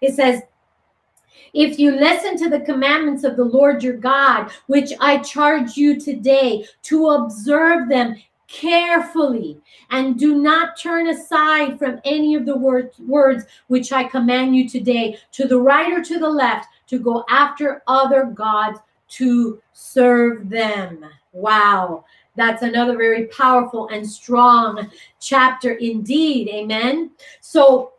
It 0.02 0.16
says, 0.16 0.42
if 1.54 1.80
you 1.80 1.92
listen 1.92 2.38
to 2.38 2.50
the 2.50 2.62
commandments 2.62 3.24
of 3.24 3.36
the 3.36 3.44
Lord 3.44 3.84
your 3.84 3.98
God, 3.98 4.52
which 4.68 4.92
I 5.00 5.18
charge 5.20 5.78
you 5.78 6.00
today 6.00 6.66
to 6.84 7.10
observe 7.10 7.90
them 7.90 8.16
carefully 8.48 9.58
and 9.92 10.20
do 10.20 10.36
not 10.36 10.78
turn 10.78 11.08
aside 11.08 11.80
from 11.80 12.02
any 12.04 12.36
of 12.36 12.46
the 12.46 12.56
word, 12.56 12.92
words 13.08 13.46
which 13.68 13.92
I 13.92 14.04
command 14.04 14.56
you 14.56 14.68
today, 14.68 15.18
to 15.34 15.48
the 15.48 15.60
right 15.60 15.92
or 15.92 16.04
to 16.04 16.20
the 16.20 16.30
left, 16.30 16.68
to 16.88 17.00
go 17.00 17.24
after 17.30 17.82
other 17.88 18.26
gods 18.26 18.80
to 19.10 19.62
serve 19.74 20.50
them. 20.50 21.06
Wow. 21.34 22.06
That's 22.36 22.62
another 22.62 22.98
very 22.98 23.28
powerful 23.28 23.90
and 23.90 24.08
strong 24.10 24.90
chapter 25.20 25.74
indeed. 25.74 26.50
Amen. 26.50 27.12
So, 27.42 27.94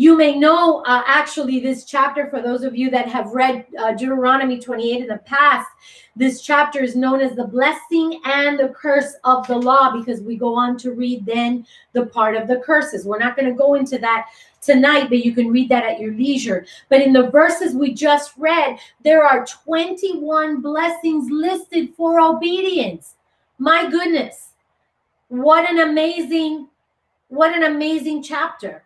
you 0.00 0.16
may 0.16 0.34
know 0.34 0.82
uh, 0.86 1.02
actually 1.06 1.60
this 1.60 1.84
chapter 1.84 2.30
for 2.30 2.40
those 2.40 2.62
of 2.62 2.74
you 2.74 2.88
that 2.88 3.06
have 3.06 3.32
read 3.32 3.66
uh, 3.78 3.92
Deuteronomy 3.92 4.58
28 4.58 5.02
in 5.02 5.06
the 5.06 5.18
past. 5.26 5.68
This 6.16 6.40
chapter 6.40 6.82
is 6.82 6.96
known 6.96 7.20
as 7.20 7.36
the 7.36 7.44
blessing 7.44 8.18
and 8.24 8.58
the 8.58 8.70
curse 8.70 9.12
of 9.24 9.46
the 9.46 9.58
law 9.58 9.94
because 9.94 10.22
we 10.22 10.36
go 10.36 10.54
on 10.54 10.78
to 10.78 10.92
read 10.92 11.26
then 11.26 11.66
the 11.92 12.06
part 12.06 12.34
of 12.34 12.48
the 12.48 12.60
curses. 12.60 13.04
We're 13.04 13.18
not 13.18 13.36
going 13.36 13.50
to 13.50 13.54
go 13.54 13.74
into 13.74 13.98
that 13.98 14.30
tonight, 14.62 15.10
but 15.10 15.22
you 15.22 15.34
can 15.34 15.50
read 15.50 15.68
that 15.68 15.84
at 15.84 16.00
your 16.00 16.14
leisure. 16.14 16.64
But 16.88 17.02
in 17.02 17.12
the 17.12 17.28
verses 17.28 17.74
we 17.74 17.92
just 17.92 18.32
read, 18.38 18.78
there 19.04 19.22
are 19.22 19.44
21 19.44 20.62
blessings 20.62 21.30
listed 21.30 21.90
for 21.94 22.20
obedience. 22.20 23.16
My 23.58 23.90
goodness. 23.90 24.52
What 25.28 25.68
an 25.68 25.80
amazing 25.90 26.68
what 27.28 27.54
an 27.54 27.64
amazing 27.64 28.22
chapter 28.22 28.82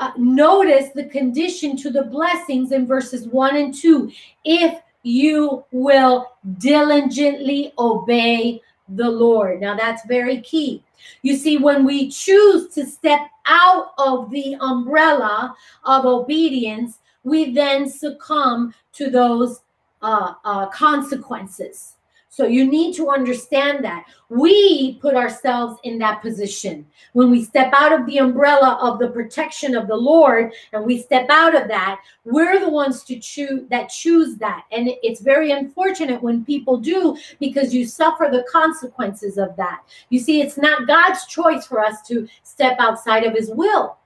uh, 0.00 0.12
notice 0.16 0.88
the 0.94 1.04
condition 1.04 1.76
to 1.76 1.90
the 1.90 2.02
blessings 2.02 2.72
in 2.72 2.86
verses 2.86 3.28
1 3.28 3.56
and 3.56 3.74
2 3.74 4.10
if 4.44 4.80
you 5.02 5.64
will 5.70 6.32
diligently 6.58 7.72
obey 7.78 8.60
the 8.88 9.08
Lord. 9.08 9.60
Now, 9.60 9.76
that's 9.76 10.04
very 10.06 10.40
key. 10.40 10.82
You 11.22 11.36
see, 11.36 11.56
when 11.56 11.84
we 11.84 12.10
choose 12.10 12.74
to 12.74 12.84
step 12.84 13.20
out 13.46 13.92
of 13.98 14.30
the 14.30 14.56
umbrella 14.60 15.54
of 15.84 16.04
obedience, 16.04 16.98
we 17.22 17.52
then 17.52 17.88
succumb 17.88 18.74
to 18.94 19.10
those 19.10 19.60
uh, 20.02 20.34
uh, 20.44 20.66
consequences. 20.68 21.96
So 22.32 22.46
you 22.46 22.64
need 22.64 22.94
to 22.94 23.10
understand 23.10 23.84
that 23.84 24.04
we 24.28 24.94
put 25.02 25.16
ourselves 25.16 25.80
in 25.82 25.98
that 25.98 26.22
position. 26.22 26.86
When 27.12 27.28
we 27.28 27.44
step 27.44 27.72
out 27.74 27.92
of 27.92 28.06
the 28.06 28.18
umbrella 28.18 28.78
of 28.80 29.00
the 29.00 29.08
protection 29.08 29.74
of 29.74 29.88
the 29.88 29.96
Lord 29.96 30.52
and 30.72 30.86
we 30.86 31.02
step 31.02 31.26
out 31.28 31.60
of 31.60 31.66
that, 31.66 32.00
we're 32.24 32.60
the 32.60 32.70
ones 32.70 33.02
to 33.04 33.18
choose 33.18 33.68
that 33.70 33.88
choose 33.88 34.36
that. 34.36 34.64
And 34.70 34.90
it's 35.02 35.20
very 35.20 35.50
unfortunate 35.50 36.22
when 36.22 36.44
people 36.44 36.76
do 36.76 37.16
because 37.40 37.74
you 37.74 37.84
suffer 37.84 38.28
the 38.30 38.46
consequences 38.50 39.36
of 39.36 39.56
that. 39.56 39.82
You 40.10 40.20
see, 40.20 40.40
it's 40.40 40.56
not 40.56 40.86
God's 40.86 41.26
choice 41.26 41.66
for 41.66 41.80
us 41.80 42.00
to 42.02 42.28
step 42.44 42.76
outside 42.78 43.24
of 43.24 43.34
his 43.34 43.50
will 43.50 43.96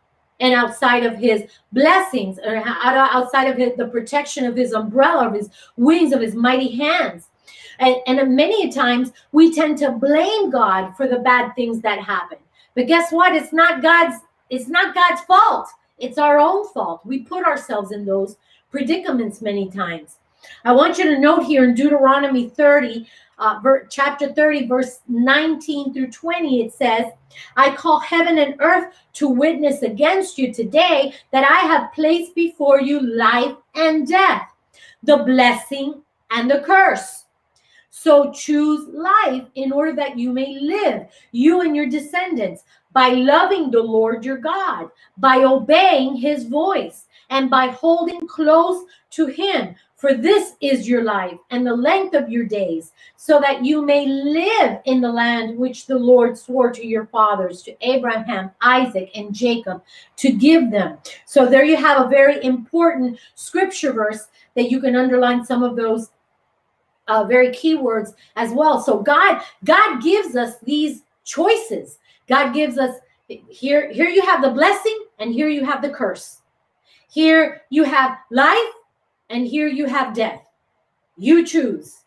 and 0.40 0.54
outside 0.54 1.04
of 1.04 1.18
his 1.18 1.44
blessings 1.72 2.38
or 2.38 2.56
outside 2.56 3.48
of 3.48 3.58
his, 3.58 3.76
the 3.76 3.88
protection 3.88 4.46
of 4.46 4.56
his 4.56 4.72
umbrella, 4.72 5.28
of 5.28 5.34
his 5.34 5.50
wings, 5.76 6.14
of 6.14 6.22
his 6.22 6.34
mighty 6.34 6.74
hands. 6.74 7.28
And, 7.78 7.96
and 8.06 8.36
many 8.36 8.70
times 8.70 9.12
we 9.32 9.54
tend 9.54 9.78
to 9.78 9.92
blame 9.92 10.50
God 10.50 10.96
for 10.96 11.06
the 11.06 11.18
bad 11.18 11.54
things 11.54 11.80
that 11.80 12.00
happen. 12.00 12.38
But 12.74 12.86
guess 12.86 13.12
what? 13.12 13.34
It's 13.34 13.52
not 13.52 13.82
God's, 13.82 14.16
it's 14.50 14.68
not 14.68 14.94
God's 14.94 15.20
fault. 15.22 15.68
It's 15.98 16.18
our 16.18 16.38
own 16.38 16.68
fault. 16.68 17.04
We 17.04 17.20
put 17.20 17.44
ourselves 17.44 17.92
in 17.92 18.04
those 18.04 18.36
predicaments 18.70 19.40
many 19.40 19.70
times. 19.70 20.18
I 20.64 20.72
want 20.72 20.98
you 20.98 21.04
to 21.04 21.18
note 21.18 21.44
here 21.44 21.64
in 21.64 21.74
Deuteronomy 21.74 22.48
30, 22.48 23.06
uh, 23.38 23.60
ver- 23.62 23.86
chapter 23.86 24.32
30, 24.32 24.66
verse 24.66 25.00
19 25.08 25.92
through 25.92 26.10
20, 26.10 26.62
it 26.62 26.72
says, 26.72 27.06
I 27.56 27.74
call 27.74 28.00
heaven 28.00 28.38
and 28.38 28.56
earth 28.60 28.94
to 29.14 29.28
witness 29.28 29.82
against 29.82 30.38
you 30.38 30.52
today 30.52 31.14
that 31.32 31.44
I 31.44 31.66
have 31.66 31.92
placed 31.92 32.34
before 32.34 32.80
you 32.80 33.00
life 33.00 33.56
and 33.74 34.06
death, 34.06 34.50
the 35.02 35.18
blessing 35.18 36.02
and 36.30 36.50
the 36.50 36.60
curse. 36.60 37.23
So 37.96 38.32
choose 38.32 38.88
life 38.88 39.44
in 39.54 39.70
order 39.70 39.94
that 39.94 40.18
you 40.18 40.32
may 40.32 40.58
live, 40.58 41.06
you 41.30 41.60
and 41.60 41.76
your 41.76 41.86
descendants, 41.86 42.64
by 42.92 43.10
loving 43.10 43.70
the 43.70 43.80
Lord 43.80 44.24
your 44.24 44.36
God, 44.36 44.90
by 45.16 45.44
obeying 45.44 46.16
his 46.16 46.44
voice, 46.44 47.06
and 47.30 47.48
by 47.48 47.68
holding 47.68 48.26
close 48.26 48.84
to 49.10 49.26
him. 49.26 49.76
For 49.94 50.12
this 50.12 50.54
is 50.60 50.88
your 50.88 51.04
life 51.04 51.38
and 51.50 51.64
the 51.64 51.74
length 51.74 52.14
of 52.14 52.28
your 52.28 52.44
days, 52.44 52.92
so 53.16 53.40
that 53.40 53.64
you 53.64 53.80
may 53.80 54.06
live 54.06 54.80
in 54.86 55.00
the 55.00 55.12
land 55.12 55.56
which 55.56 55.86
the 55.86 55.98
Lord 55.98 56.36
swore 56.36 56.72
to 56.72 56.84
your 56.84 57.06
fathers, 57.06 57.62
to 57.62 57.76
Abraham, 57.80 58.50
Isaac, 58.60 59.12
and 59.14 59.32
Jacob, 59.32 59.82
to 60.16 60.32
give 60.32 60.72
them. 60.72 60.98
So 61.26 61.46
there 61.46 61.64
you 61.64 61.76
have 61.76 62.04
a 62.04 62.10
very 62.10 62.44
important 62.44 63.20
scripture 63.36 63.92
verse 63.92 64.26
that 64.56 64.68
you 64.68 64.80
can 64.80 64.96
underline 64.96 65.44
some 65.44 65.62
of 65.62 65.76
those 65.76 66.10
uh, 67.08 67.24
very 67.24 67.52
key 67.52 67.74
words 67.74 68.14
as 68.36 68.52
well. 68.52 68.80
So 68.80 69.02
God, 69.02 69.42
God 69.64 70.02
gives 70.02 70.36
us 70.36 70.58
these 70.60 71.02
choices. 71.24 71.98
God 72.28 72.52
gives 72.52 72.78
us 72.78 72.96
here. 73.28 73.90
Here 73.92 74.08
you 74.08 74.22
have 74.22 74.42
the 74.42 74.50
blessing, 74.50 75.04
and 75.18 75.32
here 75.32 75.48
you 75.48 75.64
have 75.64 75.82
the 75.82 75.90
curse. 75.90 76.42
Here 77.10 77.62
you 77.70 77.84
have 77.84 78.18
life, 78.30 78.72
and 79.30 79.46
here 79.46 79.68
you 79.68 79.86
have 79.86 80.14
death. 80.14 80.48
You 81.16 81.44
choose. 81.44 82.04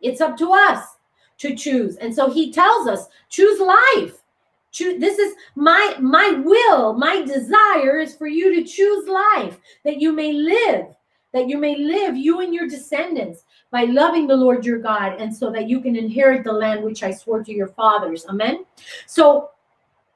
It's 0.00 0.20
up 0.20 0.36
to 0.38 0.52
us 0.52 0.96
to 1.38 1.54
choose. 1.54 1.96
And 1.96 2.14
so 2.14 2.30
he 2.30 2.52
tells 2.52 2.88
us, 2.88 3.06
choose 3.28 3.60
life. 3.60 4.22
Choose, 4.70 5.00
this 5.00 5.18
is 5.18 5.34
my 5.54 5.96
my 5.98 6.42
will, 6.44 6.92
my 6.92 7.22
desire 7.22 7.98
is 7.98 8.14
for 8.14 8.26
you 8.26 8.54
to 8.54 8.64
choose 8.64 9.08
life 9.08 9.58
that 9.84 9.98
you 9.98 10.12
may 10.12 10.32
live, 10.32 10.86
that 11.32 11.48
you 11.48 11.58
may 11.58 11.76
live 11.76 12.16
you 12.16 12.40
and 12.40 12.54
your 12.54 12.66
descendants 12.66 13.44
by 13.70 13.84
loving 13.84 14.26
the 14.26 14.36
Lord 14.36 14.64
your 14.64 14.78
God 14.78 15.20
and 15.20 15.34
so 15.34 15.50
that 15.50 15.68
you 15.68 15.80
can 15.80 15.96
inherit 15.96 16.44
the 16.44 16.52
land 16.52 16.82
which 16.82 17.02
I 17.02 17.10
swore 17.10 17.42
to 17.44 17.52
your 17.52 17.68
fathers. 17.68 18.26
Amen. 18.26 18.64
So 19.06 19.50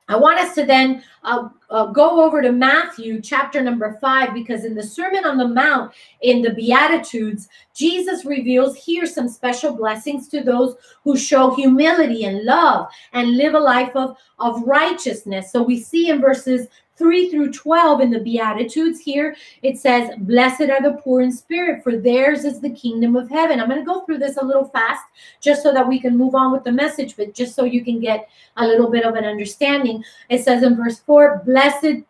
I 0.09 0.17
want 0.17 0.41
us 0.41 0.55
to 0.57 0.67
then 0.67 1.03
uh, 1.23 1.49
uh, 1.71 1.87
go 1.87 2.23
over 2.23 2.43
to 2.43 2.51
Matthew 2.51 3.23
chapter 3.23 3.63
number 3.63 3.97
five, 4.01 4.35
because 4.35 4.65
in 4.65 4.75
the 4.75 4.83
Sermon 4.83 5.25
on 5.25 5.39
the 5.39 5.47
Mount, 5.47 5.93
in 6.21 6.43
the 6.43 6.53
Beatitudes, 6.53 7.49
Jesus 7.73 8.25
reveals 8.25 8.77
here 8.77 9.07
some 9.07 9.29
special 9.29 9.75
blessings 9.75 10.29
to 10.29 10.43
those 10.43 10.75
who 11.05 11.17
show 11.17 11.55
humility 11.55 12.25
and 12.25 12.45
love 12.45 12.89
and 13.13 13.37
live 13.37 13.55
a 13.55 13.59
life 13.59 13.95
of, 13.95 14.17
of 14.39 14.63
righteousness. 14.65 15.53
So 15.53 15.63
we 15.63 15.81
see 15.81 16.11
in 16.11 16.21
verses 16.21 16.67
3 16.97 17.31
through 17.31 17.53
12 17.53 18.01
in 18.01 18.11
the 18.11 18.21
Beatitudes 18.21 19.01
here, 19.01 19.37
it 19.63 19.79
says, 19.79 20.11
Blessed 20.19 20.63
are 20.63 20.83
the 20.83 20.99
poor 21.03 21.23
in 21.23 21.33
spirit, 21.33 21.83
for 21.83 21.97
theirs 21.97 22.45
is 22.45 22.61
the 22.61 22.71
kingdom 22.71 23.17
of 23.17 23.31
heaven. 23.31 23.61
I'm 23.61 23.69
going 23.69 23.81
to 23.81 23.87
go 23.87 24.01
through 24.03 24.19
this 24.19 24.37
a 24.37 24.45
little 24.45 24.67
fast 24.67 25.03
just 25.41 25.63
so 25.63 25.73
that 25.73 25.87
we 25.87 26.01
can 26.01 26.17
move 26.17 26.35
on 26.35 26.53
with 26.53 26.65
the 26.65 26.73
message, 26.73 27.17
but 27.17 27.35
just 27.35 27.55
so 27.55 27.65
you 27.65 27.85
can 27.85 28.01
get 28.01 28.29
a 28.57 28.67
little 28.67 28.91
bit 28.91 29.05
of 29.05 29.15
an 29.15 29.25
understanding. 29.25 30.05
It 30.29 30.45
says 30.45 30.63
in 30.63 30.77
verse 30.77 31.01
4, 31.01 31.43
Blessed 31.45 32.05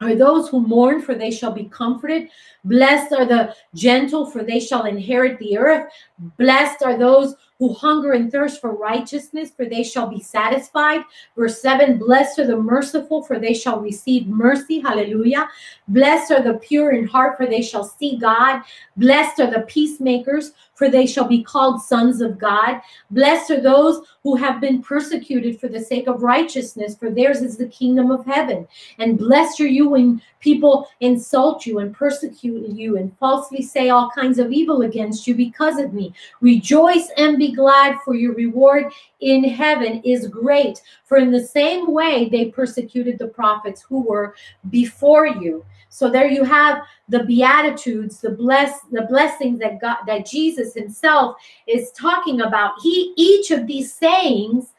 are 0.00 0.14
those 0.14 0.48
who 0.48 0.60
mourn, 0.60 1.02
for 1.02 1.14
they 1.14 1.30
shall 1.30 1.52
be 1.52 1.64
comforted. 1.64 2.28
Blessed 2.64 3.12
are 3.12 3.26
the 3.26 3.54
gentle, 3.74 4.24
for 4.26 4.42
they 4.42 4.58
shall 4.58 4.86
inherit 4.86 5.38
the 5.38 5.58
earth. 5.58 5.92
Blessed 6.38 6.82
are 6.82 6.96
those 6.96 7.34
who 7.60 7.74
hunger 7.74 8.12
and 8.12 8.32
thirst 8.32 8.58
for 8.58 8.74
righteousness, 8.74 9.50
for 9.54 9.66
they 9.66 9.84
shall 9.84 10.08
be 10.08 10.18
satisfied. 10.18 11.02
Verse 11.36 11.60
7 11.60 11.98
Blessed 11.98 12.38
are 12.40 12.46
the 12.46 12.56
merciful, 12.56 13.22
for 13.22 13.38
they 13.38 13.52
shall 13.52 13.80
receive 13.80 14.26
mercy. 14.26 14.80
Hallelujah. 14.80 15.46
Blessed 15.86 16.32
are 16.32 16.42
the 16.42 16.54
pure 16.54 16.92
in 16.92 17.06
heart, 17.06 17.36
for 17.36 17.46
they 17.46 17.60
shall 17.60 17.84
see 17.84 18.16
God. 18.16 18.62
Blessed 18.96 19.40
are 19.40 19.50
the 19.50 19.66
peacemakers, 19.68 20.52
for 20.80 20.88
they 20.88 21.04
shall 21.04 21.28
be 21.28 21.42
called 21.42 21.82
sons 21.82 22.22
of 22.22 22.38
God. 22.38 22.80
Blessed 23.10 23.50
are 23.50 23.60
those 23.60 24.00
who 24.22 24.34
have 24.34 24.62
been 24.62 24.82
persecuted 24.82 25.60
for 25.60 25.68
the 25.68 25.78
sake 25.78 26.06
of 26.06 26.22
righteousness, 26.22 26.96
for 26.96 27.10
theirs 27.10 27.42
is 27.42 27.58
the 27.58 27.68
kingdom 27.68 28.10
of 28.10 28.24
heaven. 28.24 28.66
And 28.98 29.18
blessed 29.18 29.60
are 29.60 29.66
you 29.66 29.90
when 29.90 30.22
people 30.40 30.88
insult 31.00 31.66
you 31.66 31.80
and 31.80 31.94
persecute 31.94 32.70
you 32.70 32.96
and 32.96 33.14
falsely 33.18 33.60
say 33.60 33.90
all 33.90 34.10
kinds 34.14 34.38
of 34.38 34.52
evil 34.52 34.80
against 34.80 35.26
you 35.26 35.34
because 35.34 35.78
of 35.78 35.92
me. 35.92 36.14
Rejoice 36.40 37.10
and 37.18 37.36
be 37.36 37.52
glad, 37.52 37.98
for 38.02 38.14
your 38.14 38.32
reward 38.32 38.90
in 39.20 39.44
heaven 39.44 40.00
is 40.02 40.28
great. 40.28 40.80
For 41.04 41.18
in 41.18 41.30
the 41.30 41.46
same 41.46 41.92
way 41.92 42.30
they 42.30 42.46
persecuted 42.46 43.18
the 43.18 43.28
prophets 43.28 43.82
who 43.82 44.00
were 44.00 44.34
before 44.70 45.26
you. 45.26 45.62
So 45.90 46.08
there 46.08 46.28
you 46.28 46.44
have 46.44 46.84
the 47.10 47.24
beatitudes, 47.24 48.20
the 48.20 48.30
bless 48.30 48.80
the 48.92 49.02
blessings 49.02 49.58
that 49.60 49.80
God 49.80 49.98
that 50.06 50.26
Jesus 50.26 50.74
himself 50.74 51.36
is 51.66 51.90
talking 51.92 52.40
about. 52.40 52.74
He 52.82 53.12
each 53.16 53.50
of 53.50 53.66
these 53.66 53.92
sayings 53.92 54.72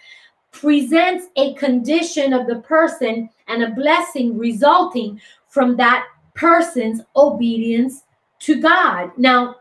presents 0.51 1.27
a 1.35 1.53
condition 1.55 2.33
of 2.33 2.47
the 2.47 2.59
person 2.59 3.29
and 3.47 3.63
a 3.63 3.71
blessing 3.71 4.37
resulting 4.37 5.19
from 5.47 5.75
that 5.77 6.05
person's 6.33 7.01
obedience 7.15 8.03
to 8.39 8.61
God. 8.61 9.11
Now, 9.17 9.57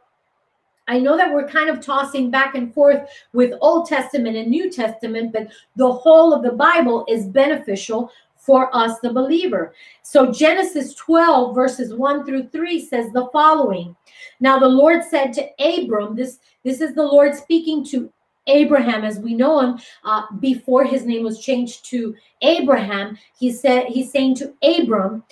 I 0.89 0.99
know 0.99 1.17
that 1.17 1.33
we're 1.33 1.49
kind 1.49 1.71
of 1.71 1.81
tossing 1.81 2.31
back 2.31 2.55
and 2.55 2.73
forth 2.75 3.09
with 3.33 3.55
Old 3.61 3.87
Testament 3.87 4.37
and 4.37 4.49
New 4.49 4.71
Testament, 4.71 5.33
but 5.33 5.49
the 5.77 5.91
whole 5.91 6.33
of 6.33 6.43
the 6.43 6.53
Bible 6.53 7.05
is 7.09 7.27
beneficial 7.27 8.11
for 8.41 8.75
us, 8.75 8.99
the 9.01 9.13
believer. 9.13 9.75
So 10.03 10.33
Genesis 10.33 10.95
12, 10.95 11.55
verses 11.55 11.95
1 11.95 12.25
through 12.25 12.49
3 12.49 12.81
says 12.81 13.13
the 13.13 13.29
following. 13.33 13.95
Now 14.41 14.59
the 14.59 14.69
Lord 14.69 15.05
said 15.05 15.33
to 15.35 15.49
Abram, 15.61 16.17
this, 16.17 16.39
this 16.65 16.81
is 16.81 16.95
the 16.95 17.05
Lord 17.05 17.35
speaking 17.35 17.85
to 17.87 18.11
Abraham 18.47 19.05
as 19.05 19.19
we 19.19 19.35
know 19.35 19.61
him 19.61 19.79
uh, 20.05 20.23
before 20.41 20.85
his 20.85 21.05
name 21.05 21.23
was 21.23 21.41
changed 21.41 21.85
to 21.87 22.15
Abraham 22.43 23.19
he 23.39 23.53
said 23.53 23.87
he's 23.87 24.11
saying 24.11 24.35
to 24.37 24.55
Abram 24.63 25.23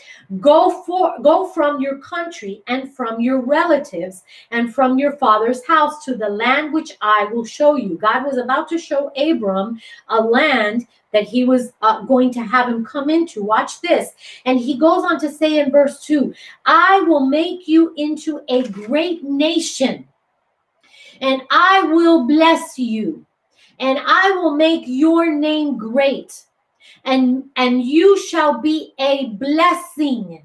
go 0.40 0.82
for 0.84 1.14
go 1.22 1.48
from 1.48 1.80
your 1.80 1.98
country 1.98 2.62
and 2.66 2.94
from 2.94 3.20
your 3.20 3.40
relatives 3.40 4.24
and 4.50 4.74
from 4.74 4.98
your 4.98 5.16
father's 5.16 5.66
house 5.66 6.04
to 6.04 6.14
the 6.16 6.28
land 6.28 6.72
which 6.72 6.92
I 7.00 7.28
will 7.32 7.44
show 7.44 7.76
you 7.76 7.96
God 7.96 8.24
was 8.24 8.36
about 8.36 8.68
to 8.68 8.78
show 8.78 9.10
Abram 9.16 9.80
a 10.08 10.20
land 10.20 10.86
that 11.12 11.24
he 11.24 11.44
was 11.44 11.72
uh, 11.82 12.02
going 12.02 12.30
to 12.30 12.42
have 12.42 12.68
him 12.68 12.84
come 12.84 13.08
into 13.08 13.42
watch 13.42 13.80
this 13.80 14.10
and 14.44 14.58
he 14.58 14.76
goes 14.78 15.04
on 15.04 15.18
to 15.18 15.30
say 15.30 15.58
in 15.58 15.70
verse 15.70 16.04
2 16.04 16.34
I 16.66 17.00
will 17.02 17.26
make 17.26 17.66
you 17.66 17.92
into 17.96 18.42
a 18.48 18.62
great 18.68 19.24
nation 19.24 20.06
and 21.20 21.42
I 21.50 21.82
will 21.82 22.26
bless 22.26 22.78
you, 22.78 23.24
and 23.80 23.98
I 24.04 24.30
will 24.32 24.54
make 24.54 24.84
your 24.86 25.32
name 25.32 25.76
great, 25.76 26.44
and 27.04 27.44
and 27.56 27.82
you 27.82 28.18
shall 28.18 28.60
be 28.60 28.94
a 28.98 29.26
blessing. 29.30 30.44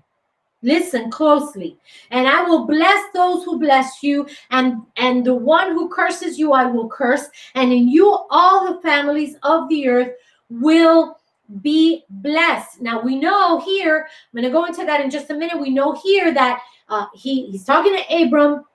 Listen 0.65 1.11
closely. 1.11 1.77
And 2.09 2.25
I 2.25 2.43
will 2.43 2.65
bless 2.65 3.11
those 3.13 3.43
who 3.43 3.59
bless 3.59 4.01
you, 4.01 4.27
and 4.49 4.81
and 4.97 5.25
the 5.25 5.35
one 5.35 5.73
who 5.73 5.89
curses 5.89 6.39
you 6.39 6.53
I 6.53 6.65
will 6.65 6.89
curse, 6.89 7.27
and 7.55 7.71
in 7.73 7.89
you 7.89 8.07
all 8.29 8.73
the 8.73 8.81
families 8.81 9.35
of 9.43 9.67
the 9.69 9.87
earth 9.87 10.13
will 10.61 11.19
be 11.61 12.03
blessed. 12.09 12.81
Now 12.81 13.01
we 13.01 13.15
know 13.15 13.59
here, 13.59 14.07
I'm 14.07 14.41
going 14.41 14.51
to 14.51 14.57
go 14.57 14.65
into 14.65 14.85
that 14.85 15.01
in 15.01 15.09
just 15.09 15.29
a 15.29 15.35
minute. 15.35 15.59
We 15.59 15.69
know 15.69 15.93
here 15.93 16.33
that 16.33 16.61
uh, 16.89 17.05
he, 17.13 17.47
he's 17.47 17.65
talking 17.65 17.95
to 17.95 18.23
Abram 18.23 18.65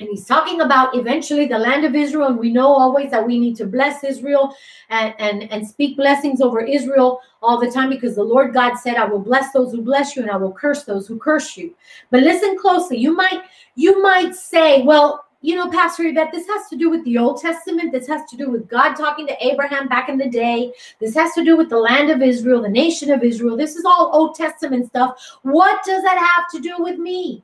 and 0.00 0.08
he's 0.08 0.26
talking 0.26 0.62
about 0.62 0.96
eventually 0.96 1.46
the 1.46 1.58
land 1.58 1.84
of 1.84 1.94
Israel. 1.94 2.28
And 2.28 2.38
we 2.38 2.52
know 2.52 2.66
always 2.66 3.10
that 3.12 3.24
we 3.24 3.38
need 3.38 3.56
to 3.56 3.66
bless 3.66 4.02
Israel 4.02 4.54
and, 4.90 5.14
and, 5.18 5.44
and 5.52 5.66
speak 5.66 5.96
blessings 5.96 6.40
over 6.40 6.60
Israel 6.60 7.20
all 7.40 7.60
the 7.60 7.70
time 7.70 7.88
because 7.88 8.16
the 8.16 8.22
Lord 8.22 8.52
God 8.52 8.74
said, 8.76 8.96
I 8.96 9.04
will 9.04 9.20
bless 9.20 9.52
those 9.52 9.72
who 9.72 9.80
bless 9.80 10.16
you 10.16 10.22
and 10.22 10.30
I 10.30 10.36
will 10.36 10.52
curse 10.52 10.82
those 10.84 11.06
who 11.06 11.18
curse 11.18 11.56
you. 11.56 11.74
But 12.10 12.22
listen 12.22 12.58
closely. 12.58 12.96
You 12.96 13.14
might 13.14 13.42
you 13.74 14.02
might 14.02 14.34
say, 14.34 14.82
well, 14.82 15.24
you 15.42 15.56
know, 15.56 15.68
Pastor 15.68 16.04
Yvette, 16.04 16.30
this 16.32 16.46
has 16.46 16.68
to 16.68 16.76
do 16.76 16.88
with 16.88 17.04
the 17.04 17.18
Old 17.18 17.40
Testament. 17.40 17.90
This 17.92 18.06
has 18.06 18.22
to 18.30 18.36
do 18.36 18.48
with 18.48 18.68
God 18.68 18.94
talking 18.94 19.26
to 19.26 19.46
Abraham 19.46 19.88
back 19.88 20.08
in 20.08 20.16
the 20.16 20.28
day. 20.28 20.72
This 21.00 21.14
has 21.14 21.32
to 21.34 21.44
do 21.44 21.56
with 21.56 21.68
the 21.68 21.78
land 21.78 22.10
of 22.10 22.22
Israel, 22.22 22.62
the 22.62 22.68
nation 22.68 23.10
of 23.10 23.24
Israel. 23.24 23.56
This 23.56 23.74
is 23.74 23.84
all 23.84 24.10
Old 24.12 24.36
Testament 24.36 24.86
stuff. 24.86 25.20
What 25.42 25.84
does 25.84 26.02
that 26.04 26.16
have 26.16 26.48
to 26.52 26.60
do 26.60 26.82
with 26.82 26.98
me? 26.98 27.42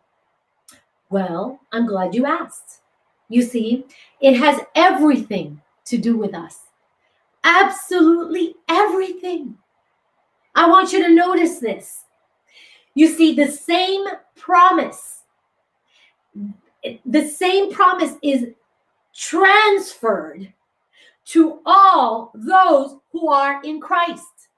Well, 1.10 1.60
I'm 1.72 1.86
glad 1.86 2.14
you 2.14 2.24
asked. 2.24 2.82
You 3.28 3.42
see, 3.42 3.84
it 4.20 4.36
has 4.36 4.60
everything 4.76 5.60
to 5.86 5.98
do 5.98 6.16
with 6.16 6.34
us. 6.34 6.60
Absolutely 7.42 8.54
everything. 8.68 9.56
I 10.54 10.68
want 10.68 10.92
you 10.92 11.02
to 11.02 11.14
notice 11.14 11.58
this. 11.58 12.04
You 12.94 13.08
see, 13.08 13.34
the 13.34 13.50
same 13.50 14.04
promise, 14.36 15.22
the 17.04 17.26
same 17.26 17.72
promise 17.72 18.14
is 18.22 18.48
transferred 19.14 20.52
to 21.26 21.60
all 21.66 22.32
those 22.34 22.96
who 23.12 23.28
are 23.28 23.62
in 23.64 23.80
Christ. 23.80 24.48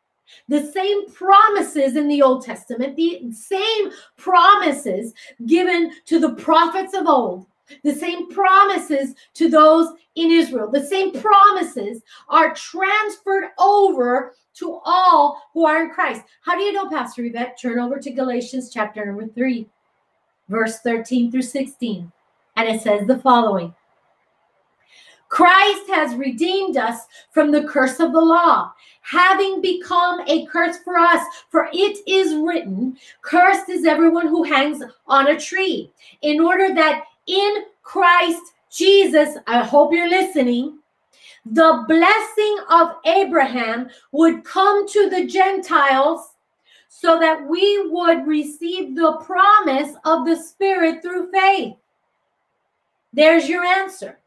The 0.49 0.71
same 0.71 1.11
promises 1.11 1.97
in 1.97 2.07
the 2.07 2.23
Old 2.23 2.45
Testament, 2.45 2.95
the 2.95 3.33
same 3.33 3.91
promises 4.17 5.13
given 5.47 5.93
to 6.07 6.21
the 6.21 6.35
prophets 6.35 6.95
of 6.95 7.09
old, 7.09 7.47
the 7.83 7.95
same 7.95 8.31
promises 8.31 9.15
to 9.35 9.49
those 9.49 9.89
in 10.15 10.31
Israel, 10.31 10.71
the 10.71 10.87
same 10.87 11.13
promises 11.13 12.03
are 12.29 12.55
transferred 12.55 13.51
over 13.59 14.35
to 14.55 14.81
all 14.85 15.43
who 15.55 15.67
are 15.67 15.85
in 15.85 15.91
Christ. 15.91 16.23
How 16.43 16.57
do 16.57 16.63
you 16.63 16.73
know, 16.73 16.89
Pastor 16.89 17.25
Yvette? 17.25 17.59
Turn 17.61 17.79
over 17.79 17.99
to 17.99 18.11
Galatians 18.11 18.71
chapter 18.73 19.05
number 19.05 19.27
3, 19.27 19.67
verse 20.49 20.79
13 20.81 21.31
through 21.31 21.43
16. 21.43 22.13
And 22.61 22.69
it 22.69 22.83
says 22.83 23.07
the 23.07 23.19
following 23.21 23.75
Christ 25.31 25.89
has 25.89 26.15
redeemed 26.15 26.77
us 26.77 27.07
from 27.31 27.51
the 27.51 27.65
curse 27.65 28.01
of 28.01 28.13
the 28.13 28.21
law, 28.21 28.75
having 29.01 29.63
become 29.63 30.21
a 30.27 30.45
curse 30.45 30.77
for 30.85 30.99
us. 30.99 31.25
For 31.49 31.71
it 31.73 32.07
is 32.07 32.35
written, 32.35 32.99
Cursed 33.23 33.71
is 33.71 33.87
everyone 33.87 34.27
who 34.27 34.43
hangs 34.43 34.83
on 35.07 35.29
a 35.29 35.41
tree, 35.41 35.91
in 36.21 36.39
order 36.39 36.75
that 36.75 37.05
in 37.27 37.65
Christ 37.83 38.43
Jesus, 38.71 39.39
I 39.47 39.63
hope 39.63 39.95
you're 39.95 40.11
listening, 40.11 40.81
the 41.47 41.83
blessing 41.89 42.57
of 42.69 42.97
Abraham 43.07 43.89
would 44.13 44.45
come 44.45 44.87
to 44.87 45.09
the 45.09 45.25
Gentiles 45.25 46.35
so 46.91 47.19
that 47.21 47.49
we 47.49 47.89
would 47.89 48.27
receive 48.27 48.95
the 48.95 49.13
promise 49.25 49.95
of 50.05 50.27
the 50.27 50.37
Spirit 50.37 51.01
through 51.01 51.33
faith. 51.33 51.77
There's 53.13 53.49
your 53.49 53.65
answer. 53.65 54.19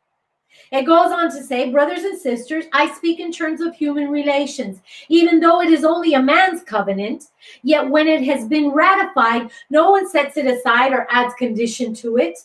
It 0.71 0.85
goes 0.85 1.11
on 1.11 1.31
to 1.31 1.43
say, 1.43 1.71
brothers 1.71 2.03
and 2.03 2.19
sisters, 2.19 2.65
I 2.73 2.93
speak 2.93 3.19
in 3.19 3.31
terms 3.31 3.61
of 3.61 3.75
human 3.75 4.09
relations. 4.09 4.81
Even 5.09 5.39
though 5.39 5.61
it 5.61 5.69
is 5.69 5.83
only 5.83 6.13
a 6.13 6.21
man's 6.21 6.63
covenant, 6.63 7.25
yet 7.63 7.89
when 7.89 8.07
it 8.07 8.23
has 8.23 8.47
been 8.47 8.69
ratified, 8.69 9.49
no 9.69 9.91
one 9.91 10.09
sets 10.09 10.37
it 10.37 10.45
aside 10.45 10.93
or 10.93 11.07
adds 11.09 11.33
condition 11.35 11.93
to 11.95 12.17
it. 12.17 12.37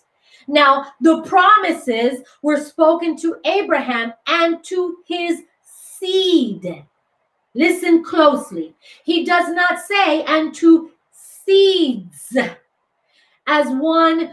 Now, 0.47 0.93
the 1.01 1.22
promises 1.22 2.20
were 2.43 2.59
spoken 2.59 3.16
to 3.18 3.36
Abraham 3.45 4.14
and 4.26 4.62
to 4.64 4.99
his 5.07 5.43
seed. 5.62 6.84
Listen 7.55 8.05
closely. 8.05 8.74
He 9.05 9.24
does 9.24 9.51
not 9.51 9.80
say, 9.80 10.22
and 10.24 10.55
to 10.57 10.93
seeds, 11.12 12.36
as 13.47 13.68
one 13.68 14.32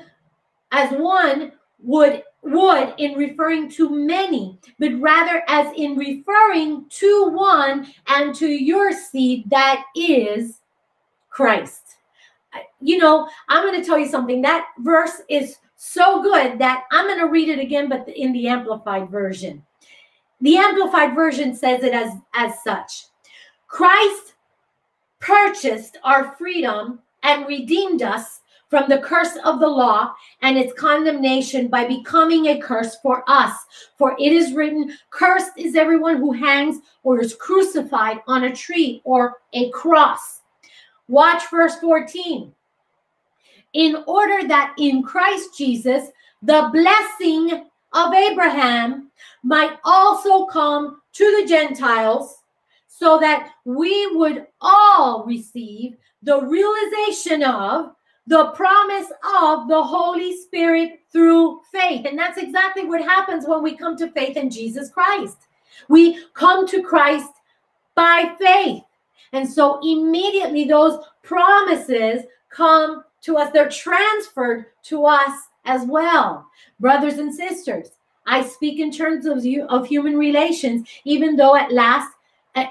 as 0.71 0.91
one 0.91 1.53
would 1.79 2.23
would 2.41 2.93
in 2.97 3.15
referring 3.15 3.69
to 3.71 3.89
many, 3.89 4.59
but 4.77 4.93
rather 5.01 5.43
as 5.47 5.73
in 5.75 5.95
referring 5.97 6.85
to 6.89 7.29
one 7.29 7.87
and 8.07 8.35
to 8.35 8.47
your 8.47 8.91
seed 8.93 9.49
that 9.49 9.83
is 9.95 10.61
Christ. 11.29 11.81
You 12.79 12.99
know, 12.99 13.27
I'm 13.49 13.65
going 13.65 13.81
to 13.81 13.85
tell 13.85 13.97
you 13.97 14.07
something. 14.07 14.41
That 14.41 14.67
verse 14.79 15.21
is 15.27 15.57
so 15.75 16.21
good 16.21 16.59
that 16.59 16.83
I'm 16.91 17.07
going 17.07 17.19
to 17.19 17.31
read 17.31 17.49
it 17.49 17.59
again, 17.59 17.89
but 17.89 18.07
in 18.07 18.31
the 18.31 18.47
Amplified 18.47 19.09
Version. 19.09 19.63
The 20.41 20.57
Amplified 20.57 21.15
Version 21.15 21.55
says 21.55 21.83
it 21.83 21.93
as, 21.93 22.13
as 22.33 22.63
such 22.63 23.07
Christ 23.67 24.35
purchased 25.19 25.97
our 26.03 26.35
freedom 26.35 26.99
and 27.23 27.47
redeemed 27.47 28.03
us 28.03 28.41
from 28.75 28.89
the 28.89 28.97
curse 28.97 29.37
of 29.45 29.61
the 29.61 29.67
law 29.69 30.13
and 30.41 30.57
its 30.57 30.73
condemnation 30.73 31.69
by 31.69 31.87
becoming 31.87 32.47
a 32.47 32.59
curse 32.59 32.97
for 32.97 33.23
us. 33.25 33.53
For 33.97 34.17
it 34.19 34.33
is 34.33 34.51
written, 34.51 34.97
Cursed 35.11 35.53
is 35.57 35.77
everyone 35.77 36.17
who 36.17 36.33
hangs 36.33 36.79
or 37.03 37.21
is 37.21 37.35
crucified 37.35 38.17
on 38.27 38.43
a 38.43 38.53
tree 38.53 39.01
or 39.05 39.37
a 39.53 39.69
cross. 39.69 40.41
Watch 41.07 41.49
verse 41.49 41.75
14. 41.75 42.53
In 43.71 44.03
order 44.07 44.45
that 44.45 44.75
in 44.77 45.03
Christ 45.03 45.57
Jesus, 45.57 46.09
the 46.41 46.69
blessing 46.73 47.69
of 47.93 48.13
Abraham 48.13 49.09
might 49.41 49.77
also 49.85 50.47
come 50.47 51.01
to 51.13 51.39
the 51.39 51.47
Gentiles, 51.47 52.43
so 52.89 53.19
that 53.19 53.51
we 53.63 54.07
would 54.17 54.47
all 54.59 55.23
receive 55.25 55.95
the 56.23 56.41
realization 56.41 57.41
of 57.41 57.94
the 58.27 58.47
promise 58.49 59.07
of 59.39 59.67
the 59.67 59.83
Holy 59.83 60.35
Spirit 60.37 60.99
through 61.11 61.61
faith. 61.71 62.05
And 62.05 62.17
that's 62.17 62.37
exactly 62.37 62.85
what 62.85 63.01
happens 63.01 63.45
when 63.47 63.61
we 63.61 63.77
come 63.77 63.95
to 63.97 64.11
faith 64.11 64.37
in 64.37 64.49
Jesus 64.49 64.89
Christ. 64.89 65.37
We 65.89 66.25
come 66.33 66.67
to 66.67 66.81
Christ 66.81 67.31
by 67.93 68.35
faith. 68.39 68.83
And 69.33 69.49
so 69.49 69.79
immediately 69.83 70.65
those 70.65 71.03
promises 71.23 72.23
come 72.49 73.03
to 73.21 73.37
us, 73.37 73.51
they're 73.51 73.69
transferred 73.69 74.67
to 74.83 75.05
us 75.05 75.47
as 75.65 75.85
well. 75.85 76.47
Brothers 76.79 77.17
and 77.17 77.33
sisters, 77.33 77.89
I 78.27 78.43
speak 78.43 78.79
in 78.79 78.91
terms 78.91 79.25
of, 79.25 79.43
you, 79.45 79.63
of 79.63 79.87
human 79.87 80.17
relations, 80.17 80.87
even 81.03 81.35
though 81.35 81.55
at 81.55 81.71
last 81.71 82.11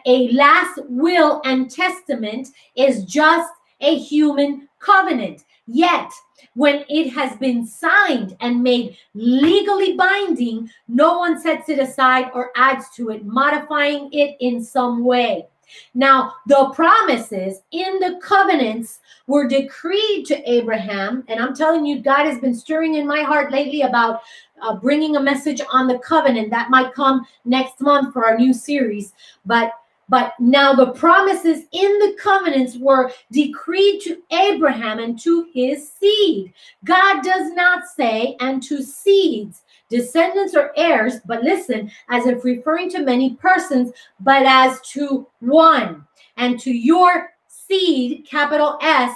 a, 0.07 0.33
last 0.33 0.81
will 0.89 1.43
and 1.45 1.71
testament 1.71 2.49
is 2.75 3.05
just 3.05 3.53
a 3.81 3.99
human 3.99 4.69
covenant. 4.85 5.45
Yet, 5.67 6.11
when 6.55 6.85
it 6.89 7.11
has 7.11 7.37
been 7.39 7.67
signed 7.67 8.37
and 8.41 8.63
made 8.63 8.97
legally 9.15 9.97
binding, 9.97 10.71
no 10.89 11.19
one 11.19 11.41
sets 11.41 11.69
it 11.69 11.79
aside 11.79 12.31
or 12.35 12.51
adds 12.57 12.87
to 12.97 13.11
it, 13.11 13.25
modifying 13.25 14.13
it 14.13 14.37
in 14.41 14.63
some 14.63 15.05
way. 15.05 15.47
Now, 15.95 16.35
the 16.47 16.71
promises 16.75 17.63
in 17.71 17.99
the 17.99 18.21
covenants 18.23 19.01
were 19.27 19.49
decreed 19.49 20.27
to 20.27 20.51
Abraham. 20.51 21.25
And 21.29 21.41
I'm 21.41 21.55
telling 21.55 21.87
you, 21.87 22.01
God 22.01 22.27
has 22.27 22.39
been 22.39 22.55
stirring 22.55 22.95
in 22.95 23.07
my 23.07 23.23
heart 23.23 23.53
lately 23.53 23.83
about 23.83 24.21
uh, 24.63 24.77
bringing 24.77 25.17
a 25.17 25.23
message 25.23 25.61
on 25.73 25.87
the 25.87 25.99
covenant 25.99 26.51
that 26.51 26.71
might 26.71 26.95
come 26.95 27.27
next 27.45 27.81
month 27.81 28.13
for 28.13 28.27
our 28.27 28.37
new 28.37 28.53
series. 28.53 29.13
But 29.45 29.73
but 30.09 30.35
now 30.39 30.75
the 30.75 30.93
promises 30.93 31.65
in 31.73 31.99
the 31.99 32.17
covenants 32.19 32.77
were 32.77 33.13
decreed 33.33 34.01
to 34.03 34.23
Abraham 34.31 34.99
and 34.99 35.19
to 35.21 35.49
his 35.53 35.91
seed. 35.93 36.53
God 36.85 37.23
does 37.23 37.53
not 37.53 37.85
say, 37.87 38.37
and 38.41 38.63
to 38.65 38.83
seeds, 38.83 39.63
descendants 39.89 40.55
or 40.55 40.73
heirs, 40.77 41.21
but 41.27 41.43
listen, 41.43 41.91
as 42.09 42.27
if 42.27 42.45
referring 42.45 42.91
to 42.91 43.01
many 43.01 43.35
persons, 43.37 43.93
but 44.21 44.45
as 44.45 44.81
to 44.93 45.27
one, 45.41 46.07
and 46.37 46.61
to 46.61 46.73
your 46.73 47.31
seed, 47.47 48.27
capital 48.27 48.79
S, 48.83 49.15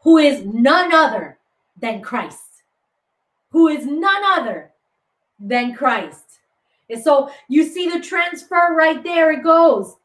who 0.00 0.18
is 0.18 0.44
none 0.44 0.92
other 0.92 1.38
than 1.76 2.02
Christ. 2.02 2.62
Who 3.50 3.68
is 3.68 3.86
none 3.86 4.22
other 4.24 4.72
than 5.38 5.74
Christ. 5.74 6.37
And 6.90 7.02
so 7.02 7.30
you 7.48 7.64
see 7.66 7.88
the 7.88 8.00
transfer 8.00 8.74
right 8.74 9.02
there. 9.02 9.32
It 9.32 9.42
goes 9.42 9.96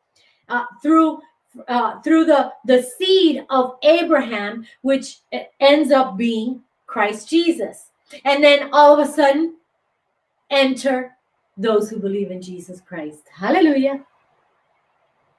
uh, 0.50 0.66
through 0.82 1.22
uh, 1.68 2.02
through 2.02 2.26
the 2.26 2.52
the 2.66 2.84
seed 2.84 3.46
of 3.50 3.78
Abraham, 3.84 4.66
which 4.82 5.20
ends 5.60 5.92
up 5.92 6.18
being 6.18 6.62
Christ 6.88 7.30
Jesus. 7.30 7.92
And 8.26 8.44
then 8.44 8.70
all 8.74 9.00
of 9.00 9.08
a 9.08 9.12
sudden, 9.12 9.56
enter 10.50 11.16
those 11.58 11.90
who 11.90 12.00
believe 12.00 12.32
in 12.32 12.42
Jesus 12.42 12.82
Christ. 12.82 13.24
Hallelujah. 13.36 14.04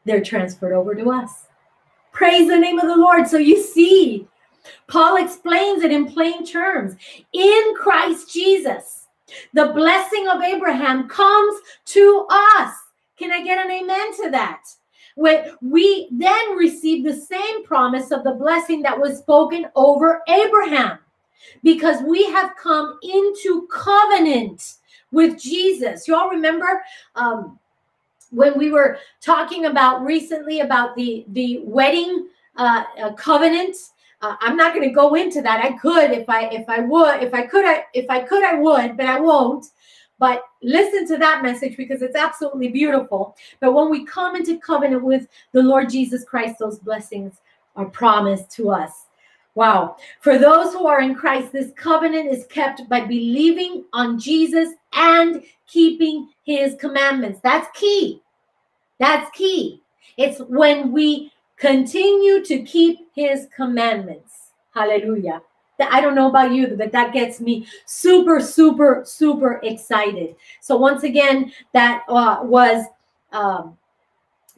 They're 0.04 0.22
transferred 0.22 0.72
over 0.72 0.94
to 0.94 1.10
us. 1.10 1.46
Praise 2.12 2.48
the 2.48 2.58
name 2.58 2.78
of 2.78 2.86
the 2.86 2.96
Lord. 2.96 3.26
So 3.26 3.38
you 3.38 3.60
see, 3.60 4.28
Paul 4.86 5.16
explains 5.16 5.82
it 5.82 5.90
in 5.90 6.06
plain 6.06 6.44
terms. 6.46 6.94
In 7.32 7.74
Christ 7.76 8.32
Jesus, 8.32 9.03
the 9.52 9.66
blessing 9.68 10.28
of 10.28 10.42
Abraham 10.42 11.08
comes 11.08 11.60
to 11.86 12.26
us. 12.30 12.74
Can 13.16 13.30
I 13.32 13.42
get 13.42 13.64
an 13.64 13.70
amen 13.70 14.16
to 14.22 14.30
that? 14.30 14.62
When 15.16 15.54
we 15.60 16.08
then 16.10 16.56
receive 16.56 17.04
the 17.04 17.14
same 17.14 17.64
promise 17.64 18.10
of 18.10 18.24
the 18.24 18.32
blessing 18.32 18.82
that 18.82 18.98
was 18.98 19.18
spoken 19.18 19.66
over 19.76 20.22
Abraham, 20.28 20.98
because 21.62 22.02
we 22.02 22.24
have 22.26 22.56
come 22.56 22.98
into 23.02 23.68
covenant 23.70 24.74
with 25.12 25.40
Jesus. 25.40 26.08
You 26.08 26.16
all 26.16 26.30
remember 26.30 26.82
um, 27.14 27.58
when 28.30 28.58
we 28.58 28.70
were 28.70 28.98
talking 29.20 29.66
about 29.66 30.04
recently 30.04 30.60
about 30.60 30.96
the 30.96 31.24
the 31.28 31.60
wedding 31.62 32.28
uh, 32.56 32.84
uh 33.00 33.12
covenant 33.12 33.76
uh, 34.24 34.36
I'm 34.40 34.56
not 34.56 34.74
going 34.74 34.88
to 34.88 34.94
go 34.94 35.14
into 35.14 35.42
that. 35.42 35.62
I 35.62 35.72
could 35.72 36.10
if 36.10 36.28
I 36.30 36.46
if 36.46 36.66
I 36.68 36.80
would 36.80 37.22
if 37.22 37.34
I 37.34 37.42
could 37.42 37.64
I 37.66 37.84
if 37.92 38.08
I 38.08 38.20
could 38.20 38.42
I 38.42 38.54
would, 38.54 38.96
but 38.96 39.06
I 39.06 39.20
won't. 39.20 39.66
But 40.18 40.44
listen 40.62 41.06
to 41.08 41.18
that 41.18 41.42
message 41.42 41.76
because 41.76 42.00
it's 42.00 42.16
absolutely 42.16 42.68
beautiful. 42.68 43.36
But 43.60 43.74
when 43.74 43.90
we 43.90 44.06
come 44.06 44.34
into 44.36 44.58
covenant 44.58 45.02
with 45.02 45.28
the 45.52 45.62
Lord 45.62 45.90
Jesus 45.90 46.24
Christ, 46.24 46.56
those 46.58 46.78
blessings 46.78 47.34
are 47.76 47.84
promised 47.86 48.50
to 48.52 48.70
us. 48.70 49.06
Wow. 49.56 49.96
For 50.20 50.38
those 50.38 50.72
who 50.72 50.86
are 50.86 51.02
in 51.02 51.14
Christ, 51.14 51.52
this 51.52 51.72
covenant 51.76 52.32
is 52.32 52.46
kept 52.46 52.88
by 52.88 53.00
believing 53.00 53.84
on 53.92 54.18
Jesus 54.18 54.70
and 54.94 55.42
keeping 55.66 56.30
his 56.44 56.76
commandments. 56.76 57.40
That's 57.42 57.68
key. 57.78 58.22
That's 58.98 59.30
key. 59.36 59.82
It's 60.16 60.38
when 60.38 60.92
we 60.92 61.30
Continue 61.56 62.44
to 62.44 62.62
keep 62.62 62.98
his 63.14 63.46
commandments. 63.54 64.52
Hallelujah. 64.74 65.42
That 65.78 65.92
I 65.92 66.00
don't 66.00 66.14
know 66.14 66.28
about 66.28 66.52
you, 66.52 66.68
but 66.68 66.92
that 66.92 67.12
gets 67.12 67.40
me 67.40 67.66
super, 67.86 68.40
super, 68.40 69.02
super 69.04 69.60
excited. 69.64 70.36
So, 70.60 70.76
once 70.76 71.02
again, 71.02 71.52
that 71.72 72.04
uh, 72.08 72.40
was 72.42 72.84
um, 73.32 73.76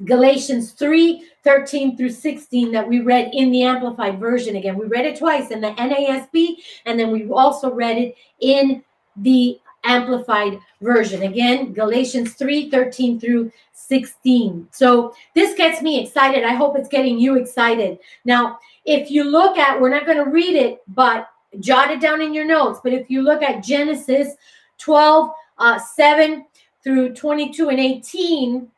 Galatians 0.04 0.72
3 0.72 1.24
13 1.42 1.96
through 1.96 2.10
16 2.10 2.72
that 2.72 2.86
we 2.86 3.00
read 3.00 3.30
in 3.32 3.50
the 3.50 3.62
Amplified 3.62 4.18
Version. 4.18 4.56
Again, 4.56 4.76
we 4.76 4.86
read 4.86 5.06
it 5.06 5.18
twice 5.18 5.50
in 5.50 5.60
the 5.60 5.70
NASB, 5.72 6.56
and 6.84 6.98
then 6.98 7.10
we 7.10 7.28
also 7.30 7.72
read 7.72 7.96
it 7.96 8.16
in 8.40 8.82
the 9.16 9.58
Amplified 9.86 10.58
Version. 10.80 11.22
Again, 11.22 11.72
Galatians 11.72 12.34
3 12.34 12.70
13 12.70 13.18
through 13.20 13.50
16. 13.72 14.68
So 14.72 15.14
this 15.34 15.56
gets 15.56 15.80
me 15.80 16.02
excited. 16.02 16.44
I 16.44 16.54
hope 16.54 16.76
it's 16.76 16.88
getting 16.88 17.18
you 17.18 17.36
excited. 17.36 17.98
Now, 18.24 18.58
if 18.84 19.10
you 19.10 19.24
look 19.24 19.56
at, 19.56 19.80
we're 19.80 19.90
not 19.90 20.06
going 20.06 20.22
to 20.22 20.30
read 20.30 20.56
it, 20.56 20.82
but 20.88 21.28
jot 21.60 21.90
it 21.90 22.00
down 22.00 22.20
in 22.20 22.34
your 22.34 22.44
notes. 22.44 22.80
But 22.82 22.92
if 22.92 23.08
you 23.08 23.22
look 23.22 23.42
at 23.42 23.62
Genesis 23.62 24.34
12 24.78 25.30
uh, 25.58 25.78
7 25.78 26.44
through 26.82 27.14
22 27.14 27.68
and 27.70 27.80
18, 27.80 28.68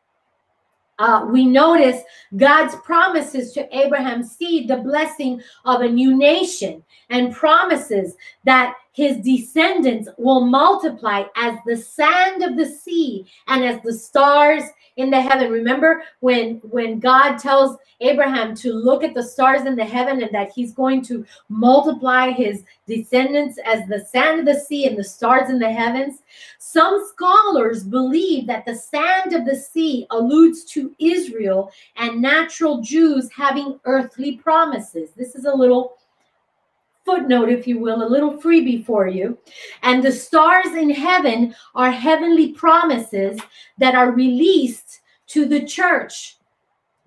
uh, 0.99 1.25
we 1.29 1.45
notice 1.45 2.01
God's 2.35 2.75
promises 2.77 3.53
to 3.53 3.77
Abraham's 3.77 4.31
seed, 4.31 4.67
the 4.67 4.77
blessing 4.77 5.41
of 5.63 5.81
a 5.81 5.89
new 5.89 6.15
nation, 6.15 6.83
and 7.09 7.33
promises 7.33 8.15
that 8.43 8.75
his 8.91 9.17
descendants 9.17 10.09
will 10.17 10.41
multiply 10.41 11.23
as 11.35 11.57
the 11.65 11.77
sand 11.77 12.43
of 12.43 12.57
the 12.57 12.65
sea 12.65 13.25
and 13.47 13.63
as 13.63 13.81
the 13.83 13.93
stars 13.93 14.63
in 14.97 15.09
the 15.09 15.21
heaven. 15.21 15.51
Remember 15.51 16.03
when 16.19 16.55
when 16.63 16.99
god 16.99 17.37
tells 17.37 17.77
abraham 18.01 18.55
to 18.55 18.73
look 18.73 19.03
at 19.03 19.13
the 19.13 19.23
stars 19.23 19.65
in 19.65 19.75
the 19.75 19.85
heaven 19.85 20.21
and 20.21 20.33
that 20.33 20.51
he's 20.53 20.73
going 20.73 21.01
to 21.01 21.25
multiply 21.49 22.31
his 22.31 22.63
descendants 22.87 23.59
as 23.65 23.87
the 23.87 23.99
sand 24.05 24.39
of 24.39 24.45
the 24.45 24.59
sea 24.59 24.87
and 24.87 24.97
the 24.97 25.03
stars 25.03 25.49
in 25.49 25.59
the 25.59 25.71
heavens? 25.71 26.23
Some 26.57 27.05
scholars 27.09 27.83
believe 27.83 28.47
that 28.47 28.65
the 28.65 28.75
sand 28.75 29.33
of 29.33 29.45
the 29.45 29.55
sea 29.55 30.07
alludes 30.11 30.65
to 30.65 30.93
israel 30.99 31.71
and 31.95 32.21
natural 32.21 32.81
jews 32.81 33.29
having 33.31 33.79
earthly 33.85 34.37
promises. 34.37 35.11
This 35.11 35.35
is 35.35 35.45
a 35.45 35.53
little 35.53 35.98
footnote, 37.09 37.49
if 37.49 37.65
you 37.67 37.79
will, 37.79 38.03
a 38.03 38.13
little 38.13 38.37
freebie 38.39 38.85
for 38.85 39.07
you. 39.07 39.37
And 39.81 40.03
the 40.03 40.11
stars 40.11 40.73
in 40.75 40.91
heaven 40.91 41.55
are 41.73 41.91
heavenly 41.91 42.51
promises 42.53 43.39
that 43.79 43.95
are 43.95 44.11
released 44.11 45.01
to 45.27 45.45
the 45.45 45.65
church, 45.65 46.37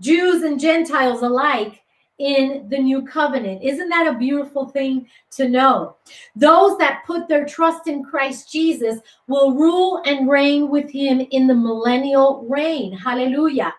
Jews 0.01 0.43
and 0.43 0.59
Gentiles 0.59 1.23
alike, 1.23 1.83
in 2.19 2.67
the 2.69 2.79
new 2.79 3.03
covenant. 3.03 3.63
Isn't 3.63 3.89
that 3.89 4.13
a 4.13 4.19
beautiful 4.19 4.69
thing 4.69 5.09
to 5.33 5.49
know? 5.49 5.97
Those 6.37 6.77
that 6.79 7.05
put 7.07 7.29
their 7.29 7.45
trust 7.45 7.87
in 7.87 8.03
Christ 8.03 8.51
Jesus 8.51 8.99
will 9.29 9.55
rule 9.55 10.03
and 10.05 10.29
reign 10.29 10.69
with 10.69 10.91
him 10.91 11.21
in 11.31 11.47
the 11.47 11.55
millennial 11.55 12.45
reign. 12.49 12.93
Hallelujah. 12.93 13.73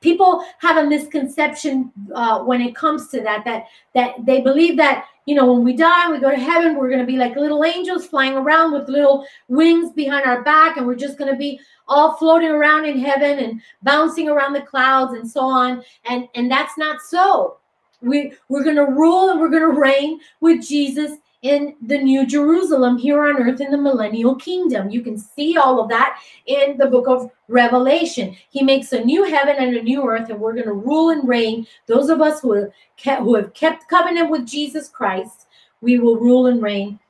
People 0.00 0.44
have 0.58 0.76
a 0.76 0.88
misconception 0.88 1.92
uh, 2.14 2.40
when 2.40 2.60
it 2.60 2.74
comes 2.74 3.08
to 3.08 3.20
that, 3.22 3.44
that 3.44 3.64
that 3.94 4.14
they 4.26 4.40
believe 4.40 4.76
that 4.76 5.06
you 5.26 5.34
know, 5.34 5.52
when 5.52 5.64
we 5.64 5.74
die, 5.74 6.04
and 6.04 6.12
we 6.12 6.20
go 6.20 6.30
to 6.30 6.36
heaven, 6.36 6.76
we're 6.76 6.88
going 6.88 7.00
to 7.00 7.06
be 7.06 7.16
like 7.16 7.36
little 7.36 7.64
angels 7.64 8.06
flying 8.06 8.34
around 8.34 8.72
with 8.72 8.88
little 8.88 9.26
wings 9.48 9.92
behind 9.92 10.26
our 10.26 10.42
back, 10.42 10.76
and 10.76 10.86
we're 10.86 10.94
just 10.94 11.18
going 11.18 11.30
to 11.30 11.38
be 11.38 11.60
all 11.88 12.16
floating 12.16 12.50
around 12.50 12.86
in 12.86 12.98
heaven 12.98 13.38
and 13.38 13.60
bouncing 13.82 14.28
around 14.28 14.52
the 14.52 14.62
clouds 14.62 15.12
and 15.12 15.28
so 15.28 15.40
on. 15.40 15.82
And 16.08 16.28
and 16.34 16.50
that's 16.50 16.76
not 16.76 17.00
so. 17.00 17.58
We 18.00 18.32
we're 18.48 18.64
going 18.64 18.76
to 18.76 18.86
rule 18.86 19.30
and 19.30 19.40
we're 19.40 19.50
going 19.50 19.62
to 19.62 19.80
reign 19.80 20.20
with 20.40 20.66
Jesus 20.66 21.12
in 21.42 21.74
the 21.82 21.98
New 21.98 22.24
Jerusalem 22.24 22.96
here 22.96 23.24
on 23.24 23.36
earth 23.42 23.60
in 23.60 23.72
the 23.72 23.76
millennial 23.76 24.36
kingdom. 24.36 24.90
You 24.90 25.02
can 25.02 25.18
see 25.18 25.56
all 25.56 25.80
of 25.80 25.88
that 25.88 26.20
in 26.46 26.76
the 26.78 26.86
book 26.86 27.08
of 27.08 27.30
Revelation. 27.48 28.36
He 28.50 28.62
makes 28.62 28.92
a 28.92 29.04
new 29.04 29.24
heaven 29.24 29.56
and 29.58 29.76
a 29.76 29.82
new 29.82 30.08
earth, 30.08 30.30
and 30.30 30.38
we're 30.38 30.52
going 30.54 30.66
to 30.66 30.72
rule 30.72 31.10
and 31.10 31.28
reign. 31.28 31.66
Those 31.86 32.10
of 32.10 32.20
us 32.20 32.40
who 32.40 32.52
have, 32.52 32.70
kept, 32.96 33.22
who 33.22 33.34
have 33.34 33.52
kept 33.54 33.88
covenant 33.88 34.30
with 34.30 34.46
Jesus 34.46 34.88
Christ, 34.88 35.48
we 35.80 35.98
will 35.98 36.16
rule 36.16 36.46
and 36.46 36.62
reign 36.62 37.00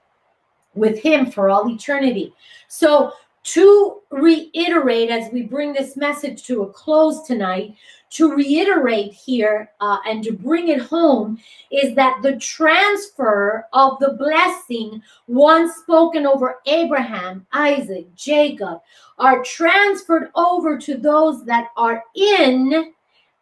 with 0.74 0.98
him 0.98 1.30
for 1.30 1.50
all 1.50 1.68
eternity. 1.70 2.32
So, 2.68 3.12
to 3.44 4.00
reiterate 4.10 5.10
as 5.10 5.30
we 5.32 5.42
bring 5.42 5.72
this 5.72 5.96
message 5.96 6.44
to 6.44 6.62
a 6.62 6.72
close 6.72 7.26
tonight, 7.26 7.74
to 8.14 8.32
reiterate 8.32 9.12
here 9.12 9.70
uh, 9.80 9.98
and 10.06 10.22
to 10.24 10.32
bring 10.32 10.68
it 10.68 10.80
home 10.80 11.38
is 11.70 11.94
that 11.94 12.20
the 12.22 12.36
transfer 12.36 13.66
of 13.72 13.98
the 14.00 14.12
blessing 14.14 15.02
once 15.26 15.76
spoken 15.76 16.26
over 16.26 16.60
Abraham, 16.66 17.46
Isaac, 17.52 18.14
Jacob 18.14 18.80
are 19.18 19.42
transferred 19.42 20.30
over 20.34 20.78
to 20.78 20.96
those 20.96 21.44
that 21.44 21.68
are 21.76 22.04
in 22.14 22.92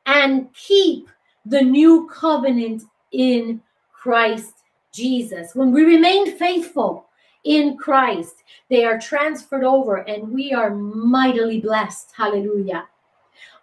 and 0.07 0.53
keep 0.55 1.09
the 1.47 1.63
new 1.63 2.09
covenant 2.13 2.85
in 3.13 3.61
Christ 3.93 4.55
Jesus. 4.93 5.55
When 5.55 5.73
we 5.73 5.85
remain 5.85 6.37
faithful, 6.37 7.07
in 7.45 7.75
Christ. 7.79 8.45
They 8.69 8.85
are 8.85 9.01
transferred 9.01 9.65
over, 9.65 9.97
and 9.97 10.31
we 10.31 10.53
are 10.53 10.69
mightily 10.69 11.59
blessed. 11.59 12.13
Hallelujah 12.15 12.87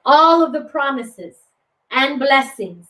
all 0.07 0.41
of 0.41 0.53
the 0.53 0.61
promises 0.61 1.35
and 1.91 2.17
blessings 2.17 2.87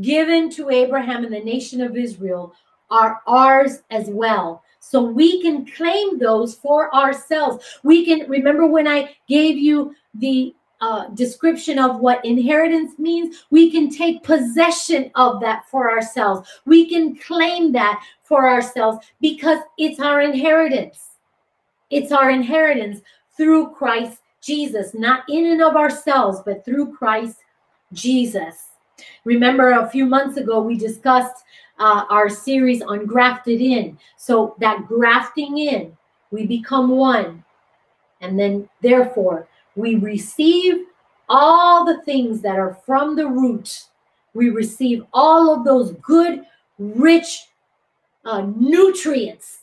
given 0.00 0.48
to 0.50 0.70
Abraham 0.70 1.24
and 1.24 1.34
the 1.34 1.40
nation 1.40 1.80
of 1.80 1.96
Israel 1.96 2.54
are 2.90 3.20
ours 3.26 3.82
as 3.90 4.08
well. 4.08 4.62
So 4.78 5.02
we 5.02 5.42
can 5.42 5.66
claim 5.66 6.18
those 6.18 6.54
for 6.54 6.94
ourselves. 6.94 7.80
We 7.82 8.04
can 8.04 8.28
remember 8.30 8.66
when 8.66 8.86
I 8.86 9.16
gave 9.28 9.58
you 9.58 9.94
the 10.14 10.54
uh, 10.80 11.08
description 11.08 11.78
of 11.78 11.98
what 11.98 12.24
inheritance 12.24 12.98
means, 12.98 13.44
we 13.50 13.68
can 13.70 13.90
take 13.90 14.22
possession 14.22 15.10
of 15.16 15.40
that 15.40 15.68
for 15.68 15.90
ourselves. 15.90 16.48
We 16.66 16.88
can 16.88 17.16
claim 17.16 17.72
that 17.72 18.00
for 18.22 18.48
ourselves 18.48 19.04
because 19.20 19.58
it's 19.76 19.98
our 19.98 20.20
inheritance. 20.20 21.00
It's 21.90 22.12
our 22.12 22.30
inheritance 22.30 23.00
through 23.36 23.70
Christ 23.70 24.20
Jesus, 24.40 24.94
not 24.94 25.24
in 25.28 25.46
and 25.46 25.62
of 25.62 25.76
ourselves, 25.76 26.40
but 26.44 26.64
through 26.64 26.94
Christ 26.94 27.38
Jesus. 27.92 28.68
Remember, 29.24 29.70
a 29.70 29.88
few 29.88 30.06
months 30.06 30.36
ago, 30.36 30.60
we 30.60 30.76
discussed 30.76 31.44
uh, 31.78 32.04
our 32.10 32.28
series 32.28 32.82
on 32.82 33.06
grafted 33.06 33.60
in. 33.60 33.98
So, 34.16 34.56
that 34.58 34.86
grafting 34.86 35.58
in, 35.58 35.96
we 36.30 36.46
become 36.46 36.90
one. 36.90 37.44
And 38.20 38.38
then, 38.38 38.68
therefore, 38.80 39.48
we 39.76 39.94
receive 39.94 40.86
all 41.28 41.84
the 41.84 42.02
things 42.02 42.40
that 42.42 42.58
are 42.58 42.74
from 42.84 43.14
the 43.14 43.26
root. 43.28 43.84
We 44.34 44.50
receive 44.50 45.04
all 45.12 45.54
of 45.54 45.64
those 45.64 45.92
good, 46.02 46.44
rich 46.78 47.46
uh, 48.24 48.46
nutrients 48.56 49.60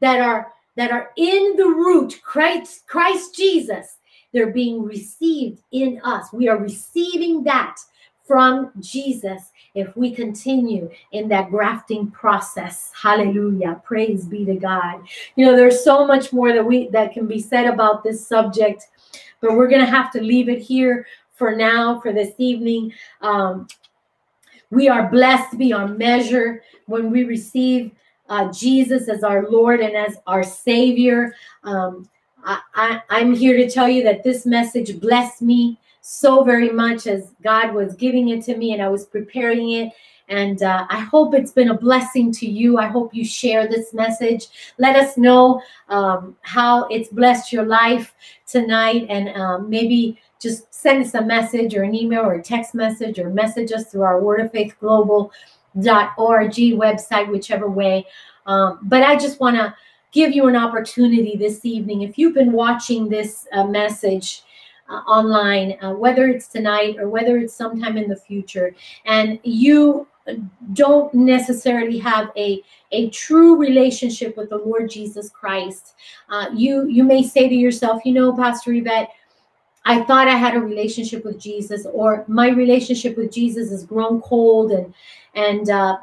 that 0.00 0.20
are 0.20 0.52
that 0.76 0.90
are 0.90 1.10
in 1.16 1.54
the 1.56 1.66
root 1.66 2.20
Christ, 2.22 2.86
Christ 2.86 3.36
Jesus 3.36 3.98
they're 4.32 4.52
being 4.52 4.82
received 4.82 5.62
in 5.72 6.00
us. 6.04 6.32
We 6.32 6.48
are 6.48 6.58
receiving 6.58 7.44
that 7.44 7.76
from 8.24 8.70
Jesus 8.80 9.50
if 9.74 9.96
we 9.96 10.14
continue 10.14 10.90
in 11.12 11.28
that 11.28 11.50
grafting 11.50 12.10
process. 12.10 12.90
Hallelujah. 12.94 13.80
Praise 13.84 14.24
be 14.26 14.44
to 14.44 14.54
God. 14.54 15.02
You 15.36 15.46
know, 15.46 15.56
there's 15.56 15.82
so 15.82 16.06
much 16.06 16.32
more 16.32 16.52
that 16.52 16.64
we 16.64 16.88
that 16.88 17.12
can 17.12 17.26
be 17.26 17.40
said 17.40 17.66
about 17.66 18.04
this 18.04 18.26
subject, 18.26 18.88
but 19.40 19.52
we're 19.52 19.68
to 19.68 19.86
have 19.86 20.10
to 20.12 20.20
leave 20.20 20.48
it 20.48 20.60
here 20.60 21.06
for 21.34 21.56
now 21.56 22.00
for 22.00 22.12
this 22.12 22.32
evening. 22.38 22.92
Um, 23.20 23.66
we 24.70 24.88
are 24.88 25.10
blessed 25.10 25.58
beyond 25.58 25.98
measure 25.98 26.62
when 26.86 27.10
we 27.10 27.24
receive 27.24 27.92
uh, 28.28 28.50
Jesus 28.52 29.08
as 29.08 29.22
our 29.22 29.48
Lord 29.50 29.80
and 29.80 29.94
as 29.94 30.16
our 30.26 30.42
Savior. 30.42 31.34
Um, 31.64 32.08
I, 32.44 33.00
am 33.10 33.34
here 33.34 33.56
to 33.56 33.70
tell 33.70 33.88
you 33.88 34.02
that 34.04 34.24
this 34.24 34.46
message 34.46 35.00
blessed 35.00 35.42
me 35.42 35.78
so 36.00 36.42
very 36.42 36.70
much 36.70 37.06
as 37.06 37.32
God 37.42 37.72
was 37.72 37.94
giving 37.94 38.30
it 38.30 38.44
to 38.44 38.56
me 38.56 38.72
and 38.72 38.82
I 38.82 38.88
was 38.88 39.06
preparing 39.06 39.72
it. 39.72 39.92
And 40.28 40.62
uh, 40.62 40.86
I 40.88 41.00
hope 41.00 41.34
it's 41.34 41.52
been 41.52 41.70
a 41.70 41.78
blessing 41.78 42.32
to 42.32 42.46
you. 42.46 42.78
I 42.78 42.86
hope 42.86 43.14
you 43.14 43.24
share 43.24 43.68
this 43.68 43.92
message. 43.92 44.46
Let 44.78 44.96
us 44.96 45.16
know 45.16 45.62
um, 45.88 46.36
how 46.42 46.84
it's 46.88 47.08
blessed 47.10 47.52
your 47.52 47.64
life 47.64 48.14
tonight. 48.46 49.06
And 49.08 49.28
um, 49.30 49.68
maybe 49.68 50.18
just 50.40 50.72
send 50.72 51.04
us 51.04 51.14
a 51.14 51.22
message 51.22 51.74
or 51.74 51.82
an 51.82 51.94
email 51.94 52.22
or 52.22 52.34
a 52.34 52.42
text 52.42 52.74
message 52.74 53.18
or 53.18 53.30
message 53.30 53.72
us 53.72 53.90
through 53.90 54.02
our 54.02 54.20
Word 54.20 54.40
of 54.40 54.50
Faith 54.50 54.74
website, 56.76 57.30
whichever 57.30 57.68
way. 57.68 58.06
Um, 58.46 58.80
but 58.82 59.02
I 59.02 59.16
just 59.16 59.38
want 59.38 59.56
to 59.56 59.74
give 60.12 60.32
you 60.32 60.46
an 60.46 60.56
opportunity 60.56 61.36
this 61.36 61.64
evening. 61.64 62.02
If 62.02 62.18
you've 62.18 62.34
been 62.34 62.52
watching 62.52 63.08
this 63.08 63.46
uh, 63.52 63.64
message 63.64 64.42
uh, 64.88 64.96
online, 65.08 65.78
uh, 65.82 65.92
whether 65.94 66.28
it's 66.28 66.48
tonight 66.48 66.96
or 66.98 67.08
whether 67.08 67.38
it's 67.38 67.54
sometime 67.54 67.96
in 67.96 68.08
the 68.08 68.16
future, 68.16 68.74
and 69.06 69.40
you 69.42 70.06
don't 70.74 71.12
necessarily 71.14 71.98
have 71.98 72.30
a 72.36 72.62
a 72.92 73.10
true 73.10 73.56
relationship 73.56 74.36
with 74.36 74.50
the 74.50 74.58
Lord 74.58 74.88
Jesus 74.88 75.30
Christ, 75.30 75.94
uh, 76.28 76.46
you 76.54 76.86
you 76.86 77.02
may 77.02 77.22
say 77.22 77.48
to 77.48 77.54
yourself, 77.54 78.02
you 78.04 78.12
know, 78.12 78.36
Pastor 78.36 78.72
Yvette. 78.72 79.10
I 79.84 80.04
thought 80.04 80.28
I 80.28 80.36
had 80.36 80.54
a 80.54 80.60
relationship 80.60 81.24
with 81.24 81.40
Jesus, 81.40 81.86
or 81.92 82.24
my 82.28 82.50
relationship 82.50 83.16
with 83.16 83.32
Jesus 83.32 83.70
has 83.70 83.84
grown 83.84 84.20
cold, 84.20 84.70
and 84.70 84.94
and 85.34 85.68
uh, 85.70 85.96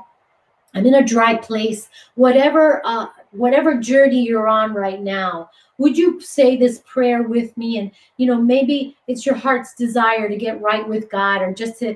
I'm 0.74 0.86
in 0.86 0.96
a 0.96 1.06
dry 1.06 1.36
place. 1.36 1.90
Whatever 2.16 2.82
uh, 2.84 3.08
whatever 3.32 3.76
journey 3.76 4.24
you're 4.24 4.48
on 4.48 4.74
right 4.74 5.02
now, 5.02 5.50
would 5.78 5.98
you 5.98 6.20
say 6.20 6.56
this 6.56 6.82
prayer 6.86 7.24
with 7.24 7.56
me? 7.58 7.78
And, 7.78 7.92
you 8.18 8.28
know, 8.28 8.40
maybe 8.42 8.98
it's 9.08 9.26
your 9.26 9.36
heart's 9.36 9.74
desire 9.74 10.28
to 10.28 10.36
get 10.36 10.62
right 10.62 10.88
with 10.88 11.10
God 11.10 11.42
or 11.42 11.54
just 11.54 11.80
to, 11.80 11.96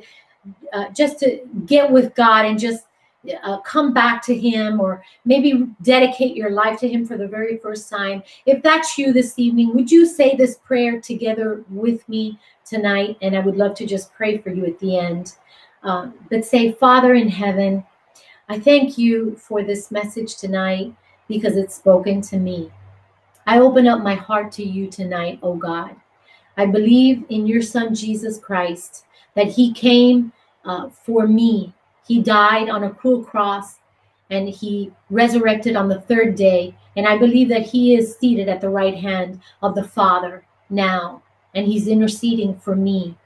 uh, 0.71 0.89
just 0.89 1.19
to 1.19 1.39
get 1.65 1.91
with 1.91 2.15
God 2.15 2.45
and 2.45 2.59
just 2.59 2.85
uh, 3.43 3.59
come 3.61 3.93
back 3.93 4.21
to 4.21 4.37
him 4.37 4.81
or 4.81 5.03
maybe 5.25 5.67
dedicate 5.81 6.35
your 6.35 6.49
life 6.49 6.79
to 6.79 6.89
him 6.89 7.05
for 7.05 7.17
the 7.17 7.27
very 7.27 7.57
first 7.57 7.89
time. 7.89 8.21
If 8.45 8.61
that's 8.61 8.97
you 8.97 9.13
this 9.13 9.39
evening 9.39 9.73
would 9.75 9.89
you 9.89 10.05
say 10.05 10.35
this 10.35 10.57
prayer 10.57 10.99
together 10.99 11.63
with 11.69 12.07
me 12.09 12.37
tonight? 12.65 13.17
And 13.21 13.35
i 13.35 13.39
would 13.39 13.55
love 13.55 13.75
to 13.75 13.85
just 13.85 14.13
pray 14.13 14.37
for 14.37 14.49
you 14.49 14.65
at 14.65 14.79
the 14.79 14.97
end. 14.97 15.35
Um, 15.83 16.13
but 16.29 16.45
say 16.45 16.71
father 16.71 17.13
in 17.13 17.27
heaven 17.27 17.83
i 18.47 18.57
thank 18.57 18.97
you 18.97 19.35
for 19.35 19.63
this 19.63 19.91
message 19.91 20.37
tonight 20.37 20.93
because 21.33 21.57
it's 21.57 21.75
spoken 21.75 22.21
to 22.21 22.37
me. 22.37 22.71
I 23.47 23.59
open 23.59 23.87
up 23.87 24.01
my 24.01 24.13
heart 24.13 24.51
to 24.53 24.63
you 24.63 24.87
tonight, 24.87 25.39
oh 25.41 25.55
God. 25.55 25.95
I 26.57 26.67
believe 26.67 27.25
in 27.29 27.47
your 27.47 27.63
Son, 27.63 27.95
Jesus 27.95 28.37
Christ, 28.37 29.05
that 29.35 29.47
He 29.47 29.73
came 29.73 30.31
uh, 30.63 30.89
for 30.89 31.27
me. 31.27 31.73
He 32.07 32.21
died 32.21 32.69
on 32.69 32.83
a 32.83 32.91
cruel 32.91 33.23
cross 33.23 33.79
and 34.29 34.47
He 34.47 34.91
resurrected 35.09 35.75
on 35.75 35.89
the 35.89 36.01
third 36.01 36.35
day. 36.35 36.75
And 36.95 37.07
I 37.07 37.17
believe 37.17 37.49
that 37.49 37.65
He 37.65 37.95
is 37.95 38.15
seated 38.17 38.47
at 38.47 38.61
the 38.61 38.69
right 38.69 38.95
hand 38.95 39.41
of 39.63 39.73
the 39.73 39.83
Father 39.83 40.45
now, 40.69 41.23
and 41.55 41.65
He's 41.65 41.87
interceding 41.87 42.55
for 42.59 42.75
me. 42.75 43.17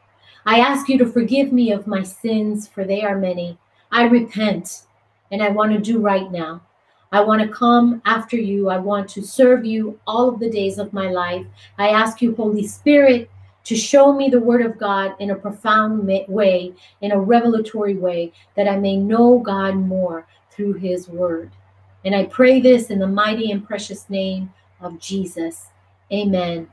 I 0.45 0.59
ask 0.59 0.87
you 0.87 0.97
to 0.99 1.11
forgive 1.11 1.51
me 1.51 1.73
of 1.73 1.87
my 1.87 2.03
sins, 2.03 2.69
for 2.69 2.85
they 2.85 3.03
are 3.03 3.17
many. 3.17 3.57
I 3.91 4.03
repent, 4.05 4.83
and 5.29 5.43
I 5.43 5.49
want 5.49 5.73
to 5.73 5.79
do 5.79 5.99
right 5.99 6.31
now. 6.31 6.61
I 7.11 7.21
want 7.21 7.41
to 7.41 7.47
come 7.47 8.01
after 8.05 8.37
you. 8.37 8.69
I 8.69 8.77
want 8.77 9.09
to 9.09 9.21
serve 9.21 9.65
you 9.65 9.99
all 10.05 10.29
of 10.29 10.39
the 10.39 10.49
days 10.49 10.77
of 10.77 10.93
my 10.93 11.09
life. 11.09 11.45
I 11.77 11.89
ask 11.89 12.21
you, 12.21 12.35
Holy 12.35 12.67
Spirit, 12.67 13.29
to 13.63 13.75
show 13.75 14.13
me 14.13 14.29
the 14.29 14.39
Word 14.39 14.61
of 14.61 14.77
God 14.77 15.15
in 15.19 15.31
a 15.31 15.35
profound 15.35 16.05
way, 16.05 16.73
in 17.01 17.11
a 17.11 17.19
revelatory 17.19 17.95
way, 17.95 18.31
that 18.55 18.67
I 18.67 18.77
may 18.77 18.97
know 18.97 19.39
God 19.39 19.75
more 19.75 20.25
through 20.51 20.73
His 20.73 21.07
Word. 21.09 21.51
And 22.05 22.15
I 22.15 22.25
pray 22.25 22.61
this 22.61 22.89
in 22.89 22.99
the 22.99 23.07
mighty 23.07 23.51
and 23.51 23.65
precious 23.65 24.09
name 24.09 24.53
of 24.79 24.99
Jesus. 24.99 25.67
Amen 26.11 26.69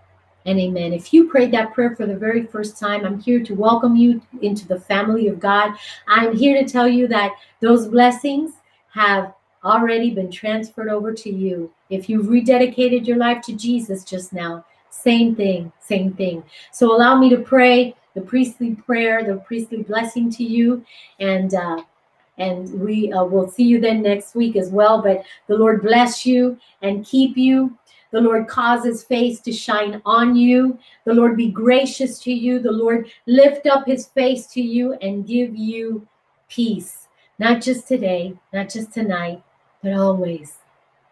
and 0.46 0.60
amen. 0.60 0.92
If 0.92 1.12
you 1.12 1.28
prayed 1.28 1.52
that 1.52 1.72
prayer 1.72 1.96
for 1.96 2.06
the 2.06 2.16
very 2.16 2.44
first 2.44 2.78
time, 2.78 3.04
I'm 3.04 3.18
here 3.18 3.42
to 3.42 3.54
welcome 3.54 3.96
you 3.96 4.20
into 4.42 4.68
the 4.68 4.78
family 4.78 5.28
of 5.28 5.40
God. 5.40 5.74
I'm 6.06 6.36
here 6.36 6.62
to 6.62 6.68
tell 6.68 6.86
you 6.86 7.08
that 7.08 7.32
those 7.60 7.88
blessings 7.88 8.52
have 8.92 9.32
already 9.64 10.10
been 10.10 10.30
transferred 10.30 10.88
over 10.88 11.12
to 11.12 11.30
you. 11.30 11.70
If 11.90 12.08
you've 12.08 12.26
rededicated 12.26 13.06
your 13.06 13.16
life 13.16 13.42
to 13.42 13.54
Jesus 13.54 14.04
just 14.04 14.32
now, 14.32 14.64
same 14.90 15.34
thing, 15.34 15.72
same 15.80 16.12
thing. 16.12 16.44
So 16.72 16.94
allow 16.94 17.18
me 17.18 17.28
to 17.30 17.38
pray 17.38 17.94
the 18.14 18.20
priestly 18.20 18.74
prayer, 18.74 19.24
the 19.24 19.36
priestly 19.36 19.82
blessing 19.82 20.30
to 20.30 20.44
you, 20.44 20.84
and 21.18 21.54
uh, 21.54 21.82
and 22.38 22.80
we 22.80 23.12
uh, 23.12 23.24
will 23.24 23.48
see 23.48 23.64
you 23.64 23.80
then 23.80 24.02
next 24.02 24.34
week 24.34 24.56
as 24.56 24.70
well. 24.70 25.02
But 25.02 25.24
the 25.46 25.56
Lord 25.56 25.82
bless 25.82 26.26
you 26.26 26.58
and 26.82 27.04
keep 27.04 27.36
you. 27.36 27.76
The 28.10 28.20
Lord 28.20 28.46
cause 28.46 28.84
his 28.84 29.02
face 29.02 29.40
to 29.40 29.52
shine 29.52 30.00
on 30.04 30.36
you. 30.36 30.78
The 31.04 31.14
Lord 31.14 31.36
be 31.36 31.50
gracious 31.50 32.20
to 32.20 32.32
you. 32.32 32.60
The 32.60 32.72
Lord 32.72 33.10
lift 33.26 33.66
up 33.66 33.86
his 33.86 34.06
face 34.06 34.46
to 34.48 34.60
you 34.60 34.94
and 34.94 35.26
give 35.26 35.56
you 35.56 36.06
peace. 36.48 37.08
Not 37.40 37.60
just 37.60 37.88
today, 37.88 38.34
not 38.52 38.68
just 38.68 38.92
tonight, 38.92 39.42
but 39.84 39.92
always, 39.92 40.54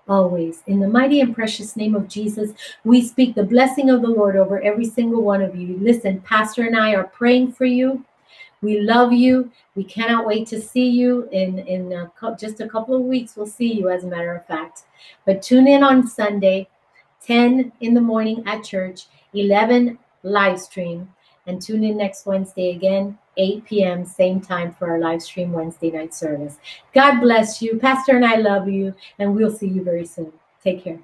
always. 0.09 0.63
In 0.67 0.81
the 0.81 0.89
mighty 0.89 1.21
and 1.21 1.35
precious 1.35 1.77
name 1.77 1.95
of 1.95 2.09
Jesus, 2.09 2.53
we 2.85 3.03
speak 3.03 3.35
the 3.35 3.45
blessing 3.45 3.91
of 3.91 4.01
the 4.01 4.09
Lord 4.09 4.35
over 4.35 4.61
every 4.63 4.87
single 4.87 5.23
one 5.23 5.43
of 5.43 5.55
you. 5.55 5.77
Listen, 5.79 6.23
Pastor 6.23 6.63
and 6.63 6.77
I 6.77 6.95
are 6.95 7.05
praying 7.05 7.53
for 7.53 7.67
you. 7.67 8.03
We 8.63 8.81
love 8.81 9.13
you. 9.13 9.51
We 9.75 9.85
cannot 9.85 10.27
wait 10.27 10.47
to 10.49 10.61
see 10.61 10.89
you 10.89 11.29
in 11.33 11.59
in 11.59 11.93
a, 11.93 12.11
just 12.39 12.61
a 12.61 12.69
couple 12.69 12.95
of 12.95 13.03
weeks. 13.03 13.37
We'll 13.37 13.47
see 13.47 13.75
you, 13.75 13.91
as 13.91 14.05
a 14.05 14.07
matter 14.07 14.35
of 14.35 14.47
fact. 14.47 14.85
But 15.27 15.43
tune 15.43 15.69
in 15.69 15.83
on 15.83 16.07
Sunday, 16.07 16.69
10 17.21 17.73
in 17.81 17.95
the 17.95 18.01
morning 18.01 18.43
at 18.47 18.65
church, 18.65 19.07
11 19.35 19.99
live 20.23 20.61
stream, 20.61 21.13
and 21.47 21.61
tune 21.61 21.85
in 21.85 21.97
next 21.99 22.25
Wednesday 22.25 22.71
again, 22.71 23.19
8 23.37 23.65
p.m., 23.65 24.05
same 24.05 24.41
time 24.41 24.75
for 24.75 24.91
our 24.91 24.99
live 24.99 25.23
stream 25.23 25.53
Wednesday 25.53 25.91
night 25.91 26.15
service. 26.15 26.59
God 26.95 27.21
bless 27.21 27.63
you. 27.63 27.79
Pastor 27.79 28.17
and 28.17 28.25
I 28.25 28.37
love 28.37 28.69
you, 28.69 28.95
and 29.19 29.35
we'll 29.35 29.51
see 29.51 29.69
you 29.69 29.83
very 29.83 30.07
soon. 30.07 30.33
Take 30.63 30.85
care. 30.85 31.01